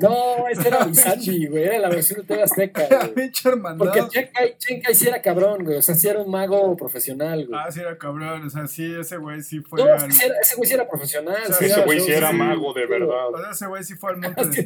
No, 0.00 0.48
ese 0.48 0.68
era 0.68 0.92
Sandy, 0.94 1.46
güey. 1.46 1.64
Era 1.64 1.78
la 1.78 1.88
versión 1.88 2.20
de 2.20 2.26
TV 2.26 2.42
Azteca, 2.42 2.86
güey. 3.14 3.30
Porque 3.78 4.02
Chenkai, 4.08 4.56
Chenkai 4.58 4.94
sí 4.94 5.08
era 5.08 5.22
cabrón, 5.22 5.64
güey. 5.64 5.78
O 5.78 5.82
sea, 5.82 5.94
sí 5.94 6.08
era 6.08 6.20
un 6.20 6.30
mago 6.30 6.76
profesional, 6.76 7.46
güey. 7.46 7.58
Ah, 7.60 7.70
sí 7.70 7.80
era 7.80 7.96
cabrón, 7.98 8.46
o 8.46 8.50
sea, 8.50 8.66
sí, 8.66 8.94
ese 8.98 9.16
güey 9.16 9.42
sí 9.42 9.60
fue 9.60 9.82
No, 9.82 9.92
al... 9.92 10.10
ese 10.10 10.56
güey 10.56 10.68
sí 10.68 10.74
era 10.74 10.88
profesional. 10.88 11.36
O 11.42 11.46
sea, 11.46 11.56
sí 11.56 11.64
Ese 11.66 11.84
güey 11.84 12.00
sí 12.00 12.12
era 12.12 12.30
sí, 12.30 12.36
mago 12.36 12.72
de 12.72 12.86
verdad. 12.86 13.28
O 13.32 13.38
sea, 13.38 13.50
ese 13.50 13.66
güey 13.66 13.84
sí 13.84 13.94
fue 13.94 14.10
al 14.10 14.16
monte. 14.18 14.42
Ese 14.42 14.62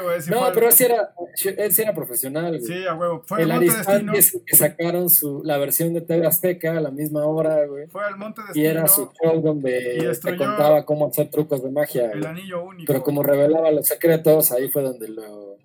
güey 0.00 0.22
sí 0.22 0.30
No, 0.30 0.52
pero 0.52 0.70
sí 0.72 0.84
era, 0.84 1.12
él 1.56 1.72
sí 1.72 1.82
era 1.82 1.94
profesional, 1.94 2.58
güey. 2.58 2.62
Sí, 2.62 2.86
a 2.86 2.94
huevo. 2.94 3.22
Fue 3.26 3.42
el 3.42 3.50
al 3.50 3.64
monte 3.64 4.18
es 4.18 4.34
el 4.34 4.42
que 4.44 4.56
sacaron 4.56 5.10
su, 5.10 5.42
la 5.44 5.58
versión 5.58 5.92
de 5.94 6.00
TV 6.00 6.26
Azteca 6.26 6.76
a 6.76 6.80
la 6.80 6.90
misma 6.90 7.24
hora, 7.26 7.66
güey. 7.66 7.86
Fue 7.88 8.04
al 8.04 8.16
monte 8.16 8.40
Y 8.54 8.62
destino. 8.62 8.70
era 8.70 8.88
su 8.88 9.10
show 9.22 9.38
y 9.38 9.42
donde 9.42 10.18
te 10.22 10.36
contaba 10.36 10.84
cómo 10.84 11.06
hacer 11.08 11.30
trucos 11.30 11.62
de 11.62 11.70
magia. 11.70 12.10
El 12.12 12.20
güey. 12.20 12.30
anillo 12.30 12.64
único. 12.64 12.77
Pero 12.86 13.02
como 13.02 13.22
revelaba 13.22 13.70
los 13.70 13.86
secretos, 13.86 14.52
ahí 14.52 14.68
fue 14.68 14.82
donde 14.82 15.08
lo. 15.08 15.56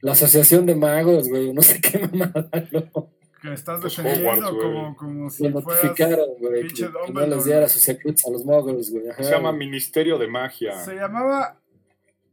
La 0.00 0.12
asociación 0.12 0.66
de 0.66 0.74
magos, 0.74 1.28
güey, 1.28 1.52
no 1.52 1.62
sé 1.62 1.80
qué 1.80 1.98
mamada 1.98 2.48
lo, 2.70 3.10
Que 3.40 3.52
estás 3.52 3.82
defendiendo 3.82 4.30
Hogwarts, 4.30 4.62
como, 4.62 4.96
como 4.96 5.30
si 5.30 5.48
lo 5.48 5.60
notificaron, 5.60 6.28
güey, 6.38 6.68
que, 6.68 6.88
no 7.12 7.26
les 7.26 7.44
diera 7.44 7.68
sus 7.68 7.82
secretos 7.82 8.24
a 8.26 8.30
los 8.30 8.44
muggles, 8.44 8.92
güey. 8.92 9.04
Se 9.16 9.30
llama. 9.30 9.52
Ministerio 9.52 10.18
de 10.18 10.28
Magia. 10.28 10.78
Se 10.84 10.94
llamaba 10.94 11.60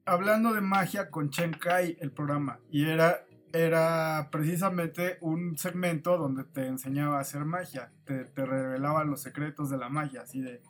Hablando 0.06 0.54
de 0.54 0.60
magia 0.60 1.10
con 1.10 1.30
Chen 1.30 1.54
Kai 1.54 1.98
el 2.02 2.12
programa. 2.12 2.60
Y 2.70 2.90
era, 2.90 3.26
era 3.54 4.28
precisamente 4.32 5.18
un 5.22 5.58
segmento 5.58 6.18
donde 6.18 6.44
te 6.44 6.68
enseñaba 6.68 7.20
a 7.20 7.22
hacer 7.22 7.46
magia. 7.46 7.90
Te, 8.04 8.26
te 8.26 8.46
revelaba 8.46 9.06
los 9.06 9.22
secretos 9.22 9.70
de 9.70 9.78
la 9.78 9.88
magia. 9.88 10.24
Así 10.24 10.42
de, 10.42 10.62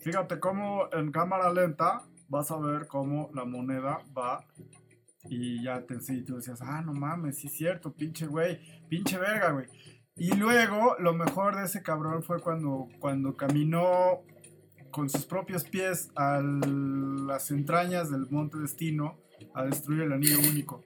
fíjate 0.00 0.38
cómo 0.38 0.90
en 0.92 1.12
cámara 1.12 1.50
lenta 1.50 2.02
vas 2.28 2.50
a 2.50 2.58
ver 2.58 2.86
cómo 2.86 3.30
la 3.34 3.44
moneda 3.44 4.00
va. 4.16 4.46
Y 5.26 5.62
ya 5.62 5.80
te 5.86 5.94
enseñé, 5.94 6.20
y 6.20 6.24
tú 6.24 6.36
decías, 6.36 6.60
ah, 6.62 6.82
no 6.82 6.92
mames, 6.92 7.38
sí 7.38 7.46
es 7.46 7.54
cierto, 7.54 7.92
pinche 7.92 8.26
güey, 8.26 8.60
pinche 8.88 9.16
verga, 9.18 9.52
güey. 9.52 9.66
Y 10.16 10.34
luego, 10.36 10.96
lo 10.98 11.14
mejor 11.14 11.56
de 11.56 11.64
ese 11.64 11.82
cabrón 11.82 12.22
fue 12.22 12.40
cuando, 12.40 12.88
cuando 13.00 13.36
caminó 13.36 14.22
con 14.90 15.10
sus 15.10 15.26
propios 15.26 15.64
pies 15.64 16.10
a 16.14 16.40
las 16.40 17.50
entrañas 17.50 18.10
del 18.10 18.30
Monte 18.30 18.58
Destino 18.58 19.18
a 19.54 19.64
destruir 19.64 20.02
el 20.02 20.12
anillo 20.12 20.38
único. 20.38 20.84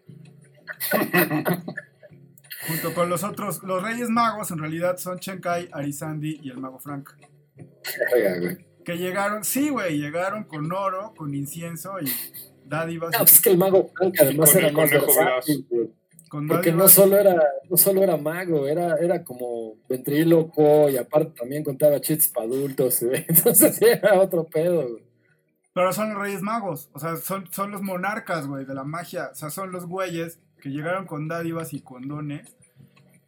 Junto 2.68 2.94
con 2.94 3.08
los 3.10 3.22
otros, 3.24 3.62
los 3.62 3.82
Reyes 3.82 4.08
Magos 4.08 4.50
en 4.50 4.58
realidad 4.58 4.96
son 4.96 5.18
Chenkai, 5.18 5.68
Arisandi 5.72 6.40
y 6.42 6.50
el 6.50 6.58
Mago 6.58 6.78
Frank. 6.78 7.10
Verga, 8.12 8.40
güey. 8.40 8.67
Que 8.88 8.96
llegaron, 8.96 9.44
sí, 9.44 9.68
güey, 9.68 9.98
llegaron 9.98 10.44
con 10.44 10.72
oro, 10.72 11.12
con 11.14 11.34
incienso 11.34 12.00
y 12.00 12.10
dádivas. 12.64 13.10
No, 13.12 13.18
pues 13.18 13.32
es 13.32 13.42
que 13.42 13.50
el 13.50 13.58
mago 13.58 13.90
Frank 13.94 14.14
además 14.18 14.54
era 14.54 14.72
más 14.72 14.90
conejo 14.90 15.06
versátil, 15.14 15.66
güey. 15.68 15.90
Porque 16.48 16.72
no 16.72 16.88
solo 16.88 17.18
era, 17.18 17.36
no 17.68 17.76
solo 17.76 18.02
era 18.02 18.16
mago, 18.16 18.66
era, 18.66 18.96
era 18.96 19.22
como 19.22 19.74
ventríloco 19.90 20.88
y 20.88 20.96
aparte 20.96 21.38
también 21.38 21.64
contaba 21.64 22.00
chistes 22.00 22.28
para 22.28 22.46
adultos, 22.46 23.02
güey. 23.02 23.26
Entonces 23.28 23.78
era 23.82 24.18
otro 24.18 24.44
pedo, 24.44 24.88
güey. 24.88 25.04
Pero 25.74 25.92
son 25.92 26.14
los 26.14 26.22
Reyes 26.22 26.40
Magos, 26.40 26.88
o 26.94 26.98
sea, 26.98 27.16
son, 27.16 27.46
son 27.52 27.70
los 27.70 27.82
monarcas, 27.82 28.46
güey, 28.46 28.64
de 28.64 28.72
la 28.72 28.84
magia. 28.84 29.28
O 29.32 29.34
sea, 29.34 29.50
son 29.50 29.70
los 29.70 29.84
güeyes 29.84 30.38
que 30.62 30.70
llegaron 30.70 31.04
con 31.04 31.28
dádivas 31.28 31.74
y 31.74 31.82
condones. 31.82 32.56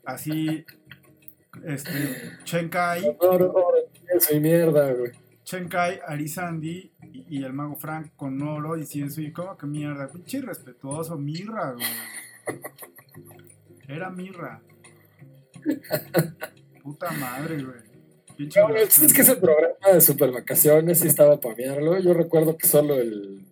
Así, 0.06 0.64
este, 1.66 2.38
Chenkai, 2.44 3.14
Oro, 3.18 3.52
oro, 3.52 3.76
eso 4.08 4.34
y 4.34 4.40
mierda, 4.40 4.90
güey. 4.94 5.12
Chenkai, 5.50 6.00
Arisandi 6.06 6.92
y, 7.12 7.38
y 7.38 7.44
el 7.44 7.52
mago 7.52 7.74
Frank 7.74 8.12
con 8.14 8.40
oro, 8.40 8.76
incienso 8.76 9.20
y 9.20 9.32
como 9.32 9.56
que 9.56 9.66
mierda, 9.66 10.08
pinche 10.08 10.38
irrespetuoso, 10.38 11.18
mirra, 11.18 11.72
güey. 11.72 12.60
Era 13.88 14.10
mirra. 14.10 14.62
Puta 16.84 17.10
madre, 17.10 17.64
güey. 17.64 17.80
Pinche 18.36 18.60
No, 18.60 18.76
es 18.76 18.96
es 19.00 19.12
que 19.12 19.22
ese 19.22 19.34
programa 19.34 19.74
de 19.92 20.00
super 20.00 20.30
vacaciones 20.30 21.00
sí 21.00 21.08
estaba 21.08 21.40
para 21.40 21.56
mearlo. 21.56 21.98
Yo 21.98 22.14
recuerdo 22.14 22.56
que 22.56 22.68
solo 22.68 22.94
el, 22.94 23.44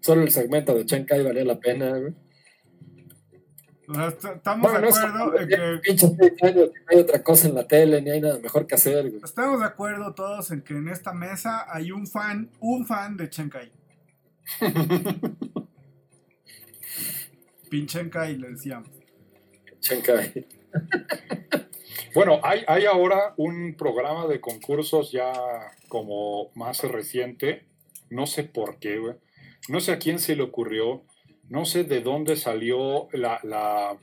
solo 0.00 0.22
el 0.22 0.30
segmento 0.30 0.74
de 0.74 0.86
Chenkai 0.86 1.22
valía 1.22 1.44
la 1.44 1.60
pena, 1.60 1.90
güey. 1.98 2.14
O 3.92 3.94
sea, 3.94 4.08
est- 4.08 4.24
estamos 4.24 4.62
Bueno, 4.72 4.76
de 4.78 4.82
no 4.82 4.88
es 4.88 4.96
acuerdo 4.98 5.38
en 5.40 5.48
ya 5.50 5.56
que 5.56 5.78
pinches 5.82 6.10
seis 6.18 6.32
años 6.42 6.70
que 6.72 6.80
no 6.80 6.86
hay 6.88 6.98
otra 6.98 7.22
cosa 7.22 7.48
en 7.48 7.54
la 7.54 7.66
tele, 7.68 8.00
ni 8.00 8.10
hay 8.10 8.20
nada 8.22 8.38
mejor 8.38 8.66
que 8.66 8.74
hacer, 8.74 9.10
güey. 9.10 9.20
Estamos 9.22 9.60
de 9.60 9.66
acuerdo 9.66 10.14
todos 10.14 10.50
en 10.50 10.62
que 10.62 10.74
en 10.74 10.88
esta 10.88 11.12
mesa 11.12 11.66
hay 11.72 11.92
un 11.92 12.06
fan, 12.06 12.48
un 12.60 12.86
fan 12.86 13.16
de 13.16 13.28
Chenkai. 13.28 13.70
Pinchenkai 17.70 18.36
le 18.36 18.48
decíamos. 18.50 18.88
Chenkai. 19.80 20.46
Bueno, 22.14 22.40
hay, 22.42 22.62
hay 22.68 22.84
ahora 22.84 23.32
un 23.38 23.74
programa 23.74 24.26
de 24.26 24.38
concursos 24.38 25.12
ya 25.12 25.32
como 25.88 26.50
más 26.54 26.82
reciente. 26.82 27.64
No 28.10 28.26
sé 28.26 28.44
por 28.44 28.78
qué, 28.78 28.98
güey. 28.98 29.14
No 29.70 29.80
sé 29.80 29.92
a 29.92 29.98
quién 29.98 30.18
se 30.18 30.36
le 30.36 30.42
ocurrió. 30.42 31.04
No 31.52 31.64
sé 31.66 31.84
de 31.84 32.00
dónde 32.00 32.36
salió 32.36 33.08
la... 33.12 33.38
la... 33.42 33.96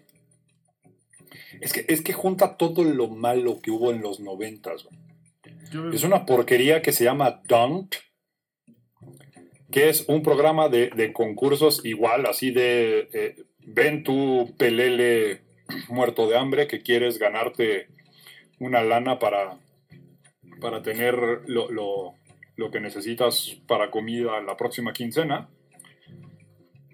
Es, 1.61 1.73
que, 1.73 1.85
es 1.87 2.01
que 2.01 2.13
junta 2.13 2.57
todo 2.57 2.83
lo 2.83 3.07
malo 3.07 3.59
que 3.61 3.71
hubo 3.71 3.91
en 3.91 4.01
los 4.01 4.19
noventas. 4.19 4.87
Yo- 5.71 5.89
Es 5.89 6.03
una 6.03 6.25
porquería 6.25 6.81
que 6.81 6.91
se 6.93 7.03
llama 7.03 7.41
Dunked, 7.47 7.97
que 9.71 9.89
es 9.89 10.05
un 10.07 10.21
programa 10.23 10.69
de, 10.69 10.89
de 10.95 11.11
concursos 11.13 11.83
igual, 11.85 12.25
así 12.27 12.51
de, 12.51 13.09
eh, 13.13 13.35
ven 13.65 14.03
tú, 14.03 14.53
pelele 14.57 15.41
muerto 15.89 16.27
de 16.27 16.37
hambre, 16.37 16.67
que 16.67 16.81
quieres 16.81 17.17
ganarte 17.19 17.87
una 18.59 18.83
lana 18.83 19.19
para, 19.19 19.57
para 20.61 20.81
tener 20.83 21.15
lo, 21.47 21.69
lo- 21.71 22.13
lo 22.55 22.71
que 22.71 22.79
necesitas 22.79 23.57
para 23.67 23.89
comida 23.89 24.39
la 24.41 24.55
próxima 24.57 24.91
quincena. 24.93 25.49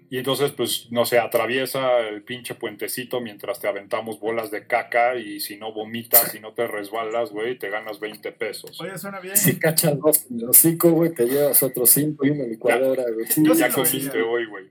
Y 0.08 0.18
entonces, 0.18 0.52
pues, 0.52 0.86
no 0.90 1.04
sé, 1.04 1.18
atraviesa 1.18 1.98
el 2.00 2.22
pinche 2.22 2.54
puentecito 2.54 3.20
mientras 3.20 3.58
te 3.58 3.66
aventamos 3.66 4.20
bolas 4.20 4.50
de 4.50 4.66
caca 4.66 5.16
y 5.16 5.40
si 5.40 5.56
no 5.56 5.72
vomitas, 5.72 6.30
si 6.30 6.38
no 6.38 6.52
te 6.52 6.66
resbalas, 6.66 7.30
güey, 7.30 7.58
te 7.58 7.70
ganas 7.70 7.98
20 7.98 8.30
pesos. 8.32 8.80
Oye, 8.80 8.96
suena 8.98 9.18
bien. 9.18 9.36
Si 9.36 9.58
cachas 9.58 9.98
dos 9.98 10.26
en 10.30 10.40
el 10.40 10.48
hocico, 10.50 10.90
güey, 10.90 11.12
te 11.12 11.26
llevas 11.26 11.62
otros 11.62 11.90
cinco 11.90 12.24
y 12.24 12.30
una 12.30 12.44
licuadora, 12.44 13.04
güey. 13.12 13.56
Ya 13.56 13.70
comiste 13.70 14.22
hoy, 14.22 14.46
güey. 14.46 14.66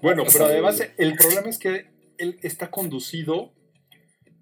Bueno, 0.00 0.24
pero 0.32 0.46
además 0.46 0.82
el 0.96 1.14
problema 1.14 1.48
es 1.48 1.58
que 1.58 1.86
él 2.18 2.38
está 2.42 2.70
conducido 2.70 3.52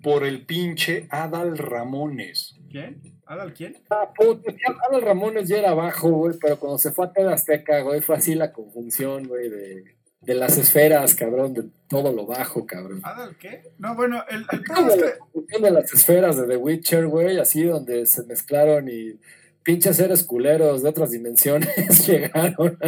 por 0.03 0.25
el 0.25 0.47
pinche 0.47 1.09
Adal 1.11 1.59
Ramones. 1.59 2.57
¿Quién? 2.71 3.01
¿Adal 3.27 3.53
quién? 3.53 3.77
Ah, 3.91 4.13
puta, 4.17 4.51
ya 4.53 4.75
Adal 4.89 5.03
Ramones 5.03 5.49
ya 5.49 5.59
era 5.59 5.71
abajo, 5.71 6.11
güey, 6.11 6.37
pero 6.41 6.59
cuando 6.59 6.79
se 6.79 6.93
fue 6.93 7.07
a 7.07 7.33
Azteca, 7.33 7.81
güey, 7.83 8.01
fue 8.01 8.17
así 8.17 8.35
la 8.35 8.53
conjunción, 8.53 9.27
güey, 9.27 9.49
de, 9.49 9.98
de 10.21 10.35
las 10.35 10.59
esferas, 10.59 11.15
cabrón, 11.15 11.55
de 11.55 11.65
todo 11.89 12.13
lo 12.13 12.27
bajo, 12.27 12.67
cabrón. 12.67 13.01
¿Adal 13.05 13.37
qué? 13.39 13.63
No, 13.79 13.95
bueno, 13.95 14.25
el, 14.29 14.45
el 14.51 14.63
pedo 14.63 14.75
Como 14.75 14.91
es 14.91 14.97
la 15.01 15.13
que 15.49 15.59
de 15.63 15.71
las 15.71 15.93
esferas 15.93 16.37
de 16.37 16.47
The 16.47 16.57
Witcher, 16.57 17.07
güey, 17.07 17.39
así 17.39 17.63
donde 17.65 18.05
se 18.07 18.25
mezclaron 18.25 18.89
y 18.89 19.19
pinches 19.63 19.97
seres 19.97 20.25
culeros 20.25 20.83
de 20.83 20.89
otras 20.89 21.11
dimensiones 21.13 22.07
llegaron. 22.07 22.79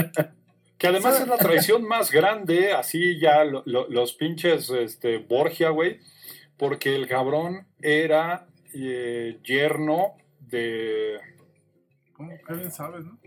Que 0.76 0.86
además 0.88 1.20
es 1.20 1.28
la 1.28 1.36
traición 1.36 1.84
más 1.86 2.10
grande, 2.10 2.72
así 2.72 3.18
ya 3.20 3.44
lo- 3.44 3.62
lo- 3.66 3.88
los 3.88 4.14
pinches 4.14 4.68
este, 4.70 5.18
Borgia, 5.18 5.70
güey, 5.70 6.00
porque 6.56 6.94
el 6.96 7.06
cabrón 7.06 7.66
era 7.80 8.46
eh, 8.74 9.38
yerno 9.44 10.14
de... 10.40 11.18
¿Cómo? 12.14 12.32
Qué 12.46 12.54
bien 12.54 12.70
sabes, 12.70 13.04
¿no? 13.04 13.18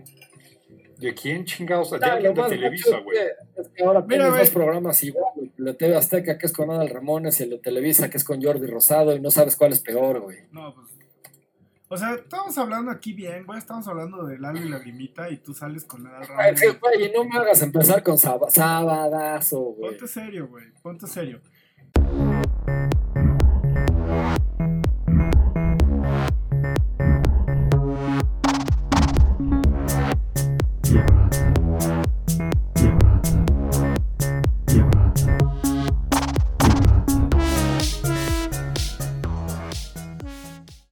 ¿De 0.98 1.14
quién 1.14 1.46
chingados? 1.46 1.92
De 1.92 1.98
lo 2.00 2.16
de 2.16 2.34
más 2.34 2.50
Televisa, 2.50 2.98
güey. 3.00 3.18
Es 3.58 3.68
que, 3.70 3.84
ahora 3.84 4.02
Mira, 4.02 4.26
tienes 4.26 4.40
dos 4.40 4.50
programas 4.52 5.04
igual, 5.04 5.34
güey, 5.36 5.52
el 5.58 5.66
de 5.66 5.74
TV 5.74 5.96
Azteca 5.96 6.38
que 6.38 6.46
es 6.46 6.54
con 6.54 6.70
Adal 6.72 6.90
Ramones 6.90 7.40
y 7.40 7.44
el 7.44 7.50
de 7.52 7.58
Televisa 7.60 8.10
que 8.10 8.18
es 8.18 8.24
con 8.24 8.42
Jordi 8.42 8.68
Rosado 8.68 9.16
y 9.16 9.20
no 9.20 9.32
sabes 9.32 9.56
cuál 9.56 9.74
es 9.74 9.80
peor, 9.80 10.20
güey. 10.22 10.40
No, 10.52 10.74
pues. 10.74 10.88
O 11.90 11.98
sea, 11.98 12.16
estamos 12.16 12.58
hablando 12.58 12.90
aquí 12.90 13.14
bien, 13.14 13.46
güey. 13.46 13.60
Estamos 13.60 13.88
hablando 13.88 14.26
de 14.26 14.40
Lalo 14.40 14.60
y 14.60 14.70
Lagrimita 14.70 15.30
y 15.30 15.38
tú 15.38 15.54
sales 15.54 15.84
con 15.86 16.08
Adal 16.08 16.24
Ay, 16.24 16.28
Ramones. 16.56 16.60
sí, 16.60 16.68
güey, 16.82 17.06
y 17.06 17.12
no 17.12 17.24
me 17.26 17.38
hagas 17.38 17.62
empezar 17.62 18.02
con 18.02 18.16
sab- 18.18 18.50
sabadazo, 18.50 19.60
güey. 19.60 19.92
Ponte 19.92 20.08
serio, 20.08 20.48
güey. 20.48 20.66
Ponte 20.82 21.06
serio. 21.08 21.40